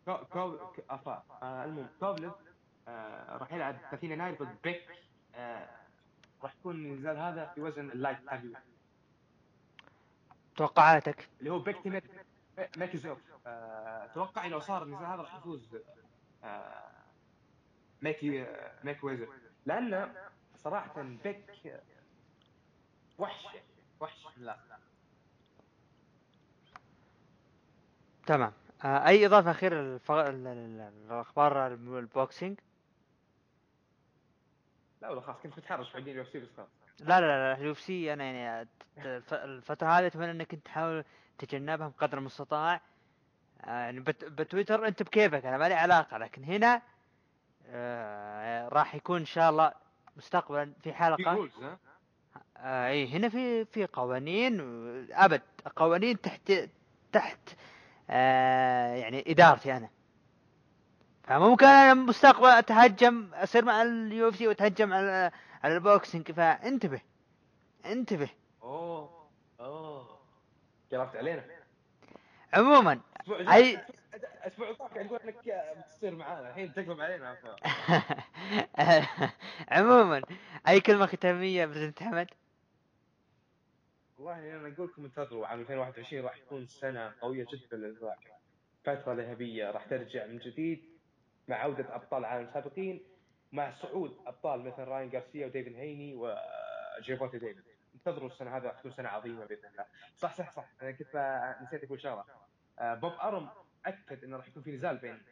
كو 0.04 0.16
كو 0.24 0.82
افا 0.90 1.22
المهم 1.64 1.88
كوبلف 2.00 2.34
آه، 2.88 3.36
راح 3.36 3.52
يلعب 3.52 3.76
30 3.90 4.12
يناير 4.12 4.34
ضد 4.34 4.56
بيك. 4.64 4.82
آه، 5.34 5.68
راح 6.42 6.54
يكون 6.54 6.74
النزال 6.76 7.16
هذا 7.16 7.52
في 7.54 7.60
وزن 7.60 7.90
اللايت 7.90 8.18
هافي 8.28 8.56
توقعاتك. 10.58 11.28
اللي 11.40 11.50
هو 11.50 11.58
بيك 11.58 11.82
تيميت 11.82 12.04
ميكيزوف 12.76 13.18
آه، 13.46 14.04
أتوقع 14.04 14.46
لو 14.46 14.60
صار 14.60 14.82
النزال 14.82 15.06
هذا 15.06 15.22
راح 15.22 15.34
يفوز 15.34 15.76
آه، 16.44 16.90
ميكي 18.02 18.42
آه، 18.42 18.72
ميك 18.84 19.04
ويزر 19.04 19.28
لأن 19.66 20.14
صراحة 20.56 21.02
بيك 21.02 21.44
وحش. 23.18 23.46
وحش 24.00 24.26
لا. 24.36 24.58
تمام. 28.26 28.52
آه 28.84 29.06
أي. 29.08 29.28
ال- 30.30 30.46
ال- 30.46 30.92
الاخبار 31.06 31.66
ال 31.74 31.87
boxing 31.87 32.60
لا 35.02 35.08
والله 35.08 35.22
خلاص 35.22 35.36
كنت 35.42 35.58
متحرش 35.58 35.92
بعدين 35.92 36.16
UFC 36.16 36.38
بس 36.40 36.48
خلاص. 36.56 36.68
لا 37.00 37.20
لا 37.20 37.26
لا 37.26 37.60
ال 37.60 37.72
UFC 37.72 38.12
أنا 38.12 38.24
يعني 38.24 38.68
الف- 38.98 39.34
الفترة 39.34 39.88
هذه 39.98 40.06
أتمنى 40.06 40.30
إنك 40.30 40.54
أنت 40.54 40.64
تحاول 40.64 41.04
تتجنبها 41.38 41.88
بقدر 41.88 42.18
المستطاع. 42.18 42.80
آه، 43.64 43.70
يعني 43.70 44.00
بت... 44.00 44.24
بتويتر 44.24 44.86
أنت 44.88 45.02
بكيفك 45.02 45.46
أنا 45.46 45.58
ما 45.58 45.68
لي 45.68 45.74
علاقة 45.74 46.18
لكن 46.18 46.44
هنا 46.44 46.82
آه 47.70 48.68
راح 48.68 48.94
يكون 48.94 49.20
إن 49.20 49.24
شاء 49.26 49.50
الله 49.50 49.72
مستقبلا 50.16 50.72
في 50.82 50.92
ها؟ 51.62 51.78
آه 52.56 52.88
إي 52.88 53.08
هنا 53.08 53.28
في 53.28 53.64
في 53.64 53.86
قوانين 53.86 54.60
أبد 55.12 55.42
قوانين 55.76 56.20
تحت 56.20 56.52
تحت 57.12 57.38
آه 58.10 58.94
يعني 58.94 59.24
إدارتي 59.32 59.76
أنا. 59.76 59.88
فممكن 61.24 61.66
أنا 61.66 61.94
مستقبل 61.94 62.46
أتهجم 62.46 63.30
أصير 63.34 63.64
مع 63.64 63.82
ال 63.82 64.28
UFC 64.28 64.48
وأتهجم 64.48 64.92
على 64.92 65.30
على 65.64 65.74
ال 65.74 65.83
boxing 65.83 66.32
فانتبه 66.32 67.00
انتبه. 67.84 68.30
أوه 68.62 69.28
أوه. 69.60 70.18
قربت 70.92 71.16
علينا. 71.16 71.44
عموما 72.54 73.00
اي 73.30 73.80
أسبوع 74.42 74.68
ذاك 74.68 74.98
أقول 74.98 75.20
إنك 75.20 75.74
بتصير 75.78 76.14
معانا. 76.14 76.50
الحين 76.50 76.74
تقلب 76.74 77.00
علينا. 77.00 77.36
عموما 79.68 80.22
أي 80.68 80.80
كلمة 80.80 81.06
ختامية 81.06 81.66
president 81.66 82.02
حمد 82.02 82.28
والله 84.18 84.56
أنا 84.56 84.74
أقول 84.74 84.88
لكم 84.88 85.04
انتظروا 85.04 85.46
عام 85.46 85.60
2021 85.60 86.24
راح 86.24 86.38
تكون 86.38 86.66
سنة 86.66 87.14
قوية 87.20 87.46
جدا 87.52 87.76
للذاكره 87.76 88.38
فترة 88.84 89.14
ذهبية 89.14 89.70
راح 89.70 89.84
ترجع 89.84 90.26
من 90.26 90.38
جديد 90.38 90.84
مع 91.48 91.56
عودة 91.56 91.94
أبطال 91.94 92.18
العالم 92.18 92.48
السابقين 92.48 93.02
مع 93.52 93.70
صعود 93.70 94.18
أبطال 94.26 94.60
مثل 94.64 94.84
راين 94.84 95.10
غارسيا 95.10 95.46
وديفن 95.46 95.74
هيني 95.74 96.14
وجيفوتي 96.14 97.38
ديفيد. 97.38 97.64
انتظروا 97.94 98.28
السنة 98.28 98.56
هذه 98.56 98.62
راح 98.62 98.78
تكون 98.78 98.90
سنة 98.90 99.08
عظيمة 99.08 99.44
بإذن 99.44 99.66
الله. 99.68 99.84
صح 100.16 100.34
صح 100.34 100.50
صح. 100.50 100.68
أنا 100.82 100.90
كنت 100.90 101.56
نسيت 101.62 101.84
أقول 101.84 102.00
شغلة. 102.00 102.24
آه، 102.78 102.94
بوب 102.94 103.12
أرم 103.12 103.48
أكد 103.86 104.24
إنه 104.24 104.36
راح 104.36 104.48
يكون 104.48 104.62
في 104.62 104.72
نزال 104.72 104.96
بين 104.98 105.22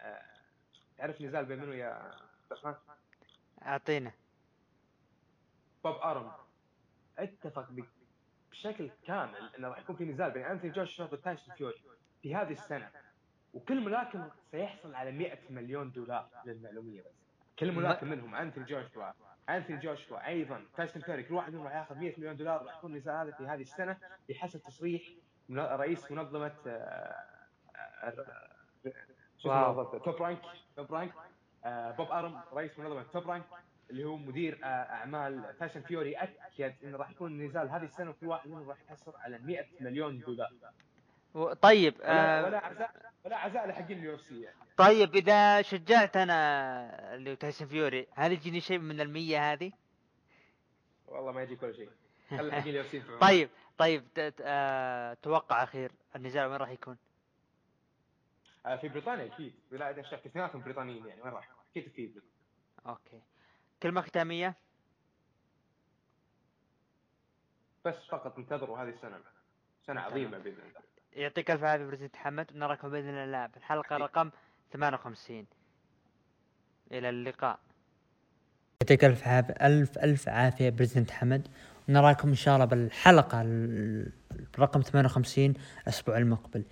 آه، 0.00 0.22
تعرف 0.98 1.20
نزال 1.20 1.44
بين 1.44 1.58
منو 1.58 1.72
يا 1.72 1.86
عبد 1.86 2.52
الرحمن؟ 2.52 2.74
أعطينا. 3.62 4.12
بوب 5.84 5.96
أرم 5.96 6.32
اتفق 7.18 7.68
بشكل 8.50 8.90
كامل 9.06 9.54
إنه 9.58 9.68
راح 9.68 9.78
يكون 9.78 9.96
في 9.96 10.04
نزال 10.04 10.30
بين 10.30 10.44
انثوني 10.44 10.72
جوشوا 10.72 11.06
ضد 11.06 11.18
تايسون 11.18 11.54
فيوري 11.54 11.82
في 12.22 12.34
هذه 12.34 12.52
السنة 12.52 12.90
وكل 13.58 13.80
ملاكم 13.80 14.28
سيحصل 14.50 14.94
على 14.94 15.12
100 15.12 15.38
مليون 15.50 15.92
دولار 15.92 16.28
للمعلومية 16.46 17.00
بس. 17.00 17.06
كل 17.58 17.72
ملاكم 17.72 18.08
منهم 18.08 18.34
انثوني 18.34 18.66
جوشوا 18.66 19.10
انثوني 19.48 19.78
جوشوا 19.80 20.26
أيضا 20.28 20.64
تايسون 20.76 21.02
فيوري 21.02 21.22
كل 21.22 21.34
واحد 21.34 21.52
منهم 21.52 21.64
راح 21.66 21.74
ياخذ 21.74 21.98
100 21.98 22.14
مليون 22.18 22.36
دولار 22.36 22.62
راح 22.66 22.76
يكون 22.76 22.92
النزال 22.92 23.14
هذا 23.14 23.30
في 23.36 23.46
هذه 23.46 23.60
السنة 23.60 23.96
بحسب 24.28 24.60
تصريح 24.60 25.02
رئيس 25.50 26.12
منظمة 26.12 26.54
آه، 26.66 27.14
آه، 28.02 28.12
شو 29.38 29.50
اسمه؟ 29.50 29.98
Top 29.98 30.22
Rank 30.22 30.40
Top 30.76 30.94
Rank. 30.94 31.12
آه، 31.64 31.90
بوب 31.90 32.10
أرم 32.10 32.40
رئيس 32.52 32.78
منظمة 32.78 33.02
Top 33.02 33.30
Rank 33.30 33.44
اللي 33.90 34.04
هو 34.04 34.16
مدير 34.16 34.60
أعمال 34.64 35.56
تايسون 35.58 35.82
فيوري 35.82 36.14
اكد 36.14 36.74
إنه 36.84 36.96
راح 36.98 37.10
يكون 37.10 37.32
النزال 37.32 37.70
هذه 37.70 37.84
السنة 37.84 38.10
وكل 38.10 38.26
واحد 38.26 38.50
منهم 38.50 38.68
راح 38.68 38.78
يحصل 38.88 39.12
على 39.16 39.38
100 39.38 39.64
مليون 39.80 40.18
دولار. 40.18 40.50
طيب 41.62 41.94
ولا 42.00 42.46
ولا 42.46 42.66
عزاء 42.66 42.90
ولا 43.28 43.36
عزاء 43.36 43.68
لحقين 43.68 43.98
ال 43.98 44.14
UFC 44.14 44.40
يعني. 44.40 44.56
طيب 44.76 45.14
إذا 45.16 45.62
شجعت 45.62 46.16
أنا 46.16 47.14
اللي 47.14 47.36
تايسون 47.36 47.68
فيوري 47.68 48.06
هل 48.12 48.32
يجيني 48.32 48.60
شيء 48.60 48.78
من 48.78 49.00
المية 49.00 49.52
هذه؟ 49.52 49.72
والله 51.06 51.32
ما 51.32 51.42
يجيك 51.42 51.62
ولا 51.62 51.72
شيء. 51.72 51.90
خلي 52.30 52.52
حقين 52.52 52.68
ال 52.68 52.80
UFC 52.80 52.96
ينفعون. 52.96 53.18
طيب 53.18 53.50
طيب 53.78 54.04
آه 54.40 55.14
توقع 55.14 55.62
أخير 55.62 55.92
النزال 56.16 56.46
وين 56.46 56.56
راح 56.56 56.70
يكون؟ 56.70 56.96
آه، 58.66 58.76
في 58.76 58.88
بريطانيا 58.88 59.24
أكيد. 59.24 59.54
ولاية 59.72 60.00
الشرق 60.00 60.26
اثنيناتهم 60.26 60.62
بريطانيين 60.62 61.06
يعني 61.06 61.22
وين 61.22 61.32
راح؟ 61.32 61.50
أكيد 61.70 61.92
في 61.92 62.06
بريطانيا. 62.06 62.32
أوكي. 62.86 63.22
كلمة 63.82 64.00
ختامية؟ 64.00 64.54
بس 67.84 67.94
فقط 68.10 68.38
انتظروا 68.38 68.78
هذه 68.78 68.88
السنة. 68.88 69.20
سنة 69.86 70.00
عظيمة 70.00 70.38
بإذن 70.38 70.62
الله. 70.68 70.97
يعطيك 71.18 71.50
ألف 71.50 71.64
عافية 71.64 71.84
president 71.84 72.14
حمد 72.14 72.46
ونراكم 72.54 72.88
بإذن 72.90 73.08
الله 73.08 73.46
في 73.46 73.56
الحلقة 73.56 73.96
رقم 73.96 74.30
58 74.72 75.46
إلى 76.92 77.08
اللقاء. 77.08 77.58
يعطيك 78.82 79.04
ألف 79.04 79.28
عافيه 79.28 79.54
ألف 79.66 79.98
ألف 79.98 80.28
عافية 80.28 80.70
president 80.70 81.10
حمد 81.10 81.48
ونراكم 81.88 82.28
إن 82.28 82.34
شاء 82.34 82.54
الله 82.54 82.64
بالحلقة 82.64 83.42
ال- 83.42 84.12
رقم 84.58 84.80
58 84.80 85.54
الأسبوع 85.82 86.18
المقبل. 86.18 86.64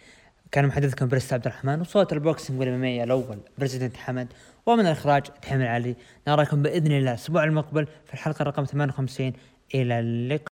كان 0.52 0.66
محدثكم 0.66 1.08
president 1.08 1.32
عبد 1.32 1.46
الرحمن 1.46 1.80
وصوت 1.80 2.12
ال 2.12 2.19
boxing 2.19 2.60
والامامية 2.60 3.04
الأول 3.04 3.38
president 3.58 3.96
حمد 3.96 4.32
ومن 4.66 4.86
الإخراج 4.86 5.22
تحمل 5.22 5.66
علي. 5.66 5.96
نراكم 6.28 6.62
بإذن 6.62 6.92
الله 6.92 7.10
الأسبوع 7.10 7.44
المقبل 7.44 7.86
في 7.86 8.14
الحلقة 8.14 8.42
رقم 8.42 8.64
58 8.64 9.32
إلى 9.74 9.98
اللقاء. 10.00 10.55